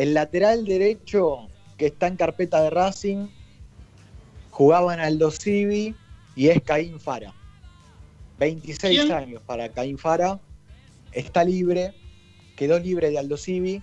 [0.00, 3.26] El lateral derecho que está en carpeta de Racing
[4.48, 5.94] jugaba en Aldo Civi
[6.34, 7.34] y es Caín Fara.
[8.38, 9.12] 26 ¿Quién?
[9.12, 10.40] años para Caín Fara.
[11.12, 11.92] Está libre.
[12.56, 13.82] Quedó libre de Aldo Civi.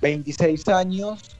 [0.00, 1.36] 26 años.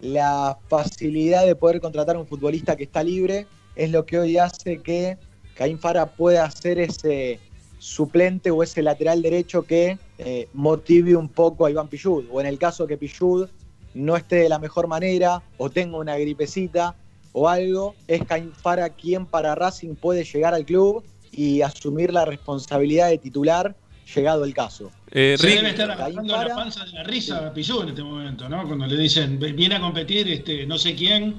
[0.00, 4.38] La facilidad de poder contratar a un futbolista que está libre es lo que hoy
[4.38, 5.18] hace que
[5.56, 7.40] Caín Fara pueda ser ese
[7.82, 12.26] suplente o ese lateral derecho que eh, motive un poco a Iván Pillud.
[12.30, 13.48] O en el caso que Pillud
[13.94, 16.94] no esté de la mejor manera o tenga una gripecita
[17.32, 21.02] o algo, es Caín Fara quien para Racing puede llegar al club
[21.32, 23.74] y asumir la responsabilidad de titular
[24.14, 24.92] llegado el caso.
[25.10, 28.02] Eh, Se Rick- debe estar agarrando la panza de la risa a Pillú en este
[28.04, 28.64] momento, ¿no?
[28.64, 31.36] Cuando le dicen, "Ve- viene a competir este no sé quién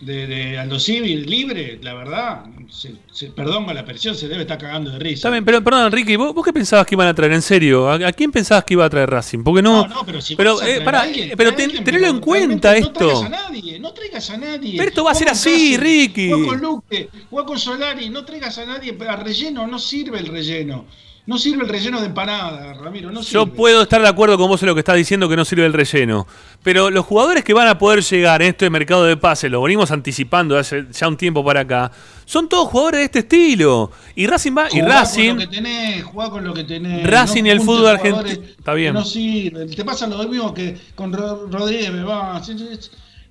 [0.00, 4.42] de, de Aldo Civi libre, la verdad, se, se- perdón con la presión, se debe
[4.42, 5.30] estar cagando de risa.
[5.30, 7.32] Bien, pero perdón, Enrique, ¿vos, vos qué pensabas que iban a traer?
[7.32, 9.42] En serio, ¿a, a quién pensabas que iba a traer Racing?
[9.42, 9.86] Porque no.
[9.86, 12.90] No, no, pero si pero, eh, alguien, pero ten- alguien, tenelo en cuenta esto.
[12.90, 14.74] No traigas a nadie, no traigas a nadie.
[14.76, 16.30] Pero esto va a ser así, Ricky.
[16.30, 20.26] Jugá con Luque, jugá con Solari, no traigas a nadie a relleno, no sirve el
[20.26, 20.84] relleno.
[21.26, 23.56] No sirve el relleno de empanada, Ramiro, no Yo sirve.
[23.56, 25.72] puedo estar de acuerdo con vos en lo que estás diciendo que no sirve el
[25.72, 26.24] relleno.
[26.62, 29.90] Pero los jugadores que van a poder llegar en este mercado de pase, lo venimos
[29.90, 31.90] anticipando hace ya un tiempo para acá,
[32.26, 33.90] son todos jugadores de este estilo.
[34.14, 34.68] Y Racing va.
[34.70, 35.28] Y Jugá Racing.
[35.30, 37.04] con lo que tenés, jugá con lo que tenés.
[37.10, 38.94] Racing y el fútbol argentino- está bien.
[38.94, 39.66] No sirve.
[39.66, 42.40] Te pasa lo mismo que con Ro- Rodríguez, me va.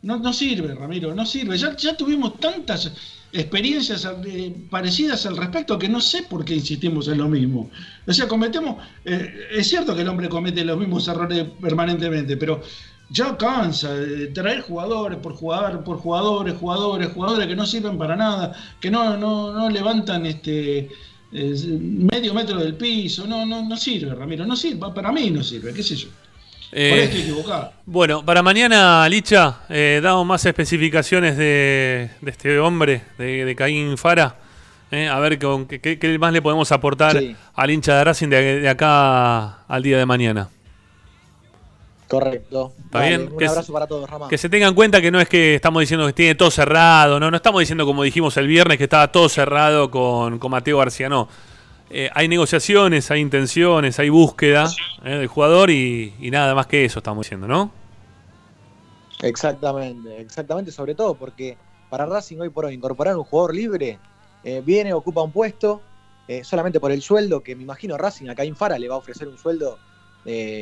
[0.01, 1.57] No, no sirve, Ramiro, no sirve.
[1.57, 2.91] Ya, ya tuvimos tantas
[3.35, 7.69] experiencias eh, parecidas al respecto que no sé por qué insistimos en lo mismo.
[8.07, 8.77] O sea, cometemos.
[9.05, 12.61] eh, es cierto que el hombre comete los mismos errores permanentemente, pero
[13.09, 18.15] ya cansa de traer jugadores por jugador, por jugadores, jugadores, jugadores que no sirven para
[18.15, 20.89] nada, que no, no, no levantan este
[21.31, 21.55] eh,
[22.11, 25.73] medio metro del piso, no, no, no sirve, Ramiro, no sirve, para mí no sirve,
[25.73, 26.09] qué sé yo.
[26.77, 27.33] Eh.
[27.85, 33.97] Bueno, para mañana, Licha, eh, damos más especificaciones de, de este hombre, de, de Caín
[33.97, 34.35] Fara.
[34.91, 37.33] eh, a ver con qué, más le podemos aportar Sí.
[37.53, 40.49] al hincha de Racing de, de acá al día de mañana.
[42.07, 42.73] Correcto.
[42.85, 43.29] ¿Está bien?
[43.31, 44.27] Un Que se- abrazo para todos, Rama.
[44.27, 47.19] Que se tengan en cuenta que no es que estamos diciendo que tiene todo cerrado,
[47.19, 50.77] no, no estamos diciendo como dijimos el viernes que estaba todo cerrado con, con Mateo
[50.77, 51.27] García, no.
[51.89, 54.67] Eh, hay negociaciones, hay intenciones, hay búsqueda
[55.03, 57.71] eh, del jugador y, nada más que eso estamos diciendo, ¿no?
[59.21, 61.57] Exactamente, exactamente, sobre todo porque
[61.89, 63.99] para Racing hoy por hoy incorporar un jugador libre
[64.43, 65.81] eh, viene, ocupa un puesto,
[66.41, 69.27] solamente por el sueldo, que me imagino Racing a Caín Fara le va a ofrecer
[69.27, 69.77] un sueldo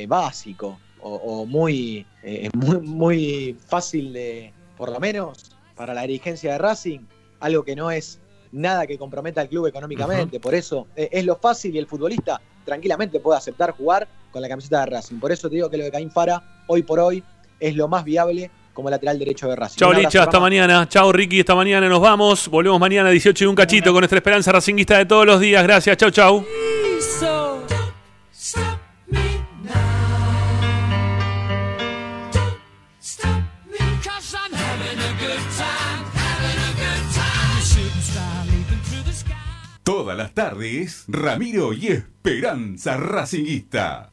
[0.10, 2.06] básico o, muy,
[2.54, 7.00] muy, muy fácil de, por lo menos, para la dirigencia de Racing,
[7.40, 8.20] algo que no es
[8.54, 10.40] nada que comprometa al club económicamente.
[10.40, 14.48] Por eso eh, es lo fácil y el futbolista tranquilamente puede aceptar jugar con la
[14.48, 15.20] camiseta de Racing.
[15.20, 17.24] Por eso te digo que lo de Caín Fara, hoy por hoy,
[17.60, 19.78] es lo más viable como lateral derecho de Racing.
[19.78, 20.88] Chao Licha, hasta mañana.
[20.88, 22.48] Chao Ricky, hasta mañana nos vamos.
[22.48, 25.64] Volvemos mañana 18 y un cachito con nuestra esperanza racinguista de todos los días.
[25.64, 27.43] Gracias, chao, chao.
[39.84, 44.13] Todas las tardes, Ramiro y Esperanza Racinguista.